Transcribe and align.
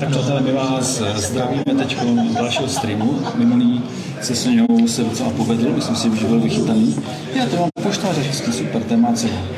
Tak 0.00 0.08
přátelé, 0.08 0.40
my 0.40 0.52
vás 0.52 1.02
zdravíme 1.14 1.64
teď 1.78 1.98
z 2.30 2.34
dalšího 2.34 2.68
streamu. 2.68 3.18
Minulý 3.34 3.82
se 4.20 4.34
s 4.34 4.46
něho 4.46 4.66
se 4.86 5.04
docela 5.04 5.30
povedl, 5.30 5.72
myslím 5.74 5.96
si, 5.96 6.20
že 6.20 6.26
byl 6.26 6.40
vychytaný. 6.40 6.96
Já 7.34 7.46
to 7.46 7.56
mám 7.56 7.68
poštář 7.82 8.16
hezký, 8.16 8.52
super, 8.52 8.82
téma. 8.82 9.08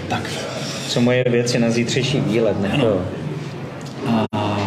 Tak. 0.09 0.31
Co 0.89 1.01
moje 1.01 1.25
věci 1.31 1.59
na 1.59 1.71
zítřejší 1.71 2.21
výlet, 2.21 2.61
ne 2.63 2.79
to. 2.81 3.03
A 4.33 4.59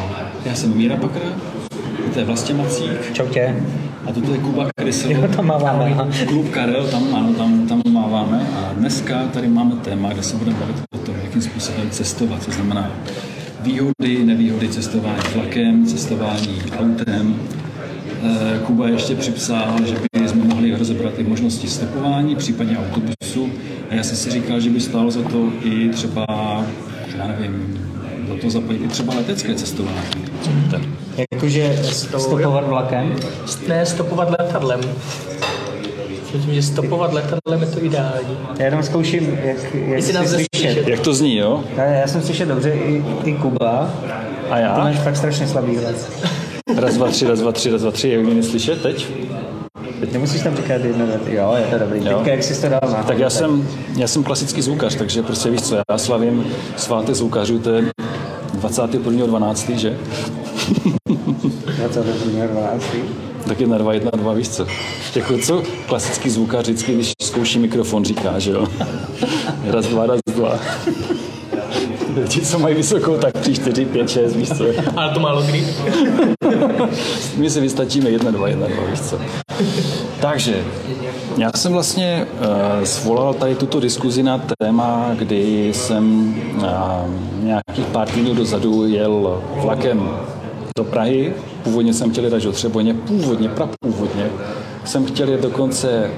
já 0.46 0.56
jsem 0.56 0.78
Míra 0.78 0.96
Pakr, 0.96 1.20
to 2.14 2.20
je 2.20 2.26
Vlastě 2.26 2.54
Macík. 2.54 3.14
Čau 3.14 3.28
tě. 3.28 3.55
A 4.05 4.12
toto 4.12 4.32
je 4.32 4.38
Kuba 4.38 4.70
Krysl. 4.76 5.12
Jo, 5.12 5.28
tam 5.36 5.46
máváme. 5.46 5.86
aha. 5.86 6.07
Klub 6.28 6.50
Karel, 6.50 6.88
tam, 6.88 7.16
ano, 7.16 7.34
tam, 7.34 7.68
tam 7.68 7.82
máváme. 7.89 8.48
A 8.55 8.73
dneska 8.73 9.28
tady 9.34 9.48
máme 9.48 9.76
téma, 9.76 10.14
kde 10.14 10.23
se 10.23 10.36
budeme 10.36 10.57
bavit 10.60 10.76
o 10.94 10.98
tom, 10.98 11.16
jakým 11.23 11.42
způsobem 11.42 11.89
cestovat. 11.89 12.46
To 12.46 12.52
znamená 12.52 12.92
výhody, 13.66 14.25
nevýhody 14.25 14.70
cestování 14.70 15.21
vlakem, 15.36 15.86
cestování 15.86 16.61
autem. 16.79 17.39
Eh, 18.23 18.59
Kuba 18.66 18.88
ještě 18.88 19.16
připsal, 19.16 19.76
že 19.85 19.95
by 20.13 20.30
jsme 20.30 20.44
mohli 20.44 20.76
rozebrat 20.76 21.13
i 21.17 21.23
možnosti 21.23 21.67
stopování, 21.67 22.35
případně 22.35 22.77
autobusu. 22.77 23.49
A 23.90 23.95
já 23.95 24.04
jsem 24.04 24.17
si 24.17 24.30
říkal, 24.31 24.59
že 24.59 24.70
by 24.70 24.80
stálo 24.80 25.12
za 25.12 25.21
to 25.21 25.49
i 25.63 25.90
třeba, 25.90 26.26
já 27.17 27.27
nevím, 27.27 27.80
do 28.27 28.35
toho 28.35 28.52
zapojit 28.52 28.81
i 28.85 28.88
třeba 28.88 29.13
letecké 29.16 29.55
cestování. 29.55 30.26
Jakože 31.32 31.84
stopovat 31.91 32.68
vlakem. 32.68 33.16
Ne, 33.68 33.85
stopovat 33.85 34.29
letadlem. 34.40 34.79
Myslím, 36.35 36.53
že 36.53 36.62
stopovat 36.63 37.13
letadlem 37.13 37.62
je 37.62 37.67
to 37.67 37.84
ideální. 37.85 38.38
Já 38.59 38.66
jenom 38.66 38.84
zkouším, 38.84 39.39
jak, 39.43 39.57
jak 39.73 39.73
Jestli 39.73 40.02
jsi 40.02 40.13
nás 40.13 40.30
slyšet. 40.30 40.48
slyšet. 40.55 40.88
Jak 40.88 40.99
to 40.99 41.13
zní, 41.13 41.38
jo? 41.38 41.63
Já, 41.77 41.84
já 41.84 42.07
jsem 42.07 42.21
slyšet 42.21 42.48
dobře, 42.48 42.71
i, 42.73 43.03
i 43.23 43.34
Kuba. 43.34 43.93
A 44.49 44.55
To 44.55 44.62
já? 44.62 44.77
máš 44.77 44.95
fakt 44.99 45.16
strašně 45.17 45.48
slabý 45.48 45.77
hlas. 45.77 46.09
Raz, 46.77 46.93
dva, 46.95 47.07
tři, 47.07 47.27
raz, 47.27 47.40
dva, 47.40 47.52
tři, 47.52 47.71
raz, 47.71 47.81
dva, 47.81 47.91
tři. 47.91 48.09
Jak 48.09 48.21
mě 48.26 48.43
slyšet 48.43 48.81
teď? 48.81 49.07
Teď 49.99 50.13
nemusíš 50.13 50.41
tam 50.41 50.55
říkat 50.55 50.73
jedno, 50.85 51.05
jo, 51.27 51.55
je 51.57 51.63
to 51.65 51.77
dobrý. 51.79 51.99
Jo. 52.05 52.18
Teďka, 52.18 52.32
jak 52.32 52.43
jsi 52.43 52.62
to 52.62 52.70
dal 52.70 52.79
na 52.91 53.04
Tak 53.04 53.20
já 53.20 53.29
jsem, 53.29 53.67
já 53.98 54.07
jsem 54.07 54.23
klasický 54.23 54.62
zvukař, 54.62 54.95
takže 54.95 55.23
prostě 55.23 55.49
víš 55.49 55.62
co, 55.62 55.76
já 55.91 55.98
slavím 55.98 56.45
svátek 56.77 57.15
zvukařů, 57.15 57.60
to 57.60 57.70
je 57.70 57.84
21.12., 58.62 59.76
že? 59.76 59.98
12. 62.48 62.85
Tak 63.48 63.60
jedna, 63.60 63.77
dva, 63.77 63.93
jedna, 63.93 64.12
dva, 64.13 64.34
víš 64.34 64.50
co? 64.50 64.68
Jako 65.16 65.38
co 65.38 65.63
klasický 65.88 66.29
zvukař 66.29 66.63
vždycky, 66.63 66.94
když 66.94 67.12
zkouší 67.22 67.59
mikrofon, 67.59 68.06
říká, 68.06 68.40
že 68.40 68.51
jo? 68.51 68.68
Raz, 69.63 69.85
dva, 69.85 70.06
raz, 70.06 70.19
dva. 70.35 70.59
Ti, 72.28 72.41
co 72.41 72.59
mají 72.59 72.75
vysokou, 72.75 73.18
tak 73.18 73.34
tři, 73.38 73.53
čtyři, 73.53 73.85
pět, 73.85 74.09
šest, 74.09 74.35
víš 74.35 74.50
co? 74.50 74.66
Ale 74.96 75.13
to 75.13 75.19
málo 75.19 75.41
kdy. 75.41 75.68
My 77.38 77.50
si 77.50 77.62
vystačíme 77.62 78.09
jedna, 78.09 78.31
dva, 78.31 78.47
jedna, 78.47 78.68
dva, 78.68 78.84
víš 78.90 79.01
co? 79.01 79.19
Takže, 80.22 80.63
já 81.38 81.51
jsem 81.56 81.73
vlastně 81.73 82.28
uh, 82.40 82.84
svolal 82.84 83.34
tady 83.34 83.56
tuto 83.56 83.79
diskuzi 83.79 84.23
na 84.23 84.41
téma, 84.59 85.12
kdy 85.18 85.73
jsem 85.73 86.35
uh, 86.57 86.63
nějakých 87.44 87.85
pár 87.91 88.07
týdnů 88.07 88.34
dozadu 88.34 88.88
jel 88.88 89.44
vlakem 89.56 90.09
do 90.78 90.84
Prahy. 90.84 91.34
Původně 91.63 91.94
jsem 91.94 92.12
chtěl 92.12 92.25
jít 92.25 92.34
až 92.34 92.44
do 92.44 92.51
Třeboně, 92.51 92.94
původně, 92.94 93.50
prapůvodně. 93.50 94.29
Jsem 94.85 95.06
chtěl 95.06 95.29
jet 95.29 95.41
dokonce 95.41 96.12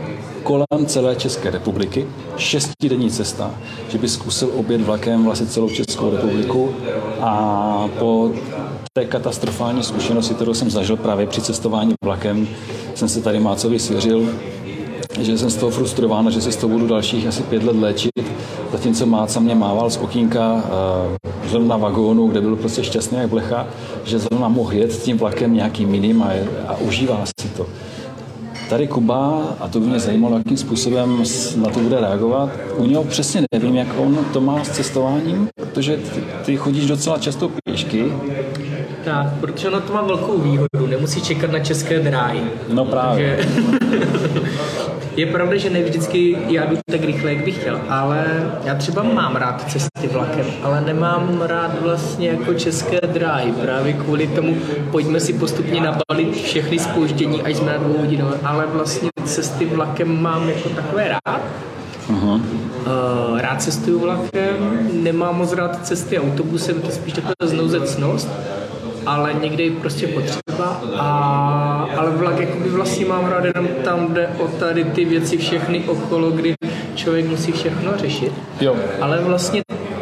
kolem 0.43 0.85
celé 0.85 1.15
České 1.15 1.49
republiky, 1.49 2.07
šestidenní 2.37 3.11
cesta, 3.11 3.51
že 3.89 3.97
by 3.97 4.09
zkusil 4.09 4.51
obět 4.55 4.81
vlakem 4.81 5.25
vlastně 5.25 5.47
celou 5.47 5.69
Českou 5.69 6.11
republiku 6.11 6.75
a 7.21 7.89
po 7.99 8.31
té 8.93 9.05
katastrofální 9.05 9.83
zkušenosti, 9.83 10.33
kterou 10.33 10.53
jsem 10.53 10.69
zažil 10.69 10.97
právě 10.97 11.27
při 11.27 11.41
cestování 11.41 11.93
vlakem, 12.03 12.47
jsem 12.95 13.09
se 13.09 13.21
tady 13.21 13.39
Mácovi 13.39 13.79
svěřil, 13.79 14.29
že 15.19 15.37
jsem 15.37 15.49
z 15.49 15.55
toho 15.55 15.69
frustrován 15.71 16.27
a 16.27 16.31
že 16.31 16.41
se 16.41 16.51
z 16.51 16.55
toho 16.55 16.73
budu 16.73 16.87
dalších 16.87 17.27
asi 17.27 17.43
pět 17.43 17.63
let 17.63 17.75
léčit. 17.75 18.11
Zatímco 18.71 19.05
Máca 19.05 19.39
mě 19.39 19.55
mával 19.55 19.89
z 19.89 19.97
okýnka 19.97 20.53
uh, 20.53 20.61
zrovna 21.49 21.77
vagónu, 21.77 22.27
kde 22.27 22.41
byl 22.41 22.55
prostě 22.55 22.83
šťastný 22.83 23.17
jak 23.17 23.29
blecha, 23.29 23.67
že 24.03 24.19
zrovna 24.19 24.47
mohl 24.47 24.73
jet 24.73 24.91
tím 25.01 25.17
vlakem 25.17 25.53
nějaký 25.53 25.85
minim 25.85 26.23
a, 26.23 26.27
a 26.67 26.77
užívá 26.77 27.23
si 27.41 27.49
to. 27.49 27.65
Tady 28.69 28.87
Kuba, 28.87 29.41
a 29.59 29.67
to 29.67 29.79
by 29.79 29.85
mě 29.85 29.99
zajímalo, 29.99 30.37
jakým 30.37 30.57
způsobem 30.57 31.25
s- 31.25 31.55
na 31.55 31.69
to 31.69 31.79
bude 31.79 31.99
reagovat. 32.01 32.49
U 32.77 32.85
něho 32.85 33.03
přesně 33.03 33.41
nevím, 33.53 33.75
jak 33.75 33.87
on 33.97 34.17
to 34.33 34.41
má 34.41 34.63
s 34.63 34.69
cestováním, 34.69 35.47
protože 35.55 35.97
ty, 35.97 36.21
ty 36.45 36.57
chodíš 36.57 36.85
docela 36.87 37.17
často 37.17 37.51
pěšky. 37.65 38.05
Tak, 39.05 39.27
protože 39.39 39.67
ono 39.67 39.81
to 39.81 39.93
má 39.93 40.01
velkou 40.01 40.37
výhodu. 40.37 40.87
Nemusí 40.87 41.21
čekat 41.21 41.51
na 41.51 41.59
české 41.59 41.99
dráhy. 41.99 42.41
No 42.73 42.85
právě. 42.85 43.39
Že... 43.39 43.47
je 45.17 45.25
pravda, 45.25 45.57
že 45.57 45.69
ne 45.69 45.83
vždycky 45.83 46.37
já 46.47 46.65
jdu 46.65 46.77
tak 46.91 47.03
rychle, 47.03 47.33
jak 47.33 47.45
bych 47.45 47.59
chtěl, 47.59 47.81
ale 47.89 48.25
já 48.63 48.75
třeba 48.75 49.03
mám 49.03 49.35
rád 49.35 49.71
cesty 49.71 50.07
vlakem, 50.07 50.45
ale 50.63 50.81
nemám 50.81 51.41
rád 51.41 51.81
vlastně 51.81 52.29
jako 52.29 52.53
české 52.53 52.99
dráhy. 53.07 53.51
Právě 53.51 53.93
kvůli 53.93 54.27
tomu 54.27 54.57
pojďme 54.91 55.19
si 55.19 55.33
postupně 55.33 55.81
nabalit 55.81 56.35
všechny 56.43 56.79
spoždění, 56.79 57.41
až 57.41 57.55
jsme 57.55 57.71
na 57.71 57.77
dvou 57.77 57.97
hodinové, 57.97 58.37
ale 58.43 58.65
vlastně 58.65 59.09
cesty 59.25 59.65
vlakem 59.65 60.21
mám 60.21 60.49
jako 60.49 60.69
takové 60.69 61.07
rád. 61.09 61.41
Uh, 62.09 63.39
rád 63.39 63.61
cestuju 63.61 63.99
vlakem, 63.99 64.79
nemám 65.03 65.37
moc 65.37 65.53
rád 65.53 65.85
cesty 65.85 66.19
autobusem, 66.19 66.81
to 66.81 66.87
je 66.87 66.93
spíš 66.93 67.13
taková 67.13 67.33
znouzecnost, 67.41 68.29
ale 69.07 69.33
někdy 69.33 69.63
je 69.63 69.71
prostě 69.71 70.07
potřeba. 70.07 70.81
A, 70.97 71.89
ale 71.97 72.11
vlak 72.11 72.39
jakoby 72.39 72.69
vlastně 72.69 73.05
mám 73.05 73.25
rád 73.25 73.45
jenom 73.45 73.67
tam, 73.83 74.13
jde 74.13 74.27
o 74.39 74.47
tady 74.47 74.83
ty 74.83 75.05
věci 75.05 75.37
všechny 75.37 75.83
okolo, 75.87 76.31
kdy 76.31 76.53
člověk 76.95 77.25
musí 77.27 77.51
všechno 77.51 77.97
řešit. 77.97 78.31
Jo. 78.61 78.75
Ale 79.01 79.21
vlastně 79.21 79.61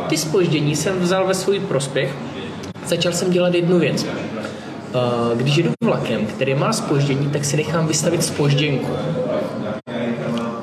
ty 0.09 0.17
spoždění 0.17 0.75
jsem 0.75 0.99
vzal 0.99 1.27
ve 1.27 1.33
svůj 1.33 1.59
prospěch. 1.59 2.15
Začal 2.85 3.11
jsem 3.11 3.31
dělat 3.31 3.53
jednu 3.53 3.79
věc. 3.79 4.03
Uh, 4.03 5.37
Když 5.37 5.55
jedu 5.57 5.69
vlakem, 5.83 6.25
který 6.25 6.55
má 6.55 6.73
spoždění, 6.73 7.29
tak 7.29 7.45
si 7.45 7.57
nechám 7.57 7.87
vystavit 7.87 8.23
spožděnku. 8.23 8.91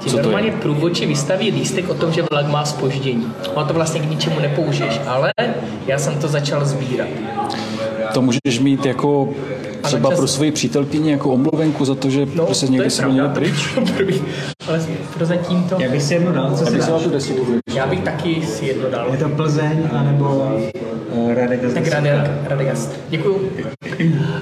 Ti 0.00 0.10
Co 0.10 0.12
to 0.12 0.18
je? 0.18 0.22
normálně 0.22 0.52
průvodčí 0.52 1.06
vystaví 1.06 1.50
lístek 1.50 1.88
o 1.88 1.94
tom, 1.94 2.12
že 2.12 2.22
vlak 2.30 2.46
má 2.48 2.64
spoždění. 2.64 3.32
On 3.54 3.66
to 3.66 3.74
vlastně 3.74 4.00
k 4.00 4.10
ničemu 4.10 4.40
nepoužiješ, 4.40 5.00
ale 5.06 5.32
já 5.86 5.98
jsem 5.98 6.18
to 6.18 6.28
začal 6.28 6.64
sbírat. 6.64 7.08
To 8.14 8.22
můžeš 8.22 8.58
mít 8.60 8.86
jako 8.86 9.28
třeba 9.82 10.10
pro 10.10 10.28
svoji 10.28 10.52
přítelkyni 10.52 11.10
jako 11.10 11.30
omluvenku 11.30 11.84
za 11.84 11.94
to, 11.94 12.10
že 12.10 12.26
no, 12.34 12.46
prostě 12.46 12.66
někdy 12.66 12.90
se 12.90 13.08
měl 13.08 13.28
pryč. 13.28 13.78
První. 13.96 14.22
ale 14.68 14.82
prozatím 15.14 15.64
to... 15.64 15.76
Já 15.78 15.90
bych 15.90 16.02
si 16.02 16.14
jednu 16.14 16.32
dal, 16.32 16.50
co 16.50 16.56
si 16.56 16.64
Já 16.64 16.70
bych 16.70 16.82
si 16.82 16.90
dal 16.90 17.00
dáš? 17.00 17.26
tu. 17.26 17.60
Já 17.74 17.86
bych 17.86 18.00
taky 18.00 18.46
si 18.46 18.66
jedno 18.66 18.90
dal. 18.90 19.08
Je 19.12 19.18
to 19.18 19.28
Plzeň, 19.28 19.88
anebo 19.92 20.58
uh, 21.12 21.34
Radek 21.34 21.74
Tak 21.74 21.84
Radegast. 22.48 23.00
Děkuju. 23.08 23.50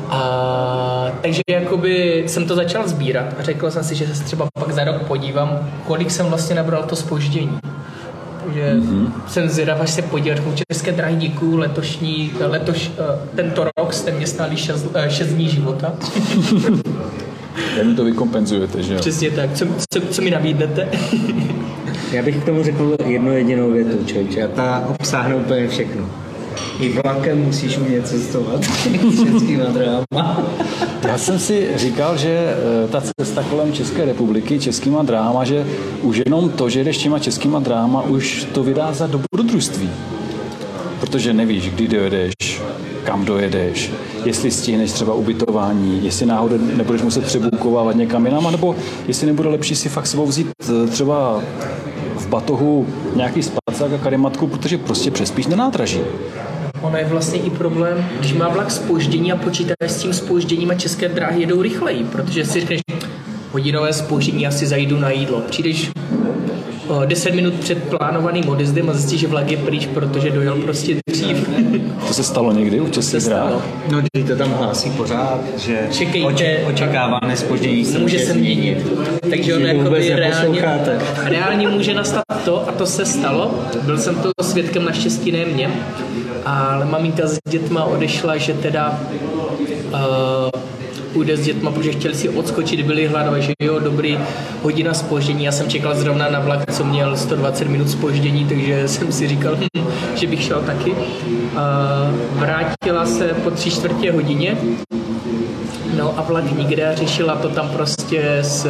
A, 0.09 1.13
takže 1.23 1.43
jakoby 1.49 2.25
jsem 2.27 2.47
to 2.47 2.55
začal 2.55 2.89
sbírat 2.89 3.35
a 3.39 3.43
řekl 3.43 3.71
jsem 3.71 3.85
si, 3.85 3.95
že 3.95 4.15
se 4.15 4.25
třeba 4.25 4.49
pak 4.61 4.73
za 4.73 4.85
rok 4.85 5.03
podívám, 5.03 5.71
kolik 5.87 6.11
jsem 6.11 6.27
vlastně 6.27 6.55
nabral 6.55 6.83
to 6.83 6.97
spoždění. 6.97 7.59
Takže 8.45 8.75
mm-hmm. 8.75 9.13
jsem 9.29 9.49
zvědav, 9.49 9.81
až 9.81 9.91
se 9.91 10.03
podívat. 10.03 10.39
České 10.73 10.93
dráhy 10.93 11.17
děkuju, 11.17 11.57
letošní, 11.57 12.33
letoš, 12.41 12.91
eh, 12.99 13.37
tento 13.37 13.67
rok 13.79 13.93
jste 13.93 14.13
mě 14.13 14.27
stáli 14.27 14.57
6 14.57 14.83
dní 15.29 15.49
života. 15.49 15.93
Jak 17.77 17.87
mi 17.87 17.95
to 17.95 18.05
vykompenzujete, 18.05 18.83
že 18.83 18.95
jo? 18.95 19.01
Přesně 19.01 19.31
tak. 19.31 19.53
Co, 19.55 19.67
co, 19.93 20.01
co 20.01 20.23
mi 20.23 20.31
nabídnete? 20.31 20.89
Já 22.13 22.23
bych 22.23 22.43
k 22.43 22.45
tomu 22.45 22.63
řekl 22.63 22.97
jednu 23.07 23.33
jedinou 23.33 23.71
větu, 23.71 24.05
člověče, 24.05 24.43
a 24.43 24.49
ta 24.49 24.85
obsáhne 24.89 25.35
úplně 25.35 25.69
všechno. 25.69 26.11
I 26.81 26.93
vlakem 26.93 27.39
musíš 27.39 27.79
umět 27.79 28.09
cestovat 28.09 28.65
s 28.65 28.85
českýma. 29.25 29.65
Já 31.11 31.19
jsem 31.19 31.39
si 31.39 31.69
říkal, 31.77 32.17
že 32.17 32.29
eh, 32.29 32.89
ta 32.89 33.03
cesta 33.21 33.43
kolem 33.43 33.73
České 33.73 34.05
republiky 34.05 34.59
českýma 34.59 35.03
dráhama, 35.03 35.45
že 35.45 35.67
už 36.03 36.23
jenom 36.27 36.51
to, 36.51 36.71
že 36.71 36.85
jdeš 36.85 36.99
těma 36.99 37.19
českýma 37.19 37.59
dráhama, 37.59 38.03
už 38.03 38.47
to 38.55 38.63
vydá 38.63 38.93
za 38.93 39.07
dobrodružství. 39.07 39.91
Protože 41.01 41.33
nevíš, 41.33 41.71
kdy 41.71 41.89
dojedeš, 41.89 42.35
kam 43.05 43.25
dojedeš, 43.25 43.93
jestli 44.25 44.51
stihneš 44.51 44.93
třeba 44.93 45.15
ubytování, 45.15 46.05
jestli 46.05 46.27
náhodou 46.27 46.59
nebudeš 46.59 47.03
muset 47.03 47.25
přebukovávat 47.25 47.97
někam 47.97 48.27
jinam, 48.27 48.53
nebo 48.53 48.77
jestli 49.09 49.27
nebude 49.27 49.49
lepší 49.49 49.77
si 49.77 49.89
fakt 49.89 50.07
sebou 50.07 50.27
vzít 50.27 50.51
eh, 50.63 50.87
třeba 50.87 51.43
v 52.17 52.29
batohu 52.29 52.87
nějaký 53.15 53.43
spacák 53.43 53.93
a 53.93 53.99
karimatku, 53.99 54.47
protože 54.47 54.79
prostě 54.79 55.11
přespíš 55.11 55.47
na 55.47 55.57
nádraží. 55.57 56.01
Ono 56.83 56.97
je 56.97 57.05
vlastně 57.05 57.41
i 57.41 57.51
problém, 57.51 58.09
když 58.19 58.33
má 58.33 58.49
vlak 58.49 58.71
spoždění 58.71 59.33
a 59.33 59.37
počítáš 59.37 59.91
s 59.91 60.03
tím 60.03 60.13
spožděním 60.13 60.71
a 60.71 60.75
české 60.75 61.09
dráhy 61.09 61.41
jedou 61.41 61.63
rychleji, 61.63 62.05
protože 62.05 62.45
si 62.45 62.61
řekneš, 62.61 62.81
hodinové 63.53 63.93
spoždění, 63.93 64.47
asi 64.47 64.67
zajdu 64.67 64.97
na 64.97 65.11
jídlo. 65.11 65.41
Přijdeš 65.41 65.91
o 66.91 67.05
10 67.05 67.35
minut 67.35 67.55
před 67.55 67.85
plánovaným 67.85 68.49
odjezdem 68.49 68.91
a 68.91 68.93
zjistí, 68.93 69.19
že 69.19 69.27
vlak 69.27 69.51
je 69.51 69.57
pryč, 69.57 69.87
protože 69.87 70.31
dojel 70.31 70.57
prostě 70.57 70.95
dřív. 71.09 71.49
To 72.09 72.15
se 72.15 72.23
stalo 72.23 72.53
někdy 72.53 72.81
u 72.81 72.89
českých 72.89 73.25
dráh? 73.25 73.53
No, 73.91 74.03
když 74.13 74.29
to 74.29 74.37
tam 74.37 74.53
hlásí 74.53 74.91
pořád, 74.91 75.41
že 75.59 75.89
Čekejte. 75.93 76.27
oče, 76.27 76.65
očekávané 76.69 77.37
spoždění 77.37 77.85
se 77.85 77.99
může 77.99 78.19
se 78.19 78.35
měnit. 78.35 78.87
Takže 79.31 79.55
on 79.55 79.63
Že 79.63 79.69
jako 79.69 79.91
reálně, 79.91 80.63
reálně 81.25 81.69
může 81.69 81.95
nastat 81.95 82.25
to, 82.45 82.69
a 82.69 82.73
to 82.73 82.87
se 82.87 83.07
stalo. 83.07 83.55
Byl 83.83 83.99
jsem 83.99 84.15
to 84.15 84.31
svědkem 84.43 84.85
naštěstí 84.85 85.33
ne 85.33 85.45
mě, 85.45 85.71
ale 86.47 86.85
maminka 86.85 87.27
s 87.27 87.39
dětma 87.49 87.85
odešla, 87.85 88.37
že 88.37 88.55
teda 88.55 89.01
uh, 89.93 90.61
půjde 91.13 91.37
s 91.37 91.41
dětma, 91.41 91.71
protože 91.71 91.93
chtěli 91.93 92.15
si 92.15 92.29
odskočit, 92.29 92.87
byli 92.87 93.07
hladové, 93.07 93.43
že 93.43 93.53
jo, 93.63 93.79
dobrý, 93.79 94.19
hodina 94.63 94.95
spoždění. 94.95 95.45
Já 95.45 95.53
jsem 95.53 95.69
čekal 95.69 95.95
zrovna 95.95 96.31
na 96.31 96.41
vlak, 96.41 96.73
co 96.73 96.85
měl 96.85 97.17
120 97.17 97.69
minut 97.69 97.91
spoždění, 97.91 98.45
takže 98.45 98.83
jsem 98.89 99.13
si 99.13 99.29
říkal, 99.29 99.57
hm, 99.57 99.87
že 100.15 100.27
bych 100.27 100.43
šel 100.43 100.63
taky. 100.63 100.95
Vrátila 102.31 103.07
se 103.07 103.29
po 103.45 103.51
tři 103.51 103.71
čtvrtě 103.71 104.13
hodině, 104.13 104.57
No 105.97 106.19
a 106.19 106.23
vlak 106.23 106.59
nikde 106.59 106.93
řešila 106.95 107.37
to 107.37 107.49
tam 107.49 107.69
prostě 107.69 108.39
s 108.43 108.67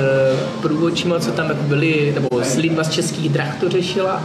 průvodčíma, 0.63 1.19
co 1.19 1.31
tam 1.33 1.49
jako 1.49 1.63
byli, 1.63 2.13
nebo 2.15 2.43
s 2.43 2.57
lidma 2.57 2.85
z 2.85 2.91
českých 2.91 3.29
drah 3.29 3.61
to 3.61 3.69
řešila. 3.69 4.23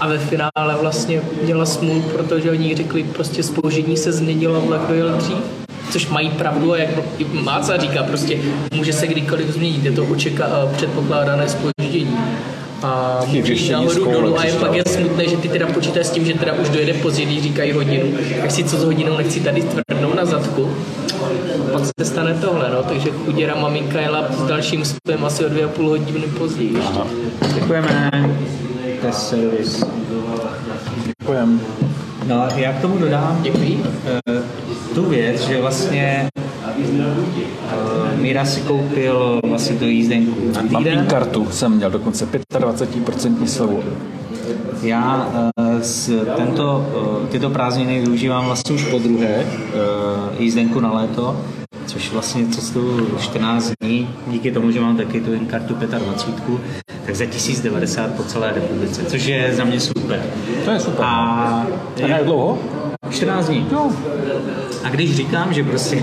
A 0.00 0.08
ve 0.08 0.18
finále 0.18 0.76
vlastně 0.80 1.22
měla 1.42 1.66
smůlu, 1.66 2.02
protože 2.02 2.50
oni 2.50 2.76
řekli, 2.76 3.02
prostě 3.02 3.42
spožení 3.42 3.96
se 3.96 4.12
změnilo, 4.12 4.60
vlak 4.60 4.88
dojel 4.88 5.10
dřív. 5.10 5.67
Což 5.90 6.08
mají 6.08 6.30
pravdu 6.30 6.72
a 6.72 6.76
jak 6.78 6.90
Máca 7.32 7.76
říká, 7.76 8.02
prostě 8.02 8.38
může 8.74 8.92
se 8.92 9.06
kdykoliv 9.06 9.48
změnit, 9.48 9.84
je 9.84 9.92
to 9.92 10.04
očeká, 10.04 10.48
předpokládané 10.76 11.48
spoždění. 11.48 12.16
A 12.82 13.16
Taky 13.20 13.38
může 13.38 13.52
jít 13.52 13.58
řešení 13.58 13.72
nahoru 13.72 13.90
s 13.90 13.98
koulem 13.98 14.22
dolů 14.22 14.38
a 14.38 14.44
je 14.44 14.52
pak 14.52 14.74
je 14.74 14.84
smutné, 14.84 15.28
že 15.28 15.36
ty 15.36 15.48
teda 15.48 15.66
počítáš 15.66 16.06
s 16.06 16.10
tím, 16.10 16.24
že 16.24 16.34
teda 16.34 16.52
už 16.52 16.68
dojede 16.68 16.94
pozdě, 16.94 17.24
když 17.24 17.42
říkají 17.42 17.72
hodinu, 17.72 18.06
tak 18.40 18.50
si 18.50 18.64
co 18.64 18.76
s 18.76 18.84
hodinou 18.84 19.16
nechci 19.16 19.40
tady 19.40 19.62
tvrdnou 19.62 20.14
na 20.14 20.24
zadku. 20.24 20.70
Pak 21.72 21.82
se 22.00 22.04
stane 22.04 22.34
tohle, 22.34 22.70
no, 22.70 22.82
takže 22.82 23.10
chuděra 23.10 23.54
maminka 23.54 24.00
jela 24.00 24.24
s 24.38 24.42
dalším 24.42 24.84
spem 24.84 25.24
asi 25.24 25.44
o 25.44 25.48
dvě 25.48 25.64
a 25.64 25.68
půl 25.68 25.88
hodiny 25.88 26.26
později. 26.38 26.76
ještě. 26.76 27.54
Děkujeme. 27.54 28.10
To 29.00 29.06
je 29.06 29.12
servis. 29.12 29.84
No, 32.28 32.48
já 32.56 32.72
k 32.72 32.80
tomu 32.80 32.98
dodám 32.98 33.38
Děkuji. 33.42 33.84
eh, 34.06 34.42
tu 34.94 35.04
věc, 35.08 35.40
že 35.40 35.60
vlastně 35.60 36.28
eh, 36.36 38.16
Míra 38.16 38.44
si 38.44 38.60
koupil 38.60 39.40
vlastně 39.48 39.76
tu 39.76 39.84
jízdenku 39.84 40.52
na 40.54 40.62
Mám 40.70 40.84
týden. 40.84 41.06
kartu, 41.06 41.46
jsem 41.50 41.72
měl 41.72 41.90
dokonce 41.90 42.26
25% 42.26 43.44
slevu. 43.46 43.82
Já 44.82 45.28
uh, 45.58 45.80
s 45.80 46.24
tento, 46.36 46.86
tyto 47.30 47.50
prázdniny 47.50 48.00
využívám 48.00 48.46
vlastně 48.46 48.74
už 48.74 48.84
po 48.84 48.98
druhé, 48.98 49.44
uh, 49.44 50.40
jízdenku 50.42 50.80
na 50.80 50.92
léto, 50.92 51.40
což 51.88 52.12
vlastně 52.12 52.46
cestuju 52.46 53.18
14 53.18 53.72
dní, 53.80 54.08
díky 54.26 54.52
tomu, 54.52 54.70
že 54.70 54.80
mám 54.80 54.96
taky 54.96 55.20
tu 55.20 55.30
kartu 55.46 55.74
25, 55.74 56.58
tak 57.06 57.16
za 57.16 57.26
1090 57.26 58.14
po 58.14 58.22
celé 58.24 58.52
republice, 58.52 59.04
což 59.04 59.24
je 59.24 59.54
za 59.56 59.64
mě 59.64 59.80
super. 59.80 60.22
To 60.64 60.70
je 60.70 60.80
super. 60.80 61.04
A 61.04 61.66
A 62.04 62.06
jak 62.06 62.24
dlouho? 62.24 62.58
14 63.10 63.46
dní. 63.46 63.66
No. 63.72 63.92
A 64.84 64.88
když 64.88 65.16
říkám, 65.16 65.54
že 65.54 65.64
prostě 65.64 66.00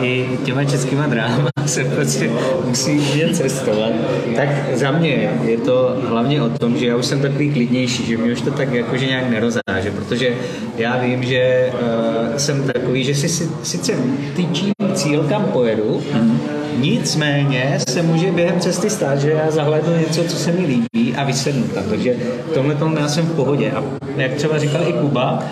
i 0.00 0.38
těma 0.44 0.64
českýma 0.64 1.06
dráhama 1.06 1.48
se 1.66 1.84
prostě 1.84 2.30
musí 2.64 3.00
umět 3.00 3.36
cestovat, 3.36 3.92
tak 4.36 4.48
za 4.74 4.90
mě 4.90 5.30
je 5.44 5.58
to 5.58 5.96
hlavně 6.08 6.42
o 6.42 6.48
tom, 6.48 6.76
že 6.76 6.86
já 6.86 6.96
už 6.96 7.06
jsem 7.06 7.20
takový 7.20 7.52
klidnější, 7.52 8.06
že 8.06 8.16
mě 8.16 8.32
už 8.32 8.40
to 8.40 8.50
tak 8.50 8.72
jakože 8.72 9.06
nějak 9.06 9.30
nerozáže, 9.30 9.90
protože 9.96 10.34
já 10.76 10.96
vím, 10.96 11.24
že 11.24 11.72
uh, 11.72 12.36
jsem 12.36 12.62
takový, 12.62 13.04
že 13.04 13.14
si, 13.14 13.28
si 13.28 13.48
sice 13.62 13.92
tyčím 14.36 14.72
cíl, 14.94 15.26
kam 15.28 15.44
pojedu, 15.44 16.02
Nicméně 16.78 17.78
se 17.88 18.02
může 18.02 18.32
během 18.32 18.60
cesty 18.60 18.90
stát, 18.90 19.18
že 19.18 19.30
já 19.30 19.50
zahlédnu 19.50 19.96
něco, 19.96 20.24
co 20.24 20.36
se 20.36 20.52
mi 20.52 20.66
líbí 20.66 21.14
a 21.16 21.24
vysednu 21.24 21.68
tam. 21.68 21.84
Takže 21.88 22.14
v 22.50 22.54
tomhle 22.54 22.74
tom 22.74 22.96
já 22.96 23.08
jsem 23.08 23.26
v 23.26 23.36
pohodě. 23.36 23.70
A 23.70 23.84
jak 24.16 24.34
třeba 24.34 24.58
říkal 24.58 24.88
i 24.88 24.92
Kuba, 24.92 25.42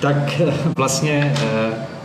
tak 0.00 0.16
vlastně 0.76 1.34
eh, 1.36 1.97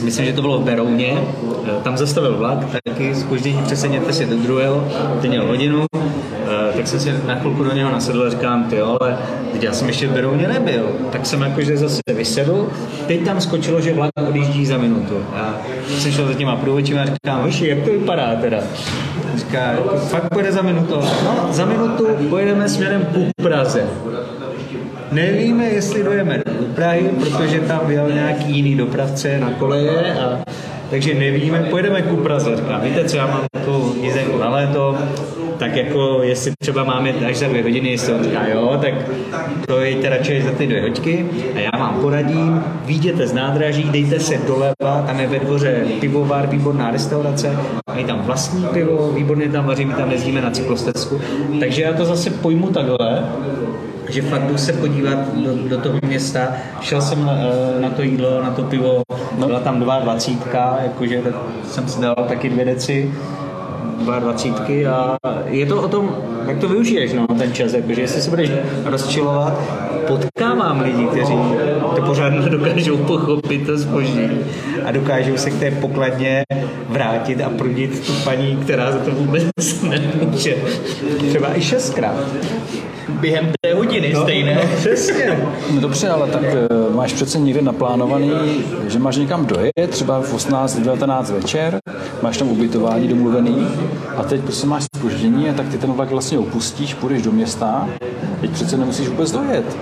myslím, 0.00 0.26
že 0.26 0.32
to 0.32 0.40
bylo 0.40 0.58
v 0.58 0.64
Berouně, 0.64 1.18
eh, 1.66 1.70
tam 1.84 1.96
zastavil 1.96 2.36
vlak, 2.36 2.58
taky 2.84 3.14
spoždění 3.14 3.62
přesedněte 3.62 4.12
si 4.12 4.26
do 4.26 4.36
druhého, 4.36 4.88
ten 5.20 5.30
měl 5.30 5.46
hodinu, 5.46 5.84
eh, 5.94 6.72
tak 6.76 6.88
jsem 6.88 7.00
si 7.00 7.14
na 7.26 7.34
chvilku 7.34 7.64
do 7.64 7.72
něho 7.72 7.90
nasedl 7.90 8.22
a 8.22 8.30
říkám, 8.30 8.64
ty 8.64 8.80
ale 8.80 9.18
teď 9.52 9.62
já 9.62 9.72
jsem 9.72 9.88
ještě 9.88 10.08
v 10.08 10.12
Berouně 10.12 10.48
nebyl, 10.48 10.88
tak 11.12 11.26
jsem 11.26 11.42
jakože 11.42 11.76
zase 11.76 12.00
vysedl, 12.14 12.68
teď 13.06 13.24
tam 13.24 13.40
skočilo, 13.40 13.80
že 13.80 13.94
vlak 13.94 14.10
odjíždí 14.28 14.66
za 14.66 14.78
minutu. 14.78 15.14
A 15.34 15.54
jsem 15.88 16.12
šel 16.12 16.26
za 16.26 16.34
těma 16.34 16.56
průvodčíma 16.56 17.02
a 17.02 17.04
říkám, 17.04 17.42
hoši, 17.42 17.68
jak 17.68 17.78
to 17.78 17.90
vypadá 17.90 18.34
teda? 18.40 18.58
Říká, 19.34 19.76
fakt 20.08 20.28
pojede 20.32 20.52
za 20.52 20.62
minutu. 20.62 20.94
No, 21.24 21.48
za 21.50 21.64
minutu 21.64 22.06
pojedeme 22.30 22.68
směrem 22.68 23.06
ku 23.14 23.42
Praze. 23.42 23.86
Nevíme, 25.16 25.64
jestli 25.64 26.04
dojeme 26.04 26.38
do 26.38 26.66
Prahy, 26.74 27.10
protože 27.20 27.60
tam 27.60 27.80
byl 27.86 28.12
nějaký 28.12 28.52
jiný 28.52 28.74
dopravce 28.74 29.38
na 29.38 29.50
koleje, 29.50 30.14
a, 30.14 30.38
takže 30.90 31.14
nevíme, 31.14 31.66
pojedeme 31.70 32.02
ku 32.02 32.16
Praze. 32.16 32.56
Říkám, 32.56 32.80
víte 32.80 33.04
co, 33.04 33.16
já 33.16 33.26
mám 33.26 33.40
tu 33.64 33.96
jízdenku 34.02 34.38
na 34.38 34.48
léto, 34.50 34.98
tak 35.58 35.76
jako 35.76 36.18
jestli 36.22 36.52
třeba 36.62 36.84
máme 36.84 37.12
až 37.12 37.36
za 37.36 37.48
dvě 37.48 37.62
hodiny, 37.62 37.88
jestli 37.88 38.12
on 38.12 38.24
říká 38.24 38.46
jo, 38.48 38.78
tak 38.80 38.94
to 39.66 39.80
jeďte 39.80 40.08
radši 40.08 40.42
za 40.42 40.50
ty 40.50 40.66
dvě 40.66 40.82
hoďky. 40.82 41.26
A 41.54 41.58
já 41.58 41.78
vám 41.78 42.00
poradím, 42.00 42.64
výjděte 42.84 43.26
z 43.26 43.32
nádraží, 43.32 43.84
dejte 43.84 44.20
se 44.20 44.38
doleva, 44.46 45.04
tam 45.06 45.20
je 45.20 45.26
ve 45.26 45.38
dvoře 45.38 45.84
pivovar, 46.00 46.46
výborná 46.46 46.90
restaurace, 46.90 47.56
mají 47.88 48.04
tam 48.04 48.22
vlastní 48.22 48.64
pivo, 48.72 49.12
výborně 49.14 49.48
tam 49.48 49.66
vaří, 49.66 49.84
my 49.84 49.94
tam 49.94 50.10
jezdíme 50.10 50.40
na 50.40 50.50
cyklostezku, 50.50 51.20
takže 51.60 51.82
já 51.82 51.92
to 51.92 52.04
zase 52.04 52.30
pojmu 52.30 52.66
takhle, 52.66 53.24
že 54.08 54.22
fakt 54.22 54.42
jdu 54.42 54.58
se 54.58 54.72
podívat 54.72 55.34
do, 55.34 55.68
do 55.68 55.78
toho 55.80 55.98
města. 56.06 56.48
Šel 56.80 57.02
jsem 57.02 57.26
na, 57.26 57.32
eh, 57.32 57.80
na 57.80 57.90
to 57.90 58.02
jídlo, 58.02 58.42
na 58.42 58.50
to 58.50 58.62
pivo, 58.62 59.02
byla 59.32 59.60
tam 59.60 59.80
22, 59.80 60.78
jakože 60.82 61.22
tak 61.22 61.34
jsem 61.64 61.88
si 61.88 62.00
dal 62.00 62.14
taky 62.28 62.48
dvě 62.48 62.64
deci, 62.64 63.14
22 63.98 65.16
a 65.24 65.38
je 65.46 65.66
to 65.66 65.82
o 65.82 65.88
tom, 65.88 66.16
jak 66.46 66.58
to 66.58 66.68
využiješ, 66.68 67.12
no, 67.12 67.26
ten 67.26 67.52
čas, 67.52 67.72
jakože 67.72 68.00
jestli 68.00 68.22
se 68.22 68.30
budeš 68.30 68.50
rozčilovat, 68.84 69.60
potkávám 70.06 70.80
lidi, 70.80 71.06
kteří 71.06 71.34
to 71.96 72.02
pořád 72.02 72.30
nedokážou 72.30 72.96
pochopit 72.96 73.66
to 73.66 73.78
zboží 73.78 74.30
a 74.84 74.92
dokážou 74.92 75.36
se 75.36 75.50
k 75.50 75.58
té 75.58 75.70
pokladně 75.70 76.44
vrátit 76.88 77.40
a 77.40 77.48
prudit 77.48 78.06
tu 78.06 78.12
paní, 78.24 78.56
která 78.56 78.92
za 78.92 78.98
to 78.98 79.10
vůbec 79.10 79.44
nemůže. 79.82 80.56
Třeba 81.28 81.58
i 81.58 81.60
šestkrát. 81.60 82.14
Během 83.08 83.52
té 83.60 83.74
hodiny 83.74 84.14
stejné. 84.22 84.54
No, 84.54 84.76
přesně. 84.76 85.38
No 85.74 85.80
dobře, 85.80 86.08
ale 86.08 86.28
tak 86.28 86.44
eh, 86.44 86.94
máš 86.94 87.12
přece 87.12 87.38
někde 87.38 87.62
naplánovaný, 87.62 88.30
že 88.88 88.98
máš 88.98 89.16
někam 89.16 89.46
dojet, 89.46 89.90
třeba 89.90 90.22
v 90.22 90.34
18, 90.34 90.76
19 90.76 91.30
večer, 91.30 91.78
máš 92.22 92.36
tam 92.36 92.48
ubytování 92.48 93.08
domluvený 93.08 93.68
a 94.16 94.22
teď 94.22 94.40
prostě 94.40 94.66
máš 94.66 94.84
spoždění 94.96 95.50
a 95.50 95.52
tak 95.52 95.68
ty 95.68 95.78
ten 95.78 95.92
vlak 95.92 96.10
vlastně 96.10 96.38
opustíš, 96.38 96.94
půjdeš 96.94 97.22
do 97.22 97.32
města, 97.32 97.88
teď 98.40 98.50
přece 98.50 98.76
nemusíš 98.76 99.08
vůbec 99.08 99.32
dojet 99.32 99.76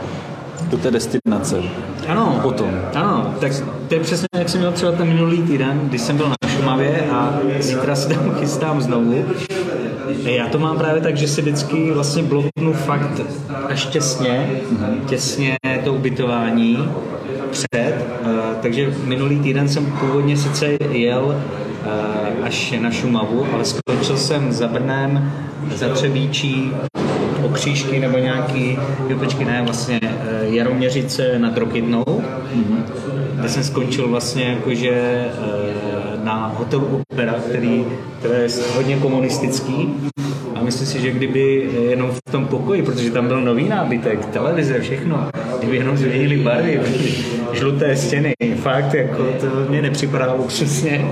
do 0.70 0.78
té 0.78 0.90
destinace. 0.90 1.62
Ano, 2.08 2.38
Potom. 2.42 2.70
Ano, 2.94 3.34
tak 3.40 3.52
to 3.88 3.94
je 3.94 4.00
přesně 4.00 4.26
jak 4.36 4.48
jsem 4.48 4.60
měl 4.60 4.72
třeba 4.72 4.92
ten 4.92 5.08
minulý 5.08 5.42
týden, 5.42 5.80
když 5.84 6.00
jsem 6.00 6.16
byl 6.16 6.28
na 6.28 6.48
Šumavě 6.48 7.08
a 7.12 7.38
zítra 7.60 7.96
se 7.96 8.08
tam 8.08 8.34
chystám 8.40 8.82
znovu. 8.82 9.24
Já 10.22 10.48
to 10.48 10.58
mám 10.58 10.78
právě 10.78 11.02
tak, 11.02 11.16
že 11.16 11.28
si 11.28 11.40
vždycky 11.42 11.90
vlastně 11.90 12.22
bloknu 12.22 12.72
fakt 12.72 13.20
až 13.68 13.86
těsně, 13.86 14.50
těsně 15.06 15.56
to 15.84 15.94
ubytování 15.94 16.88
před, 17.50 17.66
eh, 17.72 18.56
takže 18.62 18.94
minulý 19.04 19.40
týden 19.40 19.68
jsem 19.68 19.86
původně 19.86 20.36
sice 20.36 20.66
jel 20.90 21.42
až 22.42 22.74
na 22.80 22.90
Šumavu, 22.90 23.46
ale 23.52 23.64
skončil 23.64 24.16
jsem 24.16 24.52
za 24.52 24.68
Brnem, 24.68 25.32
za 25.74 25.88
Třebíčí, 25.88 26.72
okřížky 27.44 28.00
nebo 28.00 28.18
nějaký, 28.18 28.78
jo 29.08 29.18
počkej, 29.18 29.46
ne, 29.46 29.62
vlastně 29.64 30.00
eh, 30.02 30.46
Jaroměřice 30.46 31.38
nad 31.38 31.58
Rokytnou, 31.58 32.22
kde 33.34 33.48
jsem 33.48 33.64
skončil 33.64 34.08
vlastně 34.08 34.44
jakože 34.44 34.90
eh, 34.90 36.24
na 36.24 36.52
hotelu 36.58 37.02
Opera, 37.12 37.32
který, 37.32 37.84
který 38.18 38.34
je 38.34 38.48
hodně 38.76 38.96
komunistický 38.96 39.94
a 40.54 40.62
myslím 40.62 40.86
si, 40.86 41.00
že 41.00 41.10
kdyby 41.10 41.70
jenom 41.90 42.10
v 42.10 42.30
tom 42.30 42.46
pokoji, 42.46 42.82
protože 42.82 43.10
tam 43.10 43.28
byl 43.28 43.40
nový 43.40 43.68
nábytek, 43.68 44.26
televize, 44.26 44.80
všechno, 44.80 45.28
kdyby 45.58 45.76
jenom 45.76 45.96
změnili 45.96 46.36
barvy, 46.36 46.80
žluté 47.52 47.96
stěny, 47.96 48.34
fakt, 48.56 48.94
jako 48.94 49.22
to 49.40 49.46
mě 49.70 49.82
nepřipadalo 49.82 50.44
přesně. 50.44 51.04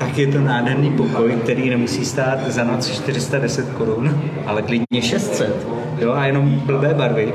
Tak 0.00 0.18
je 0.18 0.26
to 0.26 0.40
nádherný 0.40 0.90
pokoj, 0.90 1.32
který 1.42 1.70
nemusí 1.70 2.04
stát 2.04 2.52
za 2.52 2.64
noc 2.64 2.88
410 2.88 3.68
korun, 3.68 4.22
ale 4.46 4.62
klidně 4.62 5.02
600. 5.02 5.66
Jo, 6.00 6.12
a 6.12 6.26
jenom 6.26 6.62
blbé 6.66 6.94
barvy. 6.94 7.32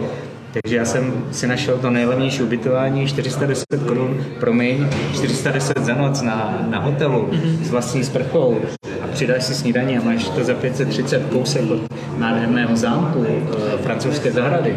Takže 0.62 0.76
já 0.76 0.86
jsem 0.86 1.14
si 1.32 1.48
našel 1.48 1.78
to 1.78 1.90
nejlevnější 1.90 2.44
ubytování, 2.44 3.08
410 3.08 3.66
korun, 3.88 4.18
promiň, 4.40 4.88
410 5.14 5.78
za 5.78 5.96
noc 5.96 6.22
na, 6.22 6.68
na 6.70 6.80
hotelu 6.80 7.30
s 7.62 7.72
vlastní 7.72 8.04
sprchou 8.04 8.58
a 9.02 9.08
přidáš 9.08 9.44
si 9.44 9.54
snídaní 9.54 9.98
a 9.98 10.04
máš 10.04 10.30
to 10.30 10.44
za 10.44 10.54
530 10.54 11.26
kousek 11.32 11.72
od 11.72 11.80
nádherného 12.18 12.76
zámku 12.76 13.26
e, 13.26 13.78
francouzské 13.78 14.32
zahrady. 14.32 14.76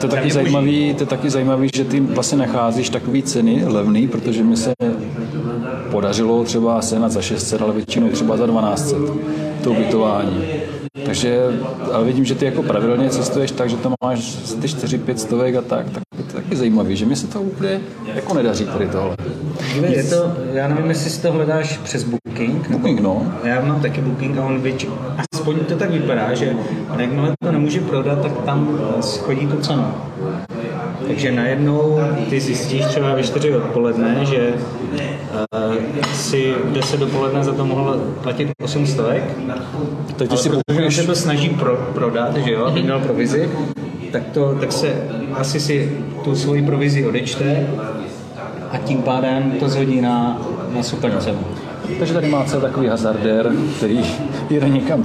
To 0.00 0.06
je, 0.06 0.10
taky 0.10 0.30
zajímavý, 0.30 0.94
to 0.94 1.02
je 1.02 1.06
taky 1.06 1.30
zajímavý, 1.30 1.68
že 1.74 1.84
ty 1.84 2.00
vlastně 2.00 2.38
nacházíš 2.38 2.90
takový 2.90 3.22
ceny 3.22 3.64
levný, 3.66 4.08
protože 4.08 4.42
mi 4.42 4.56
se 4.56 4.72
podařilo 5.96 6.44
třeba 6.44 6.82
senat 6.82 7.12
za 7.12 7.22
600, 7.22 7.62
ale 7.62 7.72
většinou 7.72 8.08
třeba 8.08 8.36
za 8.36 8.46
1200 8.46 8.96
to 9.64 9.70
ubytování. 9.70 10.44
Takže, 11.06 11.40
ale 11.92 12.04
vidím, 12.04 12.24
že 12.24 12.34
ty 12.34 12.44
jako 12.44 12.62
pravidelně 12.62 13.10
cestuješ 13.10 13.50
tak, 13.50 13.70
že 13.70 13.76
tam 13.76 13.94
máš 14.04 14.36
ty 14.60 14.66
4-5 14.66 15.14
stovek 15.14 15.54
a 15.54 15.62
tak, 15.62 15.90
tak 15.90 16.02
to 16.16 16.36
je 16.38 16.42
taky 16.42 16.56
zajímavý, 16.56 16.96
že 16.96 17.06
mi 17.06 17.16
se 17.16 17.26
to 17.26 17.40
úplně 17.40 17.80
jako 18.14 18.34
nedaří 18.34 18.64
tady 18.64 18.88
tohle. 18.88 19.16
Je 19.88 20.04
to, 20.04 20.32
já 20.52 20.68
nevím, 20.68 20.88
jestli 20.88 21.10
si 21.10 21.22
to 21.22 21.32
hledáš 21.32 21.78
přes 21.78 22.04
Booking. 22.04 22.70
Booking, 22.70 23.00
no. 23.00 23.32
Já 23.44 23.60
mám 23.60 23.80
taky 23.80 24.00
Booking 24.00 24.38
a 24.38 24.44
on 24.44 24.60
většinou, 24.60 24.94
aspoň 25.34 25.58
to 25.58 25.76
tak 25.76 25.90
vypadá, 25.90 26.34
že 26.34 26.56
jakmile 26.98 27.32
to 27.44 27.52
nemůže 27.52 27.80
prodat, 27.80 28.22
tak 28.22 28.32
tam 28.44 28.80
schodí 29.00 29.46
tu 29.46 29.60
cenu. 29.60 29.84
Takže 31.06 31.32
najednou 31.32 32.00
ty 32.30 32.40
zjistíš 32.40 32.84
třeba 32.84 33.14
ve 33.14 33.22
4 33.22 33.56
odpoledne, 33.56 34.24
že 34.24 34.54
uh, 34.54 35.76
si 36.14 36.54
10 36.64 37.00
dopoledne 37.00 37.44
za 37.44 37.52
to 37.52 37.64
mohl 37.64 38.00
platit 38.22 38.48
8 38.62 38.86
stovek. 38.86 39.24
Tak 40.16 40.38
si 40.38 40.50
protože 40.66 40.90
se 40.90 41.06
to 41.06 41.14
snaží 41.14 41.48
pro, 41.48 41.76
prodat, 41.94 42.36
že 42.36 42.52
jo, 42.52 42.64
aby 42.64 42.82
měl 42.82 43.00
provizi, 43.00 43.50
tak, 44.12 44.22
to, 44.32 44.56
tak 44.60 44.72
se 44.72 44.94
asi 45.34 45.60
si 45.60 45.98
tu 46.24 46.36
svoji 46.36 46.62
provizi 46.62 47.06
odečte 47.06 47.66
a 48.70 48.78
tím 48.78 49.02
pádem 49.02 49.52
to 49.60 49.68
zhodí 49.68 50.00
na, 50.00 50.42
na 50.74 50.82
super 50.82 51.18
cenu. 51.18 51.38
Takže 51.98 52.14
tady 52.14 52.28
má 52.28 52.44
celý 52.44 52.62
takový 52.62 52.88
hazardér, 52.88 53.52
který 53.76 54.00
jede 54.50 54.68
někam 54.68 55.02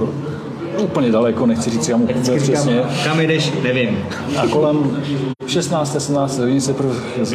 úplně 0.78 1.12
daleko, 1.12 1.46
nechci 1.46 1.70
říct, 1.70 1.88
já 1.88 1.96
mu 1.96 2.08
přesně. 2.38 2.82
Kam 3.04 3.20
jdeš, 3.20 3.52
nevím. 3.62 3.98
A 4.36 4.46
kolem 4.46 5.04
16. 5.46 5.92
17. 5.92 6.38
hodin 6.38 6.60
se 6.60 6.74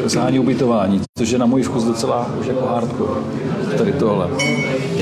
zhání 0.05 0.39
ubytování, 0.39 1.01
což 1.17 1.29
je 1.29 1.37
na 1.37 1.45
můj 1.45 1.63
vkus 1.63 1.83
docela 1.83 2.29
už 2.39 2.47
jako 2.47 2.65
hardcore. 2.65 3.21
Tady 3.77 3.93
tohle. 3.93 4.29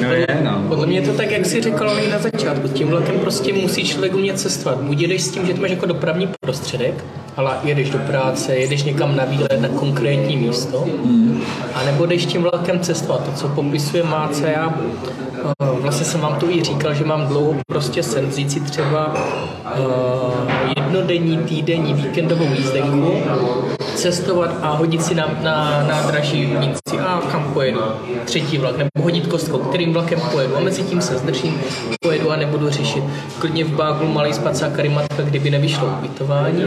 No 0.01 0.13
je, 0.13 0.27
no. 0.43 0.63
Podle 0.67 0.85
mě 0.87 0.99
je 0.99 1.07
to 1.07 1.13
tak, 1.13 1.31
jak 1.31 1.45
jsi 1.45 1.61
říkal 1.61 1.99
i 1.99 2.11
na 2.11 2.19
začátku. 2.19 2.67
Tím 2.67 2.87
vlakem 2.87 3.19
prostě 3.19 3.53
musí 3.53 3.83
člověk 3.83 4.15
umět 4.15 4.39
cestovat. 4.39 4.81
Buď 4.81 4.99
jedeš 4.99 5.21
s 5.21 5.31
tím, 5.31 5.45
že 5.45 5.53
to 5.53 5.61
máš 5.61 5.71
jako 5.71 5.85
dopravní 5.85 6.29
prostředek, 6.39 7.03
ale 7.37 7.57
jedeš 7.63 7.89
do 7.89 7.99
práce, 7.99 8.55
jedeš 8.55 8.83
někam 8.83 9.15
na 9.15 9.25
výlet 9.25 9.61
na 9.61 9.69
konkrétní 9.69 10.37
místo, 10.37 10.85
mm. 11.05 11.41
a 11.73 11.83
nebo 11.83 12.05
jdeš 12.05 12.25
tím 12.25 12.41
vlakem 12.41 12.79
cestovat. 12.79 13.25
To, 13.25 13.31
co 13.31 13.47
popisuje 13.47 14.03
Máce, 14.03 14.51
já 14.51 14.73
eh, 15.45 15.65
vlastně 15.81 16.05
jsem 16.05 16.21
vám 16.21 16.35
to 16.35 16.49
i 16.49 16.63
říkal, 16.63 16.93
že 16.93 17.05
mám 17.05 17.27
dlouho 17.27 17.55
prostě 17.67 18.03
sen 18.03 18.25
vzít 18.25 18.51
si 18.51 18.59
třeba 18.59 19.13
uh, 19.79 20.75
jednodenní, 20.77 21.37
týdenní, 21.37 21.93
víkendovou 21.93 22.53
jízdenku, 22.57 23.13
cestovat 23.95 24.51
a 24.61 24.69
hodit 24.69 25.03
si 25.03 25.15
na, 25.15 25.37
na 25.41 25.85
nádraží 25.87 26.45
vnitři 26.45 26.99
a 26.99 27.21
kam 27.31 27.53
pojedu. 27.53 27.79
Třetí 28.25 28.57
vlak, 28.57 28.77
nebo 28.77 28.89
hodit 29.01 29.27
kostkou, 29.27 29.57
kterým 29.85 29.93
vlakem 29.93 30.21
pojedu. 30.31 30.57
A 30.57 30.59
mezi 30.59 30.83
tím 30.83 31.01
se 31.01 31.17
zdržím, 31.17 31.61
pojedu 32.01 32.31
a 32.31 32.35
nebudu 32.35 32.69
řešit. 32.69 33.03
Klidně 33.39 33.63
v 33.63 33.75
Báglu 33.75 34.07
malý 34.07 34.33
spacák 34.33 34.75
karimatka, 34.75 35.23
kdyby 35.23 35.49
nevyšlo 35.49 35.87
ubytování. 35.99 36.63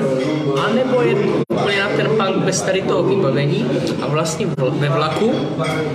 A 0.64 0.74
nebo 0.74 1.02
je 1.02 1.14
úplně 1.48 1.80
na 1.80 1.88
ten 1.88 2.06
punk 2.06 2.44
bez 2.44 2.62
tady 2.62 2.82
toho 2.82 3.02
vybavení 3.02 3.66
a 4.02 4.06
vlastně 4.06 4.46
ve 4.56 4.88
vlaku 4.88 5.32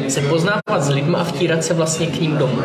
se 0.07 0.21
poznávat 0.21 0.79
s 0.83 0.89
lidmi 0.89 1.15
a 1.15 1.23
vtírat 1.23 1.63
se 1.63 1.73
vlastně 1.73 2.07
k 2.07 2.21
ním 2.21 2.37
domů. 2.37 2.61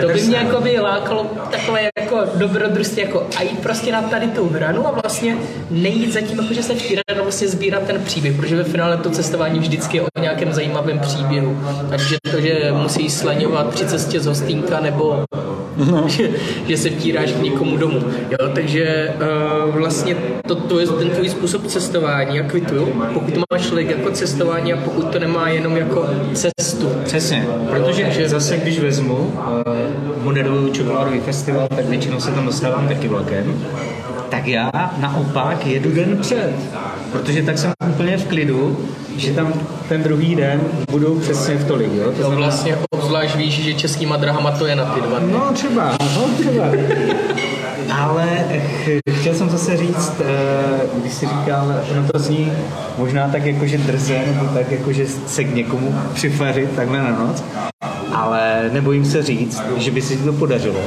To, 0.00 0.06
to 0.06 0.12
by 0.12 0.22
mě 0.22 0.36
jako 0.36 0.60
by 0.60 0.80
lákalo 0.80 1.26
takové 1.50 1.88
jako 1.98 2.20
dobrodružství, 2.34 3.02
jako 3.02 3.26
a 3.36 3.42
jít 3.42 3.58
prostě 3.58 3.92
na 3.92 4.02
tady 4.02 4.26
tu 4.26 4.48
hranu 4.48 4.86
a 4.86 4.90
vlastně 4.90 5.36
nejít 5.70 6.12
za 6.12 6.20
tím, 6.20 6.38
jako 6.38 6.54
že 6.54 6.62
se 6.62 6.74
vtírat 6.74 7.04
a 7.18 7.22
vlastně 7.22 7.48
sbírat 7.48 7.82
ten 7.82 8.04
příběh, 8.04 8.36
protože 8.36 8.56
ve 8.56 8.64
finále 8.64 8.96
to 8.96 9.10
cestování 9.10 9.58
vždycky 9.58 9.96
je 9.96 10.02
o 10.02 10.20
nějakém 10.20 10.52
zajímavém 10.52 10.98
příběhu. 10.98 11.58
Takže 11.90 12.16
to, 12.30 12.40
že 12.40 12.72
musí 12.72 13.10
slaňovat 13.10 13.66
při 13.74 13.86
cestě 13.86 14.20
z 14.20 14.26
hostínka 14.26 14.80
nebo 14.80 15.24
no. 15.90 16.04
že, 16.08 16.28
že, 16.68 16.76
se 16.76 16.90
vtíráš 16.90 17.32
k 17.32 17.42
někomu 17.42 17.76
domů. 17.76 18.02
Jo, 18.30 18.48
takže 18.54 19.14
uh, 19.66 19.74
vlastně 19.74 20.16
to, 20.46 20.54
to 20.54 20.78
je 20.78 20.86
ten 20.86 21.10
tvůj 21.10 21.28
způsob 21.28 21.66
cestování, 21.66 22.36
já 22.36 22.42
kvituju. 22.42 22.86
Pokud 23.14 23.34
to 23.34 23.40
má 23.52 23.58
člověk 23.58 23.90
jako 23.90 24.10
cestování 24.10 24.72
a 24.72 24.76
pokud 24.76 25.12
to 25.12 25.18
nemá 25.18 25.48
jenom 25.48 25.76
jako 25.76 26.06
cestu. 26.34 26.90
Přesně, 27.04 27.46
protože 27.70 28.02
takže, 28.02 28.28
zase 28.28 28.56
když 28.56 28.78
vezmu 28.78 29.16
uh, 29.16 29.77
moderuju 30.22 30.72
čokoládový 30.72 31.20
festival, 31.20 31.68
tak 31.68 31.84
většinou 31.84 32.20
se 32.20 32.30
tam 32.30 32.46
dostávám 32.46 32.88
taky 32.88 33.08
vlakem. 33.08 33.54
Tak 34.28 34.46
já 34.46 34.70
naopak 34.98 35.66
jedu 35.66 35.90
den 35.90 36.18
před, 36.20 36.52
protože 37.12 37.42
tak 37.42 37.58
jsem 37.58 37.72
úplně 37.88 38.16
v 38.16 38.26
klidu, 38.26 38.78
že 39.16 39.32
tam 39.32 39.52
ten 39.88 40.02
druhý 40.02 40.34
den 40.34 40.60
budou 40.90 41.18
přesně 41.18 41.54
v 41.54 41.66
tolik. 41.66 41.92
Jo? 41.92 42.04
To, 42.04 42.10
to 42.10 42.16
znamená... 42.16 42.40
vlastně 42.40 42.76
obzvlášť 42.90 43.36
víš, 43.36 43.54
že 43.64 43.74
českýma 43.74 44.16
drahama 44.16 44.50
to 44.50 44.66
je 44.66 44.76
na 44.76 44.84
ty 44.84 45.00
dva 45.00 45.18
dny. 45.18 45.32
No 45.32 45.52
třeba, 45.52 45.96
no 46.16 46.28
třeba. 46.40 46.64
Ale 47.92 48.26
chtěl 49.10 49.34
jsem 49.34 49.50
zase 49.50 49.76
říct, 49.76 50.12
eh, 50.20 50.80
když 51.00 51.12
jsi 51.12 51.26
říkal, 51.26 51.74
ono 51.92 52.08
to 52.12 52.18
zní 52.18 52.52
možná 52.98 53.28
tak 53.28 53.44
jako, 53.44 53.66
že 53.66 53.78
drze, 53.78 54.22
nebo 54.26 54.46
tak 54.54 54.70
jako, 54.70 54.92
že 54.92 55.06
se 55.26 55.44
k 55.44 55.54
někomu 55.54 55.94
přifařit 56.14 56.76
takhle 56.76 56.98
na 56.98 57.10
noc, 57.10 57.44
ale 58.18 58.70
nebojím 58.72 59.04
se 59.04 59.22
říct, 59.22 59.62
že 59.76 59.90
by 59.90 60.02
se 60.02 60.16
ti 60.16 60.22
to 60.22 60.32
podařilo. 60.32 60.80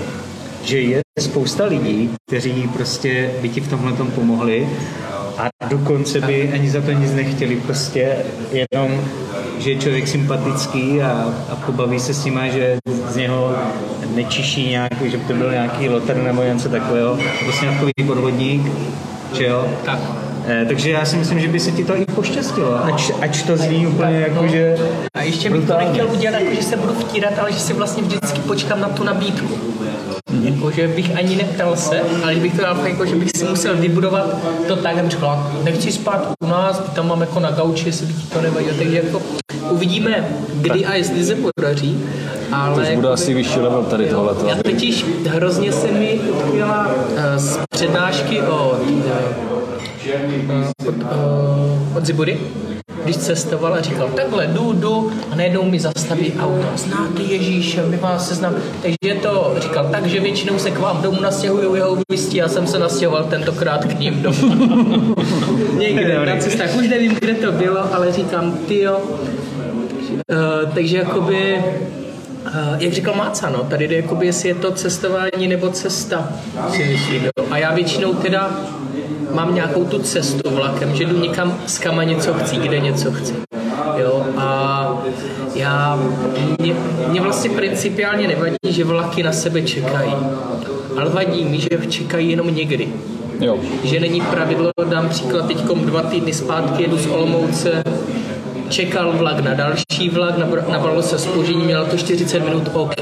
Že 0.64 0.80
je 0.80 1.02
spousta 1.20 1.66
lidí, 1.66 2.10
kteří 2.28 2.70
prostě 2.74 3.32
by 3.42 3.50
ti 3.50 3.62
v 3.62 3.70
tomhle 3.70 3.94
tom 3.94 4.12
pomohli 4.12 4.70
a 5.38 5.50
dokonce 5.68 6.22
by 6.22 6.52
ani 6.54 6.70
za 6.70 6.82
to 6.82 6.92
nic 6.92 7.14
nechtěli, 7.14 7.56
prostě 7.56 8.16
jenom, 8.52 9.02
že 9.60 9.72
je 9.72 9.78
člověk 9.78 10.08
sympatický 10.08 11.02
a, 11.02 11.34
a 11.50 11.56
pobaví 11.56 12.00
se 12.00 12.14
s 12.14 12.26
ním, 12.26 12.40
že 12.52 12.78
z 13.10 13.16
něho 13.16 13.56
nečiší 14.16 14.70
nějak, 14.70 15.02
že 15.02 15.18
by 15.18 15.24
to 15.24 15.34
byl 15.34 15.52
nějaký 15.52 15.90
loter 15.90 16.18
nebo 16.18 16.44
něco 16.44 16.70
takového, 16.70 17.18
prostě 17.44 17.66
takový 17.66 17.92
podvodník, 18.08 18.72
že 19.34 19.46
jo? 19.46 19.68
Tak. 19.86 20.31
Eh, 20.48 20.66
takže 20.68 20.90
já 20.90 21.06
si 21.06 21.18
myslím, 21.18 21.40
že 21.40 21.48
by 21.48 21.60
se 21.60 21.72
ti 21.72 21.86
to 21.86 21.96
i 21.96 22.06
poštěstilo, 22.06 22.86
ač, 22.86 23.12
ač 23.22 23.44
to 23.44 23.58
zní 23.58 23.88
úplně 23.88 24.20
jako, 24.20 24.48
že... 24.48 24.78
A 25.14 25.22
ještě 25.22 25.50
bych 25.50 25.68
to 25.68 25.78
nechtěl 25.78 26.08
udělat, 26.12 26.40
jako, 26.40 26.56
že 26.56 26.64
se 26.64 26.78
budu 26.78 26.94
vtírat, 26.94 27.40
ale 27.40 27.52
že 27.52 27.60
si 27.60 27.74
vlastně 27.74 28.04
vždycky 28.04 28.40
počkám 28.40 28.82
na 28.82 28.90
tu 28.90 29.04
nabídku. 29.04 29.58
Mm. 30.32 30.48
Jako, 30.48 30.72
že 30.72 30.88
bych 30.88 31.18
ani 31.18 31.36
neptal 31.36 31.76
se, 31.76 32.02
ale 32.24 32.36
že 32.36 32.40
bych 32.40 32.56
to 32.56 32.62
dal 32.62 32.88
jako, 32.88 33.06
že 33.06 33.16
bych 33.16 33.32
si 33.38 33.44
musel 33.44 33.76
vybudovat 33.78 34.38
to 34.68 34.76
tak, 34.76 34.98
abych 34.98 35.12
řekl, 35.12 35.28
nechci 35.64 35.92
spát 35.92 36.34
u 36.44 36.48
nás, 36.48 36.82
tam 36.96 37.08
mám 37.08 37.22
jako 37.22 37.40
na 37.40 37.52
gauči, 37.52 37.88
jestli 37.88 38.06
by 38.06 38.14
ti 38.14 38.28
to 38.28 38.42
nevadí. 38.42 38.68
Takže 38.78 39.02
jako 39.04 39.22
uvidíme, 39.70 40.28
kdy 40.54 40.86
a 40.86 40.94
jestli 40.94 41.26
se 41.26 41.36
podaří. 41.36 42.04
Ale 42.52 42.76
to 42.76 42.82
už 42.82 42.96
bude 42.96 43.10
asi 43.10 43.34
vyšší 43.34 43.60
level 43.60 43.84
tady 43.84 44.06
tohle. 44.06 44.36
Já 44.48 44.56
totiž 44.56 45.06
hrozně 45.28 45.72
se 45.72 45.88
mi 45.88 46.20
utkvěla 46.20 46.88
uh, 46.88 47.16
z 47.36 47.60
přednášky 47.70 48.42
od, 48.42 48.80
uh, 48.90 49.71
od, 50.88 50.96
uh, 50.96 51.98
od 51.98 52.06
Zibury, 52.06 52.38
když 53.04 53.18
cestoval 53.18 53.74
a 53.74 53.82
říkal, 53.82 54.10
takhle 54.16 54.48
jdu, 54.48 54.74
jdu 54.74 55.12
a 55.32 55.36
najednou 55.36 55.64
mi 55.64 55.80
zastaví 55.80 56.34
auto. 56.40 56.68
Znáte 56.76 57.22
Ježíše, 57.22 57.84
my 57.86 57.98
vás 57.98 58.28
seznam. 58.28 58.56
Takže 58.82 59.22
to 59.22 59.56
říkal 59.60 59.88
tak, 59.92 60.06
že 60.06 60.20
většinou 60.20 60.60
se 60.60 60.72
k 60.72 60.80
vám 60.80 61.02
domů 61.02 61.22
nastěhují 61.22 61.76
jeho 61.76 61.98
vystí, 62.10 62.38
já 62.38 62.48
jsem 62.48 62.68
se 62.68 62.80
nastěhoval 62.80 63.24
tentokrát 63.24 63.86
k 63.86 64.00
ním 64.00 64.22
domů. 64.22 65.16
Někde 65.78 66.26
na 66.26 66.38
cestách, 66.38 66.76
už 66.76 66.88
nevím, 66.88 67.16
kde 67.16 67.34
to 67.34 67.52
bylo, 67.52 67.96
ale 67.96 68.12
říkám, 68.12 68.58
ty 68.68 68.82
jo. 68.82 69.00
Uh, 69.00 70.70
takže 70.74 70.98
jakoby 70.98 71.64
Uh, 72.46 72.82
jak 72.82 72.94
říkal 72.94 73.16
Máca, 73.16 73.50
no, 73.50 73.60
tady 73.60 73.88
jde 73.88 73.96
jakoby, 73.96 74.26
jestli 74.26 74.50
je 74.50 74.56
to 74.56 74.72
cestování 74.72 75.48
nebo 75.48 75.70
cesta, 75.70 76.30
si 76.70 76.86
myslím, 76.86 77.24
jo. 77.24 77.46
A 77.52 77.58
já 77.58 77.74
většinou 77.74 78.14
teda 78.14 78.52
mám 79.34 79.56
nějakou 79.56 79.86
tu 79.86 80.00
cestu 80.00 80.50
vlakem, 80.50 80.96
že 80.96 81.06
jdu 81.06 81.20
někam 81.20 81.58
s 81.66 81.80
kama 81.80 82.04
něco 82.04 82.34
chci, 82.34 82.56
kde 82.56 82.80
něco 82.80 83.12
chci. 83.12 83.34
Jo, 83.98 84.26
a 84.38 84.98
já, 85.56 86.00
mě, 86.60 86.76
mě 87.08 87.22
vlastně 87.22 87.50
principiálně 87.50 88.28
nevadí, 88.28 88.56
že 88.70 88.84
vlaky 88.84 89.24
na 89.24 89.32
sebe 89.32 89.62
čekají. 89.62 90.14
Ale 90.98 91.10
vadí 91.10 91.46
mi, 91.46 91.60
že 91.60 91.70
čekají 91.90 92.30
jenom 92.30 92.56
někdy. 92.56 92.88
Jo. 93.40 93.58
Že 93.84 94.00
není 94.00 94.22
pravidlo, 94.22 94.72
dám 94.90 95.10
příklad, 95.10 95.48
teď 95.48 95.58
dva 95.62 96.02
týdny 96.02 96.34
zpátky 96.34 96.84
jedu 96.84 96.98
z 96.98 97.08
Olomouce 97.08 97.84
čekal 98.70 99.12
vlak 99.12 99.40
na 99.40 99.54
další 99.54 100.10
vlak, 100.12 100.38
nabralo 100.70 101.02
se 101.02 101.20
spoždění, 101.20 101.66
mělo 101.66 101.86
to 101.86 101.98
40 101.98 102.40
minut, 102.40 102.70
OK, 102.74 103.02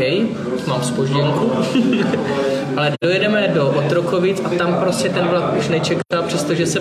mám 0.67 0.83
spožděnku. 0.83 1.51
Ale 2.77 2.91
dojedeme 3.03 3.51
do 3.53 3.69
Otrokovic 3.69 4.41
a 4.45 4.49
tam 4.49 4.73
prostě 4.73 5.09
ten 5.09 5.27
vlak 5.27 5.57
už 5.57 5.67
nečeká, 5.67 6.21
přestože 6.27 6.65
se, 6.65 6.79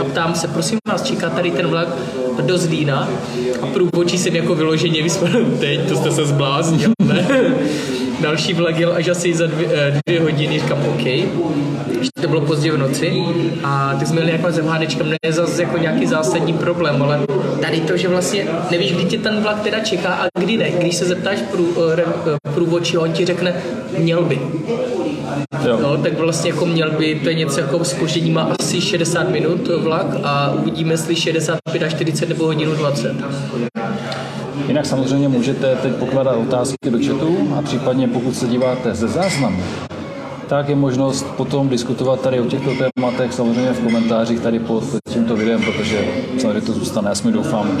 a 0.00 0.04
ptám 0.04 0.34
se, 0.34 0.48
prosím 0.48 0.78
vás, 0.88 1.02
čeká 1.02 1.30
tady 1.30 1.50
ten 1.50 1.66
vlak 1.66 1.88
do 2.42 2.58
Zlína 2.58 3.08
a 3.62 3.66
průvočí 3.66 4.18
jsem 4.18 4.36
jako 4.36 4.54
vyloženě 4.54 5.02
vyspal, 5.02 5.28
teď, 5.60 5.88
to 5.88 5.96
jste 5.96 6.12
se 6.12 6.26
zbláznil, 6.26 6.90
ne? 7.02 7.26
Další 8.20 8.54
vlak 8.54 8.78
jel 8.78 8.92
až 8.92 9.08
asi 9.08 9.34
za 9.34 9.46
dvě, 9.46 9.68
eh, 9.72 10.00
dvě 10.06 10.20
hodiny, 10.20 10.60
říkám 10.60 10.78
OK. 10.88 11.04
To 12.22 12.28
bylo 12.28 12.40
pozdě 12.40 12.72
v 12.72 12.78
noci 12.78 13.12
a 13.64 13.96
ty 13.98 14.06
jsme 14.06 14.14
měli 14.14 14.32
jako 14.32 14.52
s 14.52 14.58
MHDčkem, 14.58 15.10
ne 15.10 15.32
zase 15.32 15.62
jako 15.62 15.78
nějaký 15.78 16.06
zásadní 16.06 16.52
problém, 16.52 17.02
ale 17.02 17.20
tady 17.60 17.80
to, 17.80 17.96
že 17.96 18.08
vlastně 18.08 18.46
nevíš, 18.70 18.92
kdy 18.92 19.04
ti 19.04 19.18
ten 19.18 19.40
vlak 19.40 19.62
teda 19.62 19.80
čeká 19.80 20.08
a 20.08 20.26
kdy 20.38 20.56
ne. 20.56 20.70
Když 20.70 20.96
se 20.96 21.04
zeptáš 21.04 21.38
prů, 21.52 21.68
eh, 21.98 22.02
eh, 22.02 22.50
průvodčí, 22.54 22.98
on 22.98 23.12
ti 23.12 23.26
řekne, 23.26 23.54
měl 23.98 24.22
by. 24.22 24.40
Jo. 25.68 25.78
No, 25.82 25.96
tak 25.96 26.18
vlastně 26.18 26.50
jako 26.50 26.66
měl 26.66 26.90
by, 26.90 27.20
to 27.22 27.28
je 27.28 27.34
něco 27.34 27.60
jako 27.60 27.84
spoždění 27.84 28.30
má 28.30 28.42
asi 28.58 28.80
60 28.80 29.28
minut 29.28 29.68
vlak 29.78 30.06
a 30.22 30.52
uvidíme, 30.52 30.94
jestli 30.94 31.16
65 31.16 31.82
a 31.82 31.88
40 31.88 32.28
nebo 32.28 32.44
hodinu 32.44 32.74
20. 32.74 33.14
Jinak 34.68 34.86
samozřejmě 34.86 35.28
můžete 35.28 35.76
teď 35.76 35.92
pokládat 35.92 36.36
otázky 36.36 36.90
do 36.90 36.98
chatu 37.06 37.54
a 37.58 37.62
případně 37.62 38.08
pokud 38.08 38.36
se 38.36 38.46
díváte 38.46 38.94
ze 38.94 39.08
záznamu, 39.08 39.62
tak 40.48 40.68
je 40.68 40.76
možnost 40.76 41.26
potom 41.36 41.68
diskutovat 41.68 42.20
tady 42.20 42.40
o 42.40 42.44
těchto 42.46 42.70
tématech 42.74 43.32
samozřejmě 43.32 43.72
v 43.72 43.80
komentářích 43.80 44.40
tady 44.40 44.58
pod 44.58 44.84
tímto 45.08 45.36
videem, 45.36 45.62
protože 45.62 46.04
samozřejmě 46.38 46.60
to 46.60 46.72
zůstane, 46.72 47.08
já 47.08 47.14
si 47.14 47.32
doufám. 47.32 47.78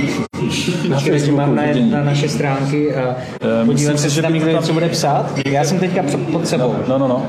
Na 0.88 0.98
mám 1.36 1.54
na, 1.54 1.62
na 1.90 2.04
naše 2.04 2.28
stránky 2.28 2.94
a 2.94 3.08
uh, 3.08 3.66
podívat 3.66 4.00
se, 4.00 4.10
že 4.10 4.22
tam 4.22 4.34
někdo 4.34 4.50
něco 4.50 4.72
bude 4.72 4.88
psát. 4.88 5.38
Já 5.46 5.64
jsem 5.64 5.78
teďka 5.78 6.02
pod 6.32 6.46
sebou. 6.46 6.74
No, 6.88 6.98
no, 6.98 7.08
no. 7.08 7.26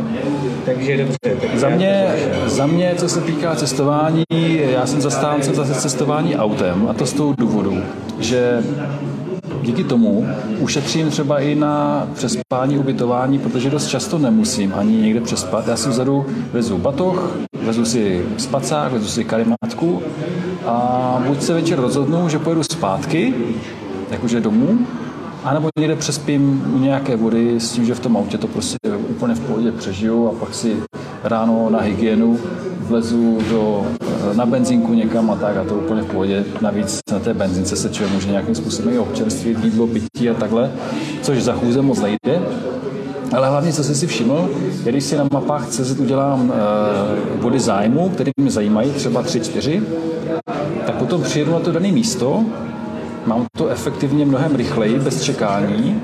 Takže 0.65 0.97
dobře. 0.97 1.17
Tak 1.41 1.59
za, 1.59 1.69
mě, 1.69 2.15
za 2.45 2.65
mě, 2.65 2.93
co 2.97 3.09
se 3.09 3.21
týká 3.21 3.55
cestování, 3.55 4.23
já 4.71 4.85
jsem 4.85 5.01
zastáncem 5.01 5.55
zase 5.55 5.73
cestování 5.73 6.35
autem 6.35 6.87
a 6.89 6.93
to 6.93 7.05
z 7.05 7.13
toho 7.13 7.33
důvodu, 7.37 7.77
že 8.19 8.63
díky 9.67 9.83
tomu 9.83 10.27
ušetřím 10.59 11.09
třeba 11.09 11.39
i 11.39 11.55
na 11.55 12.07
přespání, 12.13 12.77
ubytování, 12.77 13.39
protože 13.39 13.69
dost 13.69 13.87
často 13.87 14.17
nemusím 14.17 14.73
ani 14.75 14.97
někde 14.97 15.21
přespat. 15.21 15.67
Já 15.67 15.77
si 15.77 15.89
vzadu 15.89 16.25
vezu 16.53 16.77
batoh, 16.77 17.37
vezu 17.63 17.85
si 17.85 18.25
spacák, 18.37 18.91
vezu 18.91 19.07
si 19.07 19.23
karimátku 19.23 20.01
a 20.65 21.23
buď 21.27 21.41
se 21.41 21.53
večer 21.53 21.79
rozhodnu, 21.79 22.29
že 22.29 22.39
pojedu 22.39 22.63
zpátky, 22.63 23.33
jakože 24.11 24.41
domů, 24.41 24.79
a 25.43 25.53
nebo 25.53 25.69
někde 25.79 25.95
přespím 25.95 26.71
u 26.75 26.79
nějaké 26.79 27.15
vody 27.15 27.59
s 27.59 27.71
tím, 27.71 27.85
že 27.85 27.95
v 27.95 27.99
tom 27.99 28.17
autě 28.17 28.37
to 28.37 28.47
prostě 28.47 28.77
úplně 29.09 29.35
v 29.35 29.39
pohodě 29.39 29.71
přežiju 29.71 30.27
a 30.27 30.31
pak 30.39 30.53
si 30.53 30.75
ráno 31.23 31.69
na 31.69 31.79
hygienu 31.79 32.39
vlezu 32.79 33.37
do, 33.49 33.85
na 34.33 34.45
benzínku 34.45 34.93
někam 34.93 35.31
a 35.31 35.35
tak 35.35 35.57
a 35.57 35.63
to 35.63 35.75
úplně 35.75 36.01
v 36.01 36.05
pohodě. 36.05 36.45
Navíc 36.61 36.99
na 37.11 37.19
té 37.19 37.33
benzince 37.33 37.75
se 37.75 37.89
člověk 37.89 38.13
může 38.13 38.31
nějakým 38.31 38.55
způsobem 38.55 38.93
i 38.93 38.99
občerstvit, 38.99 39.63
jídlo, 39.63 39.87
pití 39.87 40.29
a 40.29 40.33
takhle, 40.33 40.71
což 41.21 41.43
za 41.43 41.53
chůze 41.53 41.81
moc 41.81 42.01
nejde. 42.01 42.41
Ale 43.35 43.49
hlavně, 43.49 43.73
co 43.73 43.83
jsem 43.83 43.95
si 43.95 44.07
všiml, 44.07 44.49
když 44.83 45.03
si 45.03 45.17
na 45.17 45.27
mapách 45.31 45.67
CZ 45.67 45.99
udělám 45.99 46.53
e, 46.53 47.41
body 47.41 47.59
zájmu, 47.59 48.09
které 48.09 48.31
mě 48.37 48.51
zajímají, 48.51 48.91
třeba 48.91 49.23
3-4, 49.23 49.81
tak 50.85 50.95
potom 50.95 51.21
přijedu 51.21 51.51
na 51.51 51.59
to 51.59 51.71
dané 51.71 51.91
místo, 51.91 52.45
mám 53.25 53.45
to 53.57 53.67
efektivně 53.67 54.25
mnohem 54.25 54.55
rychleji, 54.55 54.99
bez 54.99 55.23
čekání. 55.23 56.01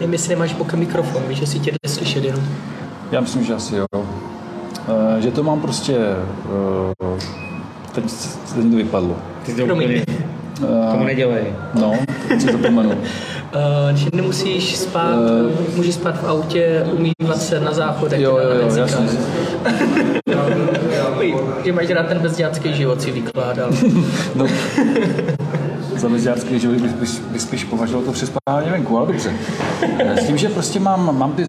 Nevím, 0.00 0.12
jestli 0.12 0.28
nemáš 0.28 0.52
bokem 0.52 0.78
mikrofon, 0.78 1.22
víš, 1.28 1.38
že 1.38 1.46
si 1.46 1.58
tě 1.58 1.72
neslyšet 1.82 2.24
jenom. 2.24 2.44
Já 3.12 3.20
myslím, 3.20 3.44
že 3.44 3.54
asi 3.54 3.76
jo. 3.76 3.86
Uh, 4.88 5.20
že 5.20 5.30
to 5.30 5.42
mám 5.42 5.60
prostě... 5.60 5.98
Uh, 7.00 7.18
teď, 7.92 8.04
teď 8.54 8.70
to 8.70 8.76
vypadlo. 8.76 9.16
Ty 9.46 9.54
to 9.54 9.64
úplně... 9.64 10.04
Uh, 10.62 10.92
tomu 10.92 11.04
nedělej. 11.04 11.44
No, 11.74 11.92
si 12.38 12.52
zapomenu. 12.52 12.90
Uh, 12.90 12.96
že 13.94 14.10
nemusíš 14.14 14.76
spát, 14.76 15.14
uh, 15.14 15.76
můžeš 15.76 15.94
spát 15.94 16.22
v 16.22 16.28
autě, 16.28 16.86
umývat 16.92 17.42
se 17.42 17.60
na 17.60 17.72
záchodech. 17.72 18.20
Jo, 18.20 18.38
jo, 18.38 18.50
jo, 18.60 18.76
jasně. 18.76 19.08
že 21.64 21.72
máš 21.72 21.90
rád 21.90 22.06
ten 22.06 22.18
bezdětský 22.18 22.74
život, 22.74 23.02
si 23.02 23.10
vykládal. 23.10 23.70
no, 24.34 24.46
za 25.96 26.08
bezdětský 26.08 26.58
život 26.58 26.76
bys, 26.76 26.92
bys, 26.92 27.18
bys 27.18 27.42
spíš 27.42 27.64
považoval 27.64 28.04
to 28.04 28.12
přespávání 28.12 28.70
venku, 28.70 28.98
ale 28.98 29.06
dobře. 29.06 29.32
S 30.16 30.26
tím, 30.26 30.38
že 30.38 30.48
prostě 30.48 30.80
mám, 30.80 31.18
mám 31.18 31.32
ty 31.32 31.44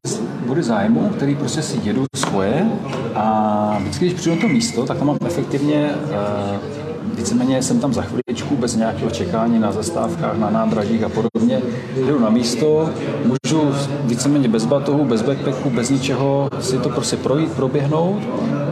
body 0.47 0.63
zájmu, 0.63 1.09
který 1.09 1.35
prostě 1.35 1.61
si 1.61 1.79
jedu 1.83 2.05
svoje 2.15 2.71
a 3.15 3.77
vždycky, 3.81 4.05
když 4.05 4.19
přijdu 4.19 4.35
na 4.35 4.41
to 4.41 4.47
místo, 4.47 4.85
tak 4.85 4.97
tam 4.97 5.07
mám 5.07 5.17
efektivně 5.25 5.89
uh, 6.05 6.83
víceméně 7.17 7.63
jsem 7.63 7.79
tam 7.79 7.93
za 7.93 8.01
chviličku 8.01 8.55
bez 8.55 8.75
nějakého 8.75 9.11
čekání 9.11 9.59
na 9.59 9.71
zastávkách, 9.71 10.37
na 10.37 10.49
nádražích 10.49 11.03
a 11.03 11.09
podobně. 11.09 11.61
Jdu 12.07 12.19
na 12.19 12.29
místo, 12.29 12.89
můžu 13.25 13.71
víceméně 14.03 14.47
bez 14.47 14.65
batohu, 14.65 15.05
bez 15.05 15.21
backpacku, 15.21 15.69
bez 15.69 15.89
ničeho 15.89 16.49
si 16.59 16.77
to 16.77 16.89
prostě 16.89 17.17
projít, 17.17 17.51
proběhnout, 17.51 18.21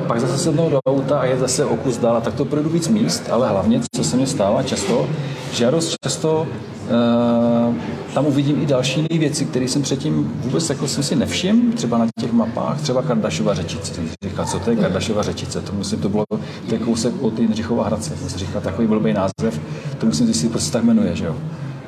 pak 0.07 0.19
zase 0.19 0.37
sednout 0.37 0.69
do 0.69 0.79
auta 0.87 1.19
a 1.19 1.25
je 1.25 1.37
zase 1.37 1.65
o 1.65 1.75
kus 1.75 1.97
dál. 1.97 2.21
Tak 2.21 2.33
to 2.33 2.45
projdu 2.45 2.69
víc 2.69 2.87
míst, 2.87 3.23
ale 3.31 3.49
hlavně, 3.49 3.81
co 3.95 4.03
se 4.03 4.17
mi 4.17 4.27
stává 4.27 4.63
často, 4.63 5.07
že 5.53 5.63
já 5.63 5.71
dost 5.71 5.95
často 6.03 6.47
Uh, 6.81 7.75
tam 8.13 8.25
uvidím 8.25 8.61
i 8.61 8.65
další 8.65 9.07
věci, 9.11 9.45
které 9.45 9.67
jsem 9.67 9.81
předtím 9.81 10.31
vůbec 10.35 10.69
jako 10.69 10.87
jsem 10.87 11.03
si 11.03 11.15
nevšiml, 11.15 11.73
třeba 11.73 11.97
na 11.97 12.07
těch 12.19 12.33
mapách, 12.33 12.81
třeba 12.81 13.01
Kardašova 13.01 13.53
řečice. 13.53 13.93
Jsem 13.93 14.09
říkal, 14.23 14.45
co 14.45 14.59
to 14.59 14.69
je 14.69 14.75
Kardašova 14.75 15.23
řečice? 15.23 15.61
To 15.61 15.73
musím, 15.73 15.99
to 15.99 16.09
bylo 16.09 16.25
je 16.71 16.77
kousek 16.77 17.13
od 17.21 17.39
Jindřichova 17.39 17.85
Hradce. 17.85 18.17
Jsem 18.17 18.39
říkal, 18.39 18.61
takový 18.61 18.87
blbý 18.87 19.13
název, 19.13 19.61
to 19.97 20.05
musím 20.05 20.33
si 20.33 20.49
prostě 20.49 20.71
tak 20.71 20.83
jmenuje, 20.83 21.15
že 21.15 21.25
jo. 21.25 21.35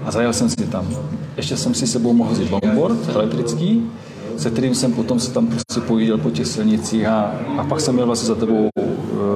A 0.06 0.12
zajel 0.12 0.34
jsem 0.34 0.50
si 0.50 0.56
tam. 0.56 0.88
Ještě 1.38 1.58
jsem 1.58 1.74
si 1.74 1.88
sebou 1.88 2.14
mohl 2.14 2.32
vzít 2.32 2.52
longboard 2.52 3.10
elektrický, 3.10 3.92
se 4.38 4.50
kterým 4.50 4.76
jsem 4.76 4.94
potom 4.94 5.20
se 5.20 5.32
tam 5.32 5.48
prostě 5.48 5.82
pojížděl 5.82 6.18
po 6.18 6.30
těch 6.30 6.48
silnicích 6.48 7.06
a, 7.06 7.36
a 7.58 7.64
pak 7.64 7.82
jsem 7.82 7.94
měl 7.94 8.06
vlastně 8.06 8.28
za 8.28 8.36
tebou 8.36 8.70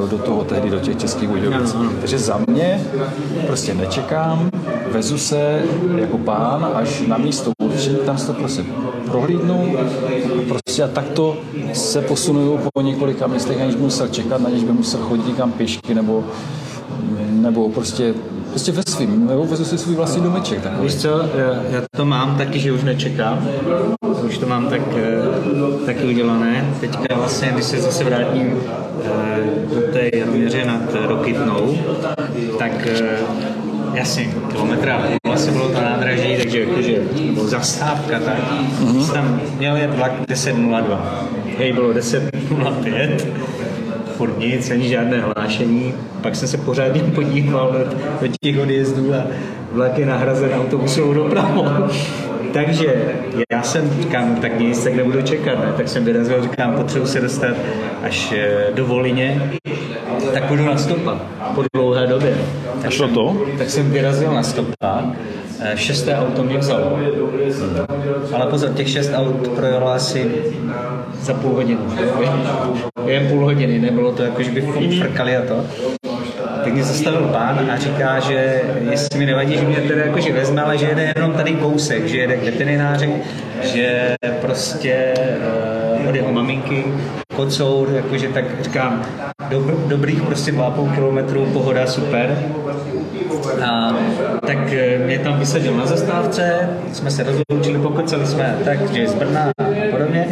do 0.05 0.17
toho 0.17 0.43
tehdy, 0.43 0.69
do 0.69 0.79
těch 0.79 0.97
českých 0.97 1.29
Budějovic. 1.29 1.75
Takže 1.99 2.19
za 2.19 2.39
mě 2.47 2.87
prostě 3.47 3.73
nečekám, 3.73 4.49
vezu 4.91 5.17
se 5.17 5.61
jako 5.95 6.17
pán 6.17 6.67
až 6.73 7.01
na 7.07 7.17
místo 7.17 7.51
určení, 7.63 7.97
tam 8.05 8.17
se 8.17 8.27
to 8.27 8.33
prostě 8.33 8.63
prohlídnu 9.05 9.77
prostě 10.49 10.83
a 10.83 10.87
takto 10.87 11.37
se 11.73 12.01
posunuju 12.01 12.59
po 12.73 12.81
několika 12.81 13.27
místech, 13.27 13.61
aniž 13.61 13.75
by 13.75 13.81
musel 13.81 14.07
čekat, 14.07 14.45
aniž 14.45 14.63
by 14.63 14.71
musel 14.71 14.99
chodit 14.99 15.27
někam 15.27 15.51
pěšky 15.51 15.95
nebo 15.95 16.23
nebo 17.31 17.69
prostě 17.69 18.13
prostě 18.49 18.71
ve 18.71 18.83
svým, 18.83 19.27
nebo 19.27 19.45
vezu 19.45 19.65
si 19.65 19.77
svůj 19.77 19.95
vlastní 19.95 20.21
domeček. 20.21 20.61
Takový. 20.61 20.83
Víš 20.83 20.95
co, 20.95 21.09
já 21.69 21.81
to 21.95 22.05
mám 22.05 22.37
taky, 22.37 22.59
že 22.59 22.71
už 22.71 22.83
nečekám. 22.83 23.47
Už 24.25 24.37
to 24.37 24.47
mám 24.47 24.67
tak, 24.69 24.81
eh, 24.95 25.85
taky 25.85 26.05
udělané. 26.05 26.65
Teďka 26.79 27.15
vlastně, 27.15 27.49
když 27.53 27.65
se 27.65 27.81
zase 27.81 28.03
vrátím 28.03 28.59
eh, 29.05 29.39
do 29.75 29.81
té 29.81 30.17
Jaroměře 30.17 30.65
nad 30.65 30.81
Rokytnou, 31.07 31.77
tak 32.59 32.87
eh, 32.87 33.17
jasně, 33.93 34.29
kilometr 34.51 34.89
a 34.89 35.03
půl 35.23 35.33
asi 35.33 35.51
bylo 35.51 35.69
to 35.69 35.81
nádraží, 35.81 36.37
takže 36.37 36.59
jakože 36.59 36.97
zastávka, 37.41 38.19
tak 38.19 38.37
mm-hmm. 38.81 39.13
tam 39.13 39.41
měl 39.57 39.75
jet 39.75 39.95
vlak 39.95 40.11
10.02. 40.21 40.99
Hej, 41.57 41.73
bylo 41.73 41.93
10.05 41.93 43.17
furt 44.17 44.39
nic, 44.39 44.71
ani 44.71 44.89
žádné 44.89 45.21
hlášení. 45.21 45.93
Pak 46.21 46.35
jsem 46.35 46.47
se 46.47 46.57
pořádně 46.57 47.01
podíval 47.01 47.71
do, 47.71 47.79
do 48.21 48.33
těch 48.41 48.59
odjezdů 48.59 49.13
a 49.13 49.23
vlak 49.71 49.97
je 49.97 50.05
nahrazen 50.05 50.49
autobusovou 50.53 51.13
dopravou. 51.13 51.65
Takže 52.53 53.15
já 53.51 53.63
jsem 53.63 53.89
říkám, 54.01 54.35
tak 54.35 54.59
nic, 54.59 54.83
tak 54.83 54.95
nebudu 54.95 55.21
čekat, 55.21 55.59
ne? 55.59 55.73
tak 55.77 55.87
jsem 55.87 56.05
vyrazil, 56.05 56.41
říkám, 56.41 56.75
potřebuji 56.75 57.07
se 57.07 57.21
dostat 57.21 57.55
až 58.03 58.33
eh, 58.37 58.71
do 58.73 58.85
Volině, 58.85 59.51
tak 60.33 60.43
půjdu 60.45 60.65
na 60.65 60.77
stopa 60.77 61.19
po 61.55 61.63
dlouhé 61.75 62.07
době. 62.07 62.37
Tak 62.81 62.91
šlo 62.91 63.07
to? 63.07 63.45
Tak 63.57 63.69
jsem 63.69 63.91
vyrazil 63.91 64.33
na 64.33 64.43
stopa, 64.43 65.05
eh, 65.59 65.77
šesté 65.77 66.17
auto 66.17 66.43
mě 66.43 66.57
vzalo. 66.57 66.99
Ale 68.33 68.45
pozor, 68.45 68.69
těch 68.69 68.89
šest 68.89 69.11
aut 69.15 69.47
projelo 69.47 69.87
asi 69.87 70.31
za 71.21 71.33
půl 71.33 71.53
hodinu. 71.53 71.79
Jen 73.05 73.27
půl 73.27 73.45
hodiny, 73.45 73.79
nebylo 73.79 74.11
to 74.11 74.23
jako, 74.23 74.43
že 74.43 74.51
by 74.51 74.61
frkali 74.99 75.37
a 75.37 75.41
to 75.41 75.63
tak 76.67 76.73
mě 76.73 76.83
zastavil 76.83 77.21
pán 77.21 77.71
a 77.71 77.77
říká, 77.77 78.19
že 78.19 78.61
jestli 78.91 79.19
mi 79.19 79.25
nevadí, 79.25 79.57
že 79.57 79.65
mě 79.65 79.75
teda 79.75 80.05
jakože 80.05 80.33
vezme, 80.33 80.61
ale 80.61 80.77
že 80.77 80.85
jede 80.85 81.13
jenom 81.15 81.33
tady 81.33 81.53
kousek, 81.53 82.07
že 82.07 82.17
jede 82.17 82.37
k 82.37 82.43
veterináři, 82.43 83.13
že 83.61 84.15
prostě 84.41 85.13
uh, 86.01 86.09
od 86.09 86.15
jeho 86.15 86.31
maminky 86.31 86.83
soud, 87.49 87.89
jakože 87.89 88.27
tak 88.27 88.63
říkám, 88.63 89.05
dob, 89.49 89.63
dobrých 89.87 90.21
prostě 90.21 90.51
2,5 90.51 90.95
kilometrů, 90.95 91.45
pohoda, 91.45 91.87
super. 91.87 92.37
A, 93.65 93.95
tak 94.47 94.73
eh, 94.73 94.97
mě 94.97 95.19
tam 95.19 95.39
vysadil 95.39 95.73
na 95.73 95.85
zastávce, 95.85 96.69
jsme 96.93 97.11
se 97.11 97.23
rozloučili, 97.23 97.79
pokoceli 97.79 98.25
jsme 98.25 98.57
tak, 98.65 98.93
že 98.93 99.07
z 99.07 99.13
Brna 99.13 99.51
a 99.57 99.63
podobně. 99.91 100.27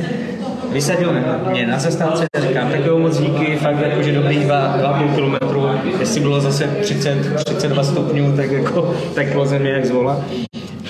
Vysadil 0.76 1.14
mě 1.52 1.68
na 1.68 1.80
zastávce 1.80 2.26
a 2.38 2.40
říkám, 2.40 2.72
tak 2.72 2.86
jo, 2.86 3.00
moc 3.00 3.20
díky, 3.20 3.56
fakt 3.56 3.80
jako, 3.80 4.02
že 4.02 4.12
dobrých 4.12 4.48
2,5 4.48 5.16
kilometru, 5.16 5.70
jestli 6.00 6.22
bylo 6.22 6.42
zase 6.42 6.68
30, 6.82 7.44
32 7.44 7.84
stupňů, 7.84 8.36
tak 8.36 8.52
jako, 8.52 8.96
tak 9.14 9.28
země 9.44 9.70
jak 9.70 9.86
zvola. 9.86 10.22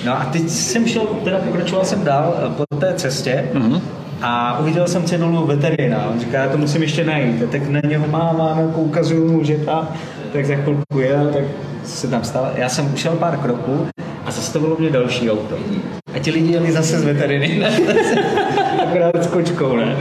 No 0.04 0.12
a 0.20 0.24
teď 0.24 0.48
jsem 0.48 0.86
šel, 0.86 1.02
teda 1.24 1.38
pokračoval 1.38 1.84
jsem 1.84 2.04
dál 2.04 2.34
eh, 2.38 2.50
po 2.56 2.76
té 2.76 2.94
cestě 2.94 3.44
mm-hmm. 3.54 3.80
a 4.22 4.58
uviděl 4.58 4.88
jsem 4.88 5.04
cedulu 5.04 5.46
veterina. 5.46 6.06
On 6.12 6.20
říká, 6.20 6.38
já 6.38 6.48
to 6.48 6.58
musím 6.58 6.82
ještě 6.82 7.04
najít. 7.04 7.42
A 7.42 7.46
tak 7.46 7.68
na 7.68 7.80
něho 7.88 8.06
mám, 8.08 8.38
mám, 8.38 8.58
jako 8.58 8.80
ukazuju 8.80 9.32
mu, 9.32 9.44
že 9.44 9.56
ta, 9.56 9.88
tak 10.32 10.46
za 10.46 10.54
chvilku 10.54 10.98
je, 10.98 11.30
tak 11.32 11.44
se 11.84 12.08
tam 12.08 12.24
stalo. 12.24 12.48
Já 12.54 12.68
jsem 12.68 12.94
ušel 12.94 13.12
pár 13.12 13.36
kroků 13.36 13.86
a 14.24 14.30
zastavilo 14.30 14.76
mě 14.78 14.90
další 14.90 15.30
auto. 15.30 15.56
A 16.14 16.18
ti 16.18 16.30
lidi 16.30 16.52
jeli 16.52 16.72
zase 16.72 16.98
z 16.98 17.04
veteriny. 17.04 17.66
Akorát 18.96 19.24
s 19.24 19.26
kočkou, 19.26 19.76
ne? 19.76 19.96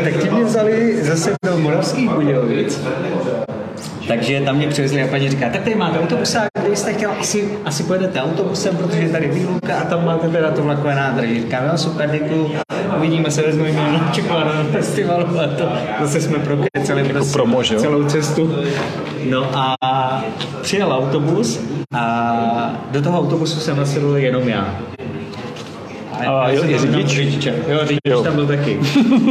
A 0.00 0.04
tak 0.04 0.22
ti 0.22 0.30
mě 0.30 0.44
vzali 0.44 1.04
zase 1.04 1.34
do 1.44 1.58
Moravských 1.58 2.10
Budějovic 2.10 2.80
takže 4.08 4.40
tam 4.40 4.56
mě 4.56 4.68
přivezli 4.68 5.02
a 5.02 5.06
paní 5.06 5.30
říká, 5.30 5.48
tak 5.50 5.62
tady 5.62 5.74
máte 5.74 5.98
autobusák, 5.98 6.48
kde 6.64 6.76
jste 6.76 6.92
chtěl, 6.92 7.10
asi, 7.20 7.58
asi 7.64 7.82
pojedete 7.82 8.22
autobusem, 8.22 8.76
protože 8.76 9.02
je 9.02 9.08
tady 9.08 9.28
výluka 9.28 9.78
a 9.78 9.84
tam 9.84 10.04
máte 10.04 10.28
teda 10.28 10.50
to 10.50 10.62
vlakové 10.62 10.94
nádraží. 10.94 11.40
Říkám, 11.40 11.64
jo, 11.64 11.78
super, 11.78 12.10
děkuju, 12.10 12.50
uvidíme 12.96 13.30
se, 13.30 13.42
vezmu 13.42 13.64
jméno 13.64 13.92
na 13.92 14.64
festivalu 14.72 15.40
a 15.40 15.46
to 15.46 15.68
zase 16.00 16.20
jsme 16.20 16.38
prokecali 16.38 17.00
jako 17.00 17.12
prostě 17.12 17.32
promo, 17.32 17.64
celou 17.64 18.04
cestu. 18.04 18.54
No 19.30 19.50
a 19.52 20.24
přijel 20.62 20.92
autobus 20.92 21.60
a 21.94 22.84
do 22.90 23.02
toho 23.02 23.18
autobusu 23.18 23.60
jsem 23.60 23.76
nasedl 23.76 24.16
jenom 24.16 24.48
já. 24.48 24.74
A 26.26 26.50
jo, 26.50 26.64
je 26.64 26.78
řidič? 26.78 27.06
Řidiče. 27.06 27.54
Jo, 27.68 27.78
řidič 27.82 28.00
jo. 28.04 28.22
tam 28.22 28.34
byl 28.34 28.46
taky. 28.46 28.80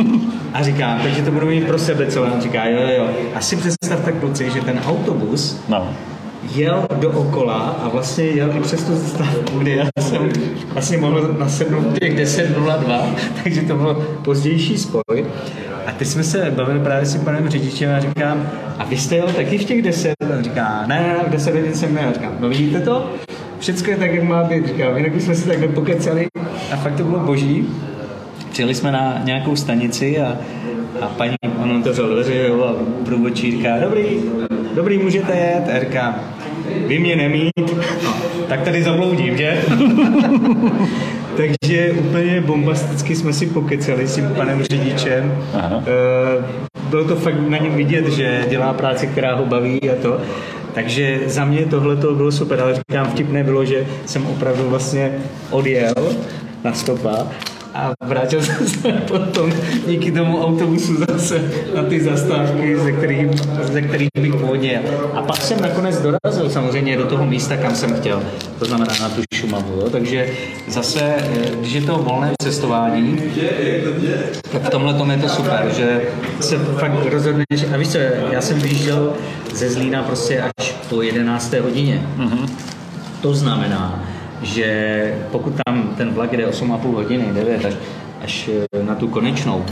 A 0.54 0.64
říkám, 0.64 1.00
takže 1.04 1.22
to 1.22 1.32
budu 1.32 1.48
mít 1.48 1.68
pro 1.68 1.80
sebe 1.80 2.06
celé. 2.06 2.32
On 2.32 2.42
říká, 2.42 2.66
jo, 2.66 2.80
jo. 2.98 3.08
A 3.36 3.42
si 3.42 3.56
představte 3.56 4.12
kluci, 4.12 4.52
že 4.52 4.62
ten 4.62 4.82
autobus 4.88 5.62
no 5.70 5.94
jel 6.56 6.88
dookola 6.96 7.56
a 7.84 7.90
vlastně 7.90 8.26
jel 8.26 8.58
i 8.58 8.60
přes 8.60 8.84
tu 8.84 8.96
zastávku, 8.96 9.60
kde 9.60 9.72
já 9.72 9.86
jsem 10.00 10.30
vlastně 10.74 10.98
mohl 10.98 11.36
nasednout 11.40 12.00
těch 12.00 12.16
10.02, 12.16 13.16
takže 13.44 13.62
to 13.62 13.76
byl 13.76 13.94
pozdější 14.24 14.78
spoj. 14.78 15.26
A 15.86 15.92
teď 15.92 16.08
jsme 16.08 16.24
se 16.24 16.52
bavili 16.56 16.80
právě 16.80 17.06
s 17.06 17.14
tím 17.14 17.22
panem 17.22 17.50
řidičem 17.50 17.96
a 17.96 18.00
říkám, 18.00 18.50
a 18.78 18.86
vy 18.86 18.98
jste 18.98 19.16
jel 19.16 19.28
taky 19.28 19.58
v 19.58 19.64
těch 19.64 19.82
10? 19.82 20.14
A 20.24 20.38
on 20.38 20.44
říká, 20.44 20.84
ne, 20.88 21.00
ne, 21.00 21.24
v 21.28 21.30
10 21.30 21.56
hodin 21.56 21.74
jsem 21.74 21.96
nejel. 21.96 22.14
Říkám, 22.14 22.38
no 22.40 22.50
vidíte 22.50 22.82
to? 22.82 23.10
Všechno 23.60 23.92
je 23.92 23.98
tak, 23.98 24.14
jak 24.14 24.24
má 24.24 24.44
být. 24.44 24.68
Říkám, 24.68 24.98
jinak 24.98 25.22
jsme 25.22 25.36
se 25.36 25.48
takhle 25.48 25.68
pokecali 25.68 26.28
a 26.72 26.76
fakt 26.76 26.96
to 26.96 27.04
bylo 27.04 27.20
boží. 27.20 27.68
Přijeli 28.52 28.76
jsme 28.76 28.92
na 28.92 29.22
nějakou 29.24 29.56
stanici 29.56 30.20
a, 30.20 30.38
a 31.02 31.06
paní, 31.08 31.36
on 31.64 31.72
otevřel 31.72 32.10
dveře 32.10 32.50
a 32.50 32.74
průvodčí 33.06 33.52
říká, 33.52 33.70
dobrý, 33.82 34.06
dobrý, 34.76 34.98
můžete 34.98 35.34
jet. 35.34 35.76
A 35.76 35.80
říká, 35.80 36.20
vy 36.88 37.00
mě 37.00 37.16
nemít, 37.16 37.54
tak 38.48 38.62
tady 38.62 38.84
zabloudím, 38.84 39.38
že? 39.38 39.62
Takže 41.38 41.92
úplně 41.92 42.42
bombasticky 42.42 43.16
jsme 43.16 43.34
si 43.34 43.46
pokecali 43.46 44.08
s 44.08 44.16
tím 44.16 44.30
panem 44.36 44.64
řidičem. 44.64 45.38
Aha. 45.54 45.84
E, 45.88 46.68
bylo 46.90 47.04
to 47.06 47.16
fakt 47.16 47.50
na 47.50 47.58
něm 47.58 47.76
vidět, 47.76 48.08
že 48.08 48.46
dělá 48.50 48.74
práci, 48.74 49.08
která 49.08 49.36
ho 49.36 49.46
baví 49.46 49.90
a 49.90 50.02
to. 50.02 50.22
Takže 50.78 51.20
za 51.26 51.46
mě 51.46 51.66
tohle 51.66 51.96
to 51.96 52.16
bylo 52.16 52.32
super, 52.32 52.62
ale 52.62 52.76
říkám, 52.76 53.12
vtipné 53.12 53.44
bylo, 53.44 53.66
že 53.66 53.88
jsem 54.06 54.26
opravdu 54.26 54.70
vlastně 54.70 55.12
odjel 55.52 55.94
na 56.64 56.74
stopa 56.74 57.28
a 57.78 57.94
vrátil 58.06 58.42
jsem 58.42 58.68
se 58.68 58.92
potom 59.08 59.54
díky 59.88 60.12
tomu 60.12 60.46
autobusu 60.46 60.96
zase 61.08 61.42
na 61.76 61.84
ty 61.84 62.04
zastávky, 62.04 62.80
ze 62.80 62.92
kterých, 62.92 63.28
ze 63.62 63.82
kterých 63.82 64.10
bych 64.22 64.36
původně 64.36 64.82
A 65.14 65.22
pak 65.22 65.38
jsem 65.38 65.62
nakonec 65.62 66.02
dorazil 66.02 66.50
samozřejmě 66.50 66.98
do 66.98 67.06
toho 67.06 67.26
místa, 67.26 67.58
kam 67.58 67.76
jsem 67.76 67.94
chtěl, 67.96 68.24
to 68.60 68.66
znamená 68.66 68.94
na 69.02 69.10
tu 69.10 69.22
Šumavu. 69.34 69.74
Jo? 69.82 69.90
Takže 69.90 70.30
zase, 70.68 71.02
eh, 71.02 71.52
když 71.60 71.74
je 71.74 71.82
to 71.82 71.98
volné 71.98 72.32
cestování, 72.42 73.22
tak 74.52 74.62
v 74.62 74.70
tomhle 74.70 74.94
tom 74.94 75.12
je 75.12 75.18
to 75.18 75.30
super, 75.30 75.72
že 75.78 76.02
se 76.40 76.58
fakt 76.58 77.06
rozhodneš, 77.12 77.66
a 77.74 77.78
víš 77.78 77.88
co, 77.88 77.98
já 78.32 78.42
jsem 78.42 78.60
vyjížděl 78.60 79.14
ze 79.54 79.70
Zlína 79.70 80.04
prostě 80.04 80.44
až 80.58 80.76
po 80.90 81.02
11. 81.02 81.54
hodině. 81.60 82.08
Mm-hmm. 82.18 82.50
To 83.22 83.34
znamená, 83.34 84.04
že 84.42 85.28
pokud 85.32 85.54
tam 85.66 85.94
ten 85.98 86.14
vlak 86.14 86.38
jde 86.38 86.48
8,5 86.48 86.94
hodiny, 86.94 87.26
9 87.34 87.66
až, 87.66 87.74
až 88.24 88.50
eh, 88.74 88.84
na 88.84 88.96
tu 88.96 89.08
konečnou, 89.08 89.66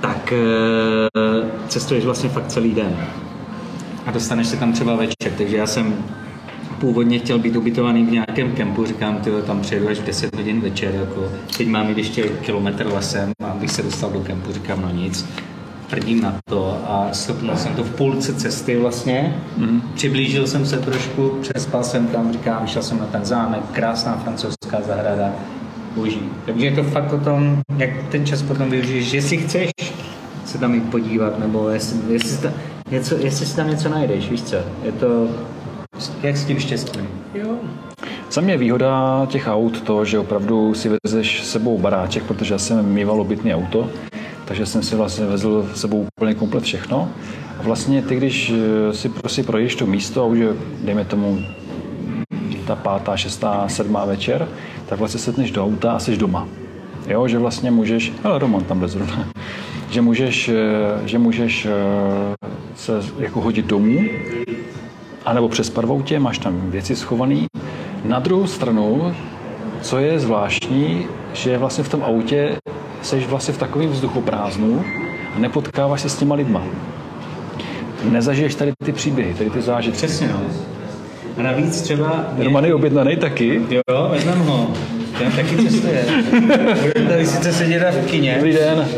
tak 0.00 0.32
eh, 0.32 1.48
cestuješ 1.68 2.04
vlastně 2.04 2.28
fakt 2.28 2.46
celý 2.46 2.74
den. 2.74 2.96
A 4.06 4.10
dostaneš 4.10 4.46
se 4.46 4.56
tam 4.56 4.72
třeba 4.72 4.96
večer, 4.96 5.32
takže 5.38 5.56
já 5.56 5.66
jsem 5.66 6.04
původně 6.80 7.18
chtěl 7.18 7.38
být 7.38 7.56
ubytovaný 7.56 8.04
v 8.04 8.10
nějakém 8.10 8.52
kempu, 8.52 8.86
říkám, 8.86 9.16
ty 9.16 9.30
tam 9.46 9.60
přijedu 9.60 9.88
až 9.88 9.98
v 9.98 10.04
10 10.04 10.36
hodin 10.36 10.60
večer, 10.60 10.94
jako 10.94 11.28
teď 11.56 11.68
mám 11.68 11.88
jít 11.88 11.98
ještě 11.98 12.22
kilometr 12.22 12.86
lesem, 12.86 13.32
abych 13.44 13.70
se 13.70 13.82
dostal 13.82 14.10
do 14.10 14.20
kempu, 14.20 14.52
říkám, 14.52 14.82
no 14.82 14.90
nic 14.90 15.26
tvrdím 15.92 16.20
na 16.20 16.34
to 16.44 16.78
a 16.86 17.08
stopnul 17.12 17.56
jsem 17.56 17.74
to 17.74 17.84
v 17.84 17.90
půlce 17.90 18.34
cesty 18.34 18.76
vlastně. 18.76 19.36
Mm-hmm. 19.58 19.80
Přiblížil 19.94 20.46
jsem 20.46 20.66
se 20.66 20.78
trošku, 20.78 21.38
přespal 21.40 21.84
jsem 21.84 22.06
tam, 22.06 22.32
říkám, 22.32 22.66
šel 22.66 22.82
jsem 22.82 22.98
na 22.98 23.06
ten 23.06 23.24
zámek, 23.24 23.60
krásná 23.72 24.16
francouzská 24.16 24.80
zahrada, 24.86 25.32
boží. 25.94 26.20
Takže 26.46 26.66
je 26.66 26.72
to 26.72 26.82
fakt 26.82 27.12
o 27.12 27.18
tom, 27.18 27.62
jak 27.78 27.90
ten 28.10 28.26
čas 28.26 28.42
potom 28.42 28.70
využiješ, 28.70 29.12
jestli 29.12 29.36
chceš 29.36 29.70
se 30.44 30.58
tam 30.58 30.74
jít 30.74 30.90
podívat, 30.90 31.38
nebo 31.38 31.68
jestli, 31.68 32.12
jestli, 32.12 32.36
ta, 32.36 32.52
něco, 32.90 33.14
jestli 33.18 33.46
si 33.46 33.56
tam 33.56 33.70
něco 33.70 33.88
najdeš, 33.88 34.30
víš 34.30 34.42
co? 34.42 34.56
Je 34.82 34.92
to 34.92 35.28
jak 36.22 36.36
s 36.36 36.44
tím 36.44 36.58
štěstím. 36.58 37.08
Jo. 37.34 37.56
Za 38.30 38.40
mě 38.40 38.52
je 38.52 38.58
výhoda 38.58 39.26
těch 39.30 39.48
aut 39.48 39.80
to, 39.80 40.04
že 40.04 40.18
opravdu 40.18 40.74
si 40.74 40.90
vezeš 41.04 41.44
sebou 41.44 41.78
baráček, 41.78 42.22
protože 42.22 42.54
já 42.54 42.58
jsem 42.58 42.92
mýval 42.92 43.20
obytný 43.20 43.54
auto, 43.54 43.88
takže 44.52 44.66
jsem 44.66 44.82
si 44.82 44.96
vlastně 44.96 45.26
vezl 45.26 45.68
s 45.74 45.80
sebou 45.80 46.06
úplně 46.16 46.34
komplet 46.34 46.64
všechno. 46.64 47.08
A 47.58 47.62
vlastně 47.62 48.02
ty, 48.02 48.16
když 48.16 48.52
eh, 48.52 48.94
si 48.94 49.08
prostě 49.08 49.42
projdeš 49.42 49.74
to 49.74 49.86
místo 49.86 50.22
a 50.22 50.26
už 50.26 50.38
je, 50.38 50.48
dejme 50.84 51.04
tomu, 51.04 51.38
ta 52.66 52.76
pátá, 52.76 53.16
šestá, 53.16 53.68
sedmá 53.68 54.04
večer, 54.04 54.48
tak 54.86 54.98
vlastně 54.98 55.20
setneš 55.20 55.50
do 55.50 55.64
auta 55.64 55.92
a 55.92 55.98
jsi 55.98 56.16
doma. 56.16 56.48
Jo, 57.08 57.28
že 57.28 57.38
vlastně 57.38 57.70
můžeš, 57.70 58.12
ale 58.24 58.38
Roman 58.38 58.64
tam 58.64 58.80
jde 58.80 58.88
zrovna, 58.88 59.28
že 59.90 60.02
můžeš, 60.02 60.48
eh, 60.48 61.08
že 61.08 61.18
můžeš 61.18 61.66
eh, 61.66 61.70
se 62.76 63.00
jako 63.18 63.40
hodit 63.40 63.66
domů, 63.66 64.00
anebo 65.24 65.48
přespat 65.48 65.84
v 65.84 65.90
autě, 65.90 66.18
máš 66.18 66.38
tam 66.38 66.70
věci 66.70 66.96
schované. 66.96 67.46
Na 68.04 68.18
druhou 68.18 68.46
stranu, 68.46 69.14
co 69.82 69.98
je 69.98 70.18
zvláštní, 70.18 71.06
že 71.32 71.58
vlastně 71.58 71.84
v 71.84 71.88
tom 71.88 72.02
autě 72.02 72.56
seš 73.02 73.26
vlastně 73.26 73.54
v 73.54 73.58
takovém 73.58 73.90
vzduchoprázdnu 73.90 74.84
a 75.36 75.38
nepotkáváš 75.38 76.00
se 76.00 76.08
s 76.08 76.16
těma 76.16 76.34
lidma. 76.34 76.62
Nezažiješ 78.10 78.54
tady 78.54 78.72
ty 78.84 78.92
příběhy, 78.92 79.34
tady 79.34 79.50
ty 79.50 79.62
zážitky. 79.62 79.96
Přesně, 79.96 80.28
no. 80.28 80.40
A 81.38 81.42
navíc 81.42 81.80
třeba... 81.80 82.24
Roman 82.38 82.64
je 82.64 82.74
objednaný 82.74 83.16
taky. 83.16 83.62
Jo, 83.70 84.08
vezmem 84.10 84.38
ho. 84.38 84.70
Ten 85.18 85.32
taky 85.32 85.56
cestuje. 85.56 86.04
Budeme 86.80 87.10
tady 87.10 87.26
sice 87.26 87.52
sedět 87.52 87.82
v 87.90 88.06
kině. 88.06 88.34
Dobrý 88.34 88.52
den. 88.52 88.88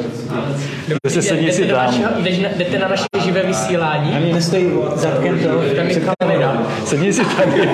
Dobrý 0.88 1.14
se 1.14 1.22
sedí 1.22 1.52
si 1.52 1.64
tam. 1.64 1.94
Jdete 2.24 2.78
na 2.78 2.88
naše 2.88 3.04
živé 3.24 3.42
vysílání? 3.42 4.12
A 4.16 4.18
mě 4.18 4.34
nestojí 4.34 4.70
zadkem 4.94 5.38
to. 5.38 5.48
Tam 5.76 5.86
je 5.86 6.00
kamera. 6.18 6.62
Sedí 6.84 7.12
si 7.12 7.24
tady. 7.24 7.68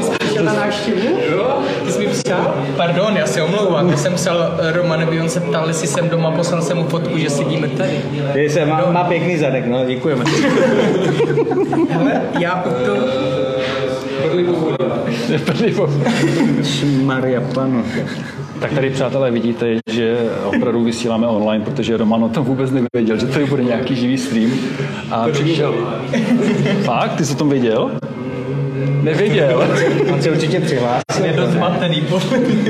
Jsi 0.00 0.42
na 0.42 0.52
návštěvu? 0.52 1.18
Jo. 1.30 1.58
Ty 1.86 1.92
jsi 1.92 1.98
mi 1.98 2.06
psal? 2.06 2.54
Pardon, 2.76 3.16
já 3.16 3.26
se 3.26 3.42
omlouvám. 3.42 3.90
Já 3.90 3.96
jsem 3.96 4.14
psal 4.14 4.50
Romanovi, 4.72 5.20
on 5.20 5.28
se 5.28 5.40
ptal, 5.40 5.68
jestli 5.68 5.86
jsem 5.86 6.08
doma, 6.08 6.30
poslal 6.30 6.62
jsem 6.62 6.76
mu 6.76 6.84
fotku, 6.84 7.18
že 7.18 7.30
sedíme 7.30 7.68
tady. 7.68 8.00
Je 8.34 8.50
se, 8.50 8.66
má, 8.66 8.90
má 8.90 9.04
pěkný 9.04 9.38
zadek, 9.38 9.66
no, 9.66 9.84
děkujeme. 9.84 10.24
Hele, 11.90 12.22
já 12.38 12.64
u 12.64 12.84
to... 12.84 12.96
Maria 17.02 17.40
Pano. 17.40 17.82
Tak 18.60 18.72
tady, 18.72 18.90
přátelé, 18.90 19.30
vidíte, 19.30 19.66
že 19.90 20.18
opravdu 20.44 20.84
vysíláme 20.84 21.26
online, 21.26 21.64
protože 21.64 21.96
Roman 21.96 22.24
o 22.24 22.28
tom 22.28 22.44
vůbec 22.44 22.70
nevěděl, 22.70 23.18
že 23.18 23.26
tady 23.26 23.44
bude 23.44 23.64
nějaký 23.64 23.96
živý 23.96 24.18
stream. 24.18 24.50
A 25.10 25.28
přišel... 25.28 25.74
Fakt? 26.84 27.16
Ty 27.16 27.24
jsi 27.24 27.34
o 27.34 27.36
tom 27.36 27.48
věděl? 27.48 27.90
nevěděl. 29.06 29.64
On 30.12 30.22
se 30.22 30.30
určitě 30.30 30.60
přihlásil. 30.60 31.24
Je 31.24 31.32
dost 31.32 31.50
zmatený. 31.50 32.02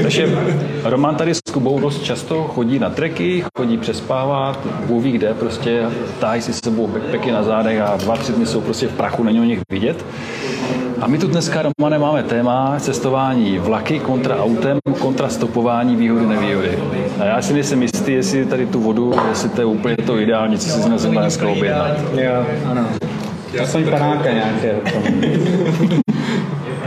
Takže 0.03 0.39
Roman 0.85 1.15
tady 1.15 1.35
s 1.35 1.41
Kubou 1.53 1.81
dost 1.81 2.03
často 2.03 2.43
chodí 2.43 2.79
na 2.79 2.91
treky, 2.91 3.45
chodí 3.59 3.79
přespávat, 3.79 4.67
Bůh 4.87 5.05
ví 5.05 5.13
kde, 5.13 5.35
prostě 5.35 5.83
táhí 6.21 6.43
si 6.43 6.53
s 6.53 6.61
sebou 6.65 6.87
backpacky 6.87 7.33
na 7.33 7.43
zádech 7.43 7.81
a 7.81 7.97
dva, 7.97 8.17
tři 8.17 8.33
dny 8.33 8.47
jsou 8.47 8.61
prostě 8.61 8.87
v 8.89 8.93
prachu, 8.93 9.25
není 9.25 9.41
o 9.41 9.45
nich 9.45 9.61
vidět. 9.73 10.05
A 11.01 11.07
my 11.07 11.19
tu 11.19 11.29
dneska, 11.29 11.63
Romane, 11.63 11.99
máme 11.99 12.23
téma 12.23 12.77
cestování 12.81 13.59
vlaky 13.59 14.01
kontra 14.01 14.37
autem, 14.37 14.79
kontra 14.99 15.29
stopování, 15.29 15.97
výhody, 15.97 16.27
nevýhody. 16.27 16.79
A 17.21 17.25
já 17.25 17.43
si 17.43 17.53
nejsem 17.53 17.83
jistý, 17.83 18.13
jestli 18.13 18.47
tady 18.47 18.67
tu 18.67 18.81
vodu, 18.81 19.15
jestli 19.29 19.49
to 19.49 19.61
je 19.61 19.65
úplně 19.65 19.97
to 19.97 20.19
ideální, 20.19 20.59
co 20.59 20.69
si 20.69 20.99
jsme 20.99 21.21
dneska 21.21 21.49
objednat. 21.49 21.99
Jo, 22.15 22.47
ano. 22.65 22.89
Aspoň 23.63 23.91
panáka 23.91 24.33
nějaké. 24.33 24.77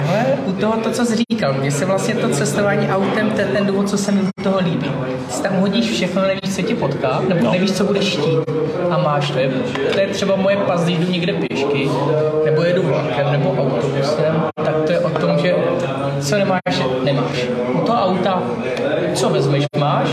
Ale 0.10 0.26
u 0.46 0.52
toho 0.52 0.74
to, 0.84 0.92
co 0.92 1.06
jsi 1.06 1.16
říkal, 1.32 1.54
mně 1.54 1.72
se 1.72 1.86
vlastně 1.86 2.14
to 2.16 2.30
cestování 2.30 2.90
autem, 2.90 3.30
to 3.32 3.42
je 3.42 3.48
ten 3.48 3.66
důvod, 3.66 3.90
co 3.90 3.98
se 3.98 4.12
mi 4.12 4.22
u 4.22 4.44
toho 4.44 4.60
líbí. 4.60 4.92
Si 5.30 5.44
tam 5.44 5.54
hodíš 5.56 5.92
všechno, 5.92 6.22
nevíš, 6.22 6.56
co 6.56 6.62
tě 6.62 6.76
potká, 6.76 7.22
nebo 7.30 7.46
No. 7.46 7.52
nevíš, 7.52 7.72
co 7.72 7.84
budeš 7.84 8.04
štít. 8.06 8.40
A 8.90 8.98
máš 8.98 9.32
to. 9.32 9.40
Je, 9.40 9.50
to 9.94 10.00
je 10.00 10.08
třeba 10.08 10.36
moje 10.36 10.58
pas, 10.58 10.84
když 10.84 10.98
jdu 10.98 11.12
někde 11.12 11.34
pěšky, 11.34 11.90
nebo 12.46 12.62
jedu 12.62 12.82
vlakem, 12.84 13.32
nebo 13.32 13.50
autobusem, 13.60 14.44
tak 14.56 14.76
to 14.86 14.92
je 14.92 15.00
o 15.00 15.10
tom, 15.10 15.38
že 15.40 15.56
co 16.22 16.38
nemáš, 16.38 16.62
nemáš. 17.04 17.46
U 17.74 17.78
toho 17.82 17.98
auta, 18.06 18.44
co 19.14 19.30
vezmeš, 19.30 19.66
máš, 19.80 20.08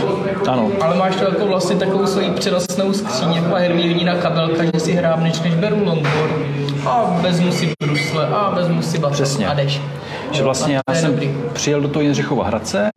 Ano. 0.49 0.69
ale 0.81 0.95
máš 0.95 1.15
to 1.15 1.23
jako 1.25 1.45
vlastně 1.47 1.75
takovou 1.75 2.05
svoji 2.07 2.29
přenosnou 2.31 2.93
skříň, 2.93 3.33
jako 3.33 3.55
Hermína 3.55 4.15
kabelka, 4.15 4.63
že 4.73 4.79
si 4.79 4.91
hrábneš, 4.91 5.41
než 5.41 5.55
beru 5.55 5.85
longboard 5.85 6.31
a 6.85 7.17
vezmu 7.21 7.51
si 7.51 7.73
brusle 7.83 8.27
a 8.27 8.49
vezmu 8.55 8.81
si 8.81 8.97
baton 8.97 9.13
Přesně. 9.13 9.47
a 9.47 9.53
jdeš. 9.53 9.81
Že 10.31 10.43
vlastně 10.43 10.79
já 10.87 10.95
jsem 10.95 11.11
dobrý. 11.11 11.35
přijel 11.53 11.81
do 11.81 11.87
toho 11.87 12.03
Jindřichova 12.03 12.45
Hradce 12.45 12.89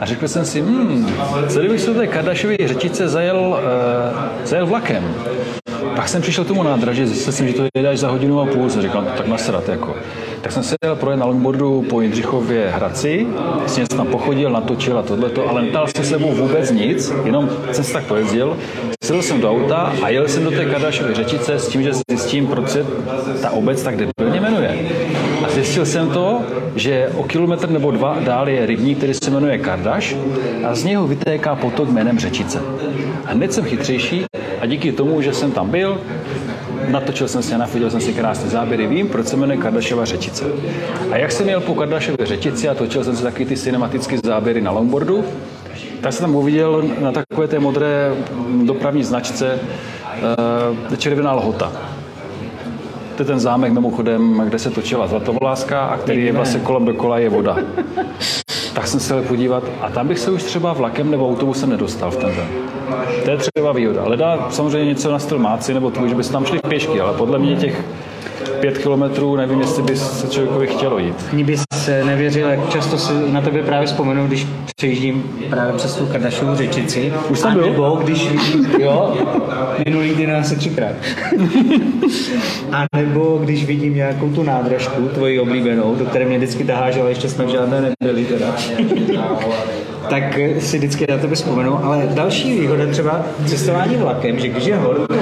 a 0.00 0.06
řekl 0.06 0.28
jsem 0.28 0.44
si, 0.44 0.60
hmm, 0.60 1.12
co 1.48 1.58
kdybych 1.58 1.80
se 1.80 1.86
do 1.86 1.94
té 2.00 2.06
Kardašovy 2.06 2.56
řečice 2.64 3.08
zajel, 3.08 3.36
uh, 3.38 4.46
zajel 4.46 4.66
vlakem. 4.66 5.14
Pak 5.96 6.08
jsem 6.08 6.22
přišel 6.22 6.44
k 6.44 6.48
tomu 6.48 6.62
nádraží, 6.62 7.06
zjistil 7.06 7.32
jsem, 7.32 7.48
že 7.48 7.54
to 7.54 7.62
jede 7.76 7.88
až 7.88 7.98
za 7.98 8.08
hodinu 8.08 8.40
a 8.40 8.46
půl, 8.46 8.70
jsem 8.70 8.82
říkal, 8.82 9.04
tak 9.16 9.26
nasrat 9.26 9.68
jako. 9.68 9.94
Tak 10.42 10.52
jsem 10.52 10.62
se 10.62 10.74
jel 10.84 10.96
projet 10.96 11.16
na 11.16 11.26
longboardu 11.26 11.86
po 11.90 12.00
Jindřichově 12.00 12.70
Hradci, 12.70 13.26
vlastně 13.56 13.86
jsem 13.86 13.98
tam 13.98 14.06
pochodil, 14.06 14.50
natočil 14.50 14.98
a 14.98 15.02
tohleto, 15.02 15.48
ale 15.48 15.62
netal 15.62 15.86
jsem 15.86 16.04
sebou 16.04 16.32
vůbec 16.32 16.70
nic, 16.70 17.12
jenom 17.24 17.50
jsem 17.72 17.84
se 17.84 17.92
tak 17.92 18.04
pojezdil, 18.04 18.56
sedl 19.04 19.22
jsem 19.22 19.40
do 19.40 19.50
auta 19.50 19.92
a 20.02 20.08
jel 20.08 20.28
jsem 20.28 20.44
do 20.44 20.50
té 20.50 20.64
Kardašovy 20.64 21.14
řečice 21.14 21.58
s 21.58 21.68
tím, 21.68 21.82
že 21.82 21.90
zjistím, 22.10 22.46
proč 22.46 22.68
se 22.68 22.86
ta 23.42 23.50
obec 23.50 23.82
tak 23.82 23.96
debilně 23.96 24.40
jmenuje. 24.40 24.78
A 25.46 25.50
zjistil 25.50 25.86
jsem 25.86 26.10
to, 26.10 26.40
že 26.76 27.08
o 27.16 27.22
kilometr 27.22 27.70
nebo 27.70 27.90
dva 27.90 28.18
dál 28.20 28.48
je 28.48 28.66
rybník, 28.66 28.98
který 28.98 29.14
se 29.14 29.30
jmenuje 29.30 29.58
Kardaš 29.58 30.16
a 30.64 30.74
z 30.74 30.84
něho 30.84 31.06
vytéká 31.06 31.54
potok 31.54 31.88
jménem 31.88 32.18
Řečice. 32.18 32.62
A 33.24 33.32
hned 33.32 33.52
jsem 33.52 33.64
chytřejší 33.64 34.24
a 34.60 34.66
díky 34.66 34.92
tomu, 34.92 35.22
že 35.22 35.32
jsem 35.32 35.52
tam 35.52 35.70
byl, 35.70 36.00
natočil 36.88 37.28
jsem 37.28 37.42
si 37.42 37.54
a 37.54 37.58
nafotil 37.58 37.90
jsem 37.90 38.00
si 38.00 38.12
krásné 38.12 38.50
záběry, 38.50 38.86
vím, 38.86 39.08
proč 39.08 39.26
se 39.26 39.36
jmenuje 39.36 39.58
Kardašova 39.58 40.04
řečice. 40.04 40.44
A 41.10 41.16
jak 41.16 41.32
jsem 41.32 41.48
jel 41.48 41.60
po 41.60 41.74
Kardašově 41.74 42.26
řečici 42.26 42.68
a 42.68 42.74
točil 42.74 43.04
jsem 43.04 43.16
si 43.16 43.22
taky 43.22 43.44
ty 43.44 43.56
cinematické 43.56 44.18
záběry 44.24 44.60
na 44.60 44.70
longboardu, 44.70 45.24
tak 46.00 46.12
jsem 46.12 46.26
tam 46.26 46.34
uviděl 46.36 46.84
na 47.00 47.12
takové 47.12 47.48
té 47.48 47.58
modré 47.58 48.14
dopravní 48.64 49.04
značce 49.04 49.58
uh, 50.90 50.96
Červená 50.96 51.32
lhota. 51.32 51.72
To 53.16 53.22
je 53.22 53.26
ten 53.26 53.40
zámek 53.40 53.72
mimochodem, 53.72 54.42
kde 54.44 54.58
se 54.58 54.70
točila 54.70 55.06
Zlatovoláska 55.06 55.84
a 55.84 55.96
který 55.96 56.24
je 56.24 56.32
vlastně 56.32 56.60
kolem 56.60 56.84
dokola 56.84 57.18
je 57.18 57.28
voda. 57.28 57.56
Tak 58.74 58.86
jsem 58.86 59.00
se 59.00 59.14
jel 59.14 59.22
podívat 59.22 59.64
a 59.80 59.88
tam 59.88 60.08
bych 60.08 60.18
se 60.18 60.30
už 60.30 60.42
třeba 60.42 60.72
vlakem 60.72 61.10
nebo 61.10 61.28
autobusem 61.28 61.70
nedostal 61.70 62.10
v 62.10 62.16
ten 62.16 62.30
den. 62.36 62.48
To 63.24 63.30
je 63.30 63.36
třeba 63.36 63.72
výhoda. 63.72 64.02
Leda 64.04 64.46
samozřejmě 64.50 64.88
něco 64.88 65.12
na 65.12 65.18
styl 65.18 65.38
máci 65.38 65.74
nebo 65.74 65.90
tvůj, 65.90 66.08
že 66.08 66.14
by 66.14 66.24
se 66.24 66.32
tam 66.32 66.44
šli 66.46 66.58
pěšky, 66.68 67.00
ale 67.00 67.12
podle 67.12 67.38
mě 67.38 67.56
těch 67.56 67.84
pět 68.60 68.78
kilometrů, 68.78 69.36
nevím, 69.36 69.60
jestli 69.60 69.82
by 69.82 69.96
se 69.96 70.28
člověkovi 70.28 70.66
chtělo 70.66 70.98
jít. 70.98 71.14
Mně 71.32 71.44
bys 71.44 71.64
nevěřil, 72.04 72.48
jak 72.48 72.68
často 72.70 72.98
si 72.98 73.12
na 73.32 73.40
tebe 73.40 73.62
právě 73.62 73.86
vzpomenu, 73.86 74.26
když 74.26 74.46
přejíždím 74.76 75.22
právě 75.50 75.72
přes 75.72 75.96
tu 75.96 76.06
Kardašovu 76.06 76.54
řečici. 76.56 77.12
Už 77.28 77.40
tam 77.40 77.50
A 77.52 77.54
byl? 77.54 77.64
nebo 77.70 78.00
když 78.04 78.30
vidím, 78.30 78.66
jo, 78.78 79.14
minulý 79.86 80.10
týden 80.14 80.36
asi 80.36 80.56
třikrát. 80.56 80.92
A 82.72 82.84
nebo 82.96 83.38
když 83.42 83.64
vidím 83.66 83.94
nějakou 83.94 84.28
tu 84.30 84.42
nádražku, 84.42 85.08
tvoji 85.08 85.40
oblíbenou, 85.40 85.94
do 85.94 86.04
které 86.04 86.24
mě 86.24 86.38
vždycky 86.38 86.64
taháš, 86.64 86.96
ale 86.96 87.10
ještě 87.10 87.28
jsme 87.28 87.44
v 87.44 87.48
žádné 87.48 87.94
nebyli 88.00 88.24
teda. 88.24 88.46
Tak 90.12 90.38
si 90.60 90.78
vždycky 90.78 91.06
na 91.08 91.18
tebe 91.18 91.34
vzpomenu, 91.34 91.84
ale 91.84 92.06
další 92.06 92.60
výhoda 92.60 92.86
třeba 92.86 93.24
cestování 93.46 93.96
vlakem, 93.96 94.38
že 94.38 94.48
když 94.48 94.64
je 94.64 94.76
horko 94.76 95.14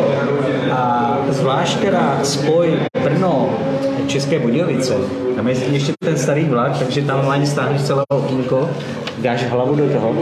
a 0.73 1.19
zvlášť 1.29 1.79
teda 1.79 2.19
spoj 2.23 2.69
Brno 3.03 3.59
České 4.07 4.39
Budějovice, 4.39 4.95
tam 5.37 5.49
je 5.49 5.57
ještě 5.73 5.93
ten 5.99 6.17
starý 6.17 6.45
vlak, 6.45 6.79
takže 6.79 7.03
tam 7.03 7.17
normálně 7.17 7.47
stáhneš 7.47 7.83
celé 7.83 8.03
okýnko, 8.09 8.71
dáš 9.19 9.45
hlavu 9.45 9.75
do 9.75 9.89
toho, 9.89 10.15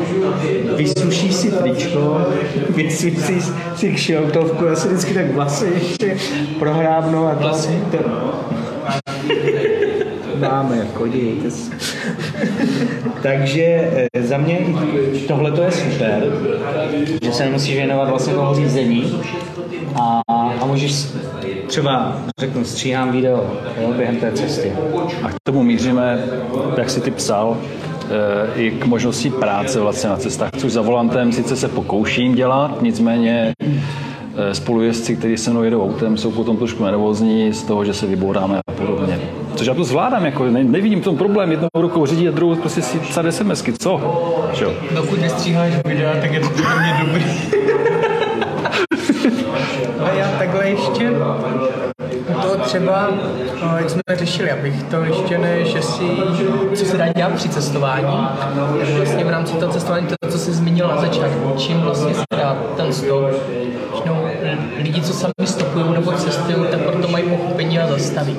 vysušíš 0.76 1.34
si 1.34 1.50
tričko, 1.50 2.26
vysvícíš 2.76 3.44
si 3.76 3.92
kšiltovku, 3.92 4.64
já 4.64 4.74
si 4.74 4.88
vždycky 4.88 5.14
tak 5.14 5.34
vlasy 5.34 5.72
ještě 5.74 6.16
prohrábnu 6.58 7.26
a 7.26 7.34
to, 7.34 7.48
to 7.90 7.98
máme, 10.48 10.76
jako 10.76 11.06
dějte 11.06 11.50
se. 11.50 11.70
Takže 13.22 13.90
eh, 14.12 14.22
za 14.22 14.38
mě 14.38 14.58
tohle 15.28 15.52
to 15.52 15.62
je 15.62 15.70
super, 15.70 16.22
že 17.22 17.32
se 17.32 17.44
nemusíš 17.44 17.74
věnovat 17.74 18.08
vlastně 18.08 18.32
toho 18.34 18.54
řízení 18.54 19.20
a, 19.94 20.22
a 20.60 20.66
můžeš 20.66 21.06
třeba, 21.66 22.18
řeknu, 22.40 22.64
stříhám 22.64 23.12
video 23.12 23.50
jo, 23.82 23.92
během 23.96 24.16
té 24.16 24.32
cesty. 24.32 24.72
A 25.22 25.28
k 25.28 25.34
tomu 25.42 25.62
míříme, 25.62 26.24
jak 26.78 26.90
si 26.90 27.00
ty 27.00 27.10
psal, 27.10 27.56
eh, 27.56 28.60
i 28.60 28.70
k 28.70 28.86
možnosti 28.86 29.30
práce 29.30 29.80
vlastně 29.80 30.10
na 30.10 30.16
cestách, 30.16 30.50
což 30.58 30.72
za 30.72 30.82
volantem 30.82 31.32
sice 31.32 31.56
se 31.56 31.68
pokouším 31.68 32.34
dělat, 32.34 32.82
nicméně 32.82 33.54
eh, 33.60 34.54
spolujezdci, 34.54 35.16
kteří 35.16 35.36
se 35.36 35.50
mnou 35.50 35.62
jedou 35.62 35.84
autem, 35.84 36.16
jsou 36.16 36.30
potom 36.30 36.56
trošku 36.56 36.84
nervózní 36.84 37.52
z 37.52 37.62
toho, 37.62 37.84
že 37.84 37.94
se 37.94 38.06
vybouráme 38.06 38.58
a 38.66 38.72
podobně. 38.72 39.18
Což 39.58 39.66
já 39.66 39.74
to 39.74 39.84
zvládám, 39.84 40.24
jako 40.24 40.44
ne, 40.44 40.64
nevidím 40.64 41.00
v 41.00 41.04
tom 41.04 41.16
problém, 41.16 41.50
jednou 41.50 41.68
rukou 41.74 42.06
řídí 42.06 42.28
a 42.28 42.30
druhou 42.30 42.56
prostě 42.56 42.82
si 42.82 42.98
psat 42.98 43.26
SMSky, 43.30 43.72
co? 43.72 43.90
Jo? 44.60 44.72
Dokud 44.94 45.20
nestříháš 45.20 45.72
videa, 45.84 46.20
tak 46.20 46.32
je 46.32 46.40
to 46.40 46.48
pro 46.48 46.64
mě 46.78 46.94
dobrý. 47.06 47.24
Ale 50.00 50.18
já 50.18 50.28
takhle 50.38 50.68
ještě 50.68 51.10
to 52.42 52.58
třeba, 52.58 53.10
no, 53.62 53.78
jak 53.78 53.90
jsme 53.90 54.02
řešili, 54.14 54.50
abych 54.50 54.82
to 54.82 55.02
ještě 55.02 55.38
ne, 55.38 55.64
že 55.64 55.82
si, 55.82 56.04
co 56.74 56.84
se 56.84 56.96
dá 56.96 57.12
dělat 57.12 57.32
při 57.32 57.48
cestování, 57.48 58.28
tak 58.40 58.88
vlastně 58.96 59.24
v 59.24 59.30
rámci 59.30 59.52
toho 59.54 59.72
cestování, 59.72 60.06
to, 60.06 60.28
co 60.28 60.38
jsi 60.38 60.52
zmínil 60.52 60.88
na 60.88 61.00
začátku, 61.00 61.54
čím 61.56 61.80
vlastně 61.80 62.14
se 62.14 62.24
dá 62.36 62.62
ten 62.76 62.92
stop, 62.92 63.24
Většinou 63.98 64.28
lidi, 64.82 65.02
co 65.02 65.12
sami 65.12 65.32
stopují 65.44 65.84
nebo 65.92 66.12
cestují, 66.12 66.66
tak 66.70 66.80
zastaví. 68.08 68.36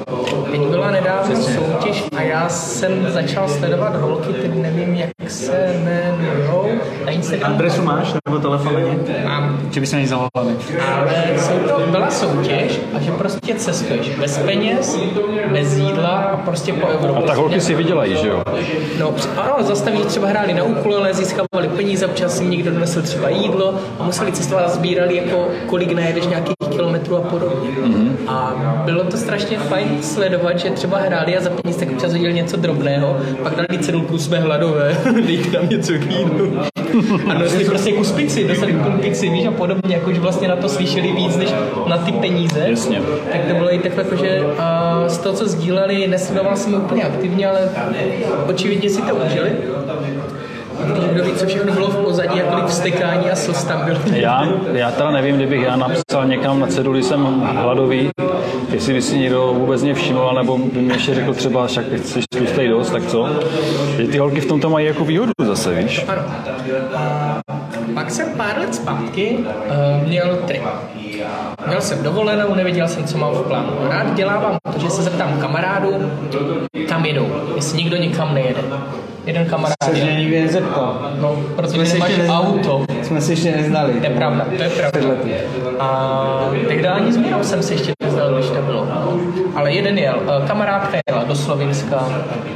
Teď 0.52 0.62
byla 0.62 0.92
nedávno 0.92 1.36
soutěž 1.36 2.04
a 2.18 2.22
já 2.22 2.50
jsem 2.50 3.12
začal 3.12 3.50
sledovat 3.50 3.96
holky, 3.96 4.34
teď 4.34 4.54
nevím, 4.54 4.96
jak 4.96 5.32
se 5.32 5.76
jmenujou, 5.76 6.79
na 7.10 7.16
Instagramu. 7.16 7.56
Adresu 7.56 7.82
máš 7.82 8.14
nebo 8.28 8.40
telefon? 8.40 8.74
Mám 9.24 9.60
Že 9.72 9.80
bys 9.80 9.92
na 9.92 10.00
ní 10.00 10.08
zavolali. 10.08 10.56
ale 10.96 11.14
jsou 11.38 11.60
to, 11.60 11.82
byla 11.92 12.10
soutěž 12.12 12.80
a 12.96 13.00
že 13.00 13.12
prostě 13.12 13.56
cestuješ 13.56 14.10
bez 14.10 14.38
peněz, 14.38 15.00
bez 15.52 15.78
jídla 15.78 16.10
a 16.10 16.38
prostě 16.38 16.74
po 16.74 16.88
Evropě. 16.88 17.24
A 17.24 17.28
tak 17.28 17.38
holky 17.38 17.62
si 17.62 17.76
vydělají, 17.76 18.18
že 18.18 18.28
jo? 18.28 18.44
No, 19.00 19.14
ano, 19.38 19.64
zastaví, 19.64 19.98
že 19.98 20.06
třeba 20.06 20.28
hráli 20.28 20.54
na 20.54 20.64
ukulele, 20.64 21.14
získávali 21.14 21.68
peníze, 21.76 22.06
občas 22.06 22.40
jim 22.40 22.50
někdo 22.50 22.72
donesl 22.72 23.02
třeba 23.02 23.30
jídlo 23.30 23.74
a 24.00 24.04
museli 24.04 24.32
cestovat 24.32 24.66
a 24.66 24.70
sbírali 24.70 25.16
jako 25.16 25.48
kolik 25.68 25.92
najedeš 25.92 26.26
nějakých 26.26 26.56
kilometrů 26.72 27.18
a 27.18 27.22
podobně. 27.22 27.70
Mm-hmm. 27.70 28.12
A 28.28 28.54
bylo 28.86 29.04
to 29.04 29.18
strašně 29.18 29.58
fajn 29.58 29.98
sledovat, 30.02 30.60
že 30.60 30.70
třeba 30.70 30.98
hráli 30.98 31.38
a 31.38 31.42
za 31.42 31.50
peníze 31.50 31.80
tak 31.80 31.92
občas 31.92 32.12
hodili 32.12 32.34
něco 32.34 32.58
drobného, 32.58 33.18
pak 33.44 33.56
dali 33.56 33.80
cedulku, 33.80 34.18
jsme 34.18 34.40
hladové, 34.40 34.98
dejte 35.26 35.58
nám 35.58 35.70
něco 35.70 35.94
k 35.94 36.12
jídlu. 36.12 36.60
A 37.30 37.34
nosili 37.34 37.66
prostě 37.66 37.92
kus 37.92 38.12
pici, 38.12 38.48
dostali 38.48 38.74
kus 38.74 39.02
pici, 39.02 39.30
víš, 39.30 39.46
a 39.46 39.52
podobně, 39.52 39.96
jako 39.96 40.10
už 40.10 40.18
vlastně 40.18 40.48
na 40.48 40.56
to 40.56 40.70
slyšeli 40.70 41.12
víc, 41.12 41.38
než 41.38 41.50
na 41.88 41.98
ty 41.98 42.12
peníze. 42.12 42.66
Jasně. 42.68 43.02
Tak 43.32 43.42
to 43.48 43.54
bylo 43.54 43.74
i 43.74 43.80
takhle, 43.80 44.04
jakože 44.04 44.42
a 44.58 45.04
z 45.08 45.18
toho, 45.18 45.36
co 45.36 45.48
sdíleli, 45.48 46.08
nesledoval 46.08 46.56
jsem 46.56 46.74
úplně 46.74 47.04
aktivně, 47.04 47.48
ale 47.50 47.70
očividně 48.50 48.90
si 48.90 49.02
to 49.02 49.16
užili. 49.16 49.52
Kdo 51.12 51.24
ví, 51.24 51.32
co 51.32 51.46
všechno 51.46 51.74
bylo 51.74 51.88
v 51.88 51.96
pozadí, 51.96 52.38
jak 52.38 52.48
kolik 52.48 52.66
vstekání 52.66 53.32
a 53.32 53.36
sos 53.36 53.64
tam 53.64 53.86
bylo. 53.86 54.00
Já, 54.14 54.48
já 54.74 54.92
teda 54.92 55.12
nevím, 55.12 55.36
kdybych 55.36 55.62
já 55.62 55.76
napsal 55.76 56.28
někam 56.28 56.60
na 56.60 56.68
ceduli, 56.68 57.04
jsem 57.04 57.42
hladový, 57.42 58.10
jestli 58.72 58.94
by 58.94 59.02
si 59.02 59.18
někdo 59.18 59.54
vůbec 59.58 59.84
mě 59.84 59.94
všiml, 59.94 60.32
nebo 60.38 60.58
by 60.58 60.82
mi 60.82 60.94
ještě 60.94 61.16
řekl 61.16 61.34
třeba, 61.34 61.68
však 61.68 61.86
jsi 62.06 62.20
tlustej 62.38 62.68
dost, 62.68 62.90
tak 62.90 63.06
co? 63.06 63.30
Že 63.98 64.08
ty 64.08 64.18
holky 64.18 64.42
v 64.42 64.46
tomto 64.46 64.70
mají 64.70 64.86
jako 64.86 65.06
výhodu 65.06 65.32
zase, 65.46 65.74
víš? 65.74 66.06
Ano. 66.08 66.22
Pak 67.94 68.12
jsem 68.12 68.30
pár 68.38 68.60
let 68.60 68.76
zpátky 68.76 69.38
uh, 69.38 70.08
měl 70.08 70.40
trip. 70.48 70.64
Měl 71.68 71.82
jsem 71.82 72.04
dovolenou, 72.04 72.56
nevěděl 72.56 72.88
jsem, 72.88 73.04
co 73.04 73.18
mám 73.18 73.34
v 73.34 73.42
plánu. 73.42 73.70
Rád 73.90 74.16
dělávám 74.16 74.58
to, 74.74 74.80
že 74.80 74.90
se 74.90 75.04
zeptám 75.04 75.40
kamarádů, 75.42 76.12
kam 76.88 77.06
jedou, 77.06 77.28
jestli 77.56 77.78
nikdo 77.78 77.98
nikam 77.98 78.34
nejede. 78.34 78.62
Jeden 79.26 79.46
kamarád 79.46 79.76
Se 79.84 79.92
mě 79.92 80.16
nikdy 80.16 80.42
nezeptal. 80.42 81.12
No, 81.22 81.36
protože 81.56 81.94
nemáš 81.94 82.12
auto. 82.28 82.86
Jsme 83.02 83.22
se 83.22 83.32
ještě 83.32 83.52
neznali. 83.52 83.94
To 83.94 84.06
je 84.06 84.10
pravda, 84.10 84.46
to 84.58 84.64
je 84.64 84.70
pravda. 84.70 85.16
A 85.80 86.50
tehdy 86.68 86.88
ani 86.88 87.14
s 87.14 87.20
jsem 87.42 87.64
se 87.64 87.74
ještě 87.74 87.92
neznal, 88.04 88.34
když 88.34 88.46
to 88.46 88.62
bylo. 88.62 88.88
Ale 89.56 89.72
jeden 89.72 89.98
jel, 89.98 90.16
eh, 90.28 90.48
kamarádka 90.48 90.98
jela 91.10 91.24
do 91.24 91.36
Slovinska, 91.36 92.04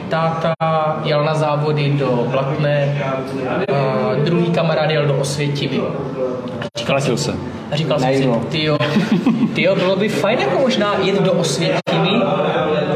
táta 0.10 0.54
jel 1.04 1.24
na 1.24 1.34
závody 1.34 1.90
do 1.90 2.28
Blatné, 2.32 3.04
a 3.74 4.16
druhý 4.24 4.52
kamarád 4.52 4.90
jel 4.90 5.06
do 5.06 5.16
Osvětimi. 5.16 5.82
Platil 6.86 7.18
se. 7.18 7.34
A 7.72 7.76
říkal 7.76 8.00
jsem 8.00 8.14
si, 8.14 8.30
tyjo, 8.50 8.78
tyjo, 9.54 9.76
bylo 9.76 9.96
by 9.96 10.10
fajn 10.10 10.40
jako 10.40 10.60
možná 10.60 10.96
jet 11.02 11.22
do 11.22 11.34
Osvětimi, 11.34 12.22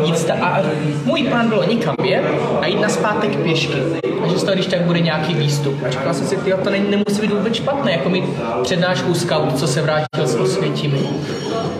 jít 0.05 0.17
sta- 0.17 0.33
a 0.33 0.59
můj 1.05 1.23
plán 1.23 1.49
bylo 1.49 1.63
nikam 1.63 1.95
jet 2.03 2.23
a 2.61 2.67
jít 2.67 2.81
na 2.81 2.89
zpátek 2.89 3.35
pěšky. 3.35 3.77
A 4.23 4.27
že 4.27 4.37
z 4.39 4.43
toho, 4.43 4.53
když 4.53 4.65
tak 4.65 4.81
bude 4.81 4.99
nějaký 4.99 5.33
výstup. 5.33 5.83
A 5.87 5.89
říkal 5.89 6.13
jsem 6.13 6.27
si, 6.27 6.35
tyjo, 6.37 6.57
to 6.57 6.69
není, 6.69 6.91
nemusí 6.91 7.21
být 7.21 7.31
vůbec 7.33 7.55
špatné, 7.55 7.91
jako 7.91 8.09
mít 8.09 8.23
přednášku 8.63 9.13
scout, 9.13 9.59
co 9.59 9.67
se 9.67 9.81
vrátil 9.81 10.16
s 10.25 10.35
Osvětimi. 10.35 10.99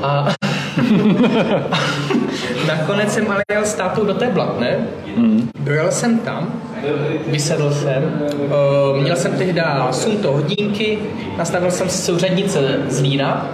A 0.03 0.27
nakonec 2.67 3.13
jsem 3.13 3.31
ale 3.31 3.43
jel 3.51 3.65
s 3.65 3.73
tátou 3.73 4.05
do 4.05 4.13
té 4.13 4.29
Blatné, 4.29 4.87
dojel 5.59 5.91
jsem 5.91 6.19
tam, 6.19 6.61
vysedl 7.27 7.71
jsem, 7.71 8.21
uh, 8.93 9.01
měl 9.01 9.15
jsem 9.15 9.37
tehdy 9.37 9.61
sunto 9.91 10.31
hodinky, 10.31 10.99
nastavil 11.37 11.71
jsem 11.71 11.89
si 11.89 11.97
souřadnice 11.97 12.79
z 12.89 13.01
Lína, 13.01 13.49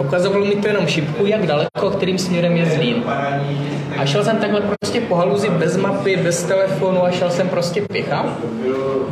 ukazovalo 0.00 0.44
mi 0.44 0.54
to 0.54 0.68
jenom 0.68 0.86
šipku, 0.86 1.26
jak 1.26 1.46
daleko, 1.46 1.90
kterým 1.90 2.18
směrem 2.18 2.56
je 2.56 2.66
Zlín. 2.66 3.02
A 3.98 4.06
šel 4.06 4.24
jsem 4.24 4.36
takhle 4.36 4.60
prostě 4.60 5.00
po 5.00 5.14
haluzi 5.14 5.50
bez 5.50 5.76
mapy, 5.76 6.16
bez 6.16 6.42
telefonu 6.42 7.04
a 7.04 7.10
šel 7.10 7.30
jsem 7.30 7.48
prostě 7.48 7.82
pěcha. 7.82 8.24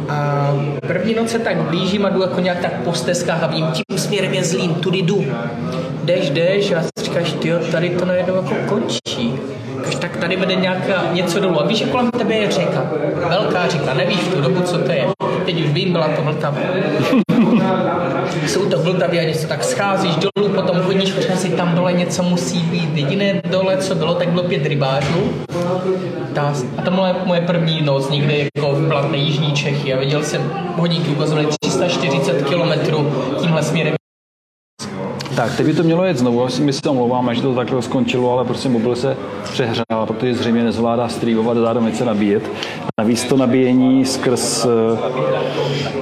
A 0.09 0.53
první 0.87 1.15
noc 1.15 1.31
se 1.31 1.39
tak 1.39 1.57
blížím 1.57 2.07
a 2.07 2.09
jdu 2.09 2.23
jako 2.23 2.41
nějak 2.41 2.59
tak 2.59 2.73
po 2.73 2.93
stezkách 2.93 3.43
a 3.43 3.47
vím, 3.47 3.67
tím 3.67 3.99
směrem 3.99 4.35
je 4.35 4.45
Zlín, 4.45 4.75
tudy 4.75 4.99
jdu. 4.99 5.25
Jdeš, 6.05 6.31
jdeš 6.31 6.73
a 6.73 6.83
říkáš, 7.03 7.33
ty 7.33 7.53
tady 7.71 7.91
to 7.91 8.05
najednou 8.05 8.35
jako 8.37 8.55
končí. 8.69 9.35
Tak 10.01 10.17
tady 10.17 10.37
vede 10.37 10.55
nějaká 10.55 11.05
něco 11.13 11.41
dolů. 11.41 11.61
A 11.61 11.67
víš, 11.67 11.79
že 11.79 11.85
kolem 11.85 12.11
tebe 12.11 12.35
je 12.35 12.51
řeka. 12.51 12.91
Velká 13.29 13.69
řeka, 13.69 13.95
nevíš 13.95 14.21
tu 14.21 14.41
dobu, 14.41 14.63
co 14.63 14.79
to 14.79 14.93
je. 14.93 15.07
Teď 15.45 15.65
už 15.65 15.71
vím, 15.71 15.93
byla 15.93 16.09
to 16.09 16.23
Vltava. 16.23 16.59
Jsou 18.47 18.67
to 18.67 18.79
Vltavy 18.79 19.21
a 19.21 19.23
něco 19.23 19.49
tak 19.49 19.65
scházíš 19.65 20.15
dolů, 20.17 20.49
potom 20.49 20.81
chodíš, 20.81 21.15
si, 21.35 21.49
tam 21.49 21.75
dole 21.75 21.93
něco 21.93 22.23
musí 22.23 22.59
být. 22.59 22.97
Jediné 22.97 23.43
dole, 23.51 23.77
co 23.77 23.95
bylo, 23.95 24.15
tak 24.15 24.29
bylo 24.29 24.43
pět 24.43 24.67
rybářů. 24.67 25.33
Ta, 26.35 26.55
a 26.79 26.83
to 26.83 26.91
byla 26.91 27.17
moje 27.25 27.41
první 27.41 27.83
noc 27.83 28.11
někde 28.11 28.35
jako 28.39 28.73
v 28.73 28.89
Blatné 28.89 29.17
Jižní 29.17 29.53
Čechy 29.53 29.95
a 29.95 29.99
viděl 29.99 30.23
jsem 30.23 30.53
hodinky 30.77 31.11
ukazovaly 31.11 31.47
340 31.61 32.43
km 32.43 32.73
tímhle 33.41 33.63
směrem 33.63 33.97
Tak, 35.37 35.57
teď 35.57 35.67
by 35.67 35.75
to 35.75 35.83
mělo 35.83 36.05
jet 36.05 36.19
znovu, 36.19 36.45
asi 36.45 36.63
my 36.63 36.73
se 36.73 36.89
omlouváme, 36.89 37.35
že 37.35 37.43
to 37.43 37.55
takhle 37.55 37.83
skončilo, 37.83 38.33
ale 38.33 38.45
prostě 38.45 38.69
mobil 38.69 38.97
se 38.97 39.17
přehrál, 39.43 40.07
protože 40.07 40.35
zřejmě 40.35 40.65
nezvládá 40.65 41.09
streamovat 41.09 41.57
a 41.57 41.61
zároveň 41.61 41.95
se 41.95 42.05
nabíjet. 42.05 42.51
Navíc 42.99 43.25
to 43.25 43.37
nabíjení 43.37 44.05
skrz 44.05 44.65
uh, 44.65 44.71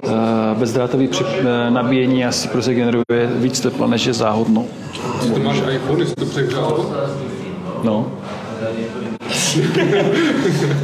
uh, 0.05 0.59
bezdrátový 0.59 1.09
při, 1.09 1.25
uh, 1.25 1.31
nabíjení 1.69 2.25
asi 2.25 2.49
prostě 2.49 2.75
generuje 2.75 3.27
víc 3.37 3.61
tepla, 3.61 3.87
než 3.87 4.07
je 4.07 4.13
záhodno. 4.13 4.65
Ty 5.35 5.41
máš 5.41 5.57
iPhone, 5.75 6.03
jestli 6.03 6.15
to 6.17 6.27
přehřál? 6.27 6.87
No, 7.85 8.07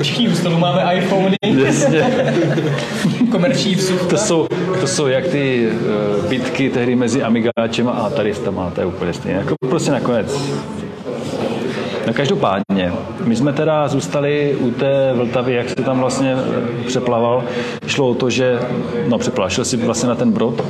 Všichni 0.02 0.28
u 0.28 0.34
stolu 0.34 0.58
máme 0.58 0.94
iPhony, 0.94 1.36
jasně. 1.42 2.04
komerční 3.30 3.74
vstup. 3.74 4.06
To 4.10 4.16
jsou, 4.16 4.46
to 4.80 4.86
jsou 4.86 5.06
jak 5.06 5.26
ty 5.26 5.68
uh, 5.68 6.28
bitky 6.28 6.70
tehdy 6.70 6.96
mezi 6.96 7.22
Amigáčem 7.22 7.88
a 7.88 7.92
Ataristama, 7.92 8.70
to 8.70 8.80
je 8.80 8.86
úplně 8.86 9.12
stejné. 9.12 9.38
Jako 9.38 9.54
prostě 9.68 9.90
nakonec. 9.90 10.52
No 12.06 12.14
každopádně, 12.14 12.92
my 13.24 13.36
jsme 13.36 13.52
teda 13.52 13.88
zůstali 13.88 14.56
u 14.60 14.70
té 14.70 15.12
Vltavy, 15.14 15.54
jak 15.54 15.68
se 15.68 15.74
tam 15.74 16.00
vlastně 16.00 16.34
eh, 16.34 16.84
přeplaval. 16.86 17.44
Šlo 17.86 18.08
o 18.08 18.14
to, 18.14 18.30
že, 18.30 18.58
no 19.08 19.18
přeplaval, 19.18 19.50
šel 19.50 19.64
si 19.64 19.76
vlastně 19.76 20.08
na 20.08 20.14
ten 20.14 20.32
brod. 20.32 20.62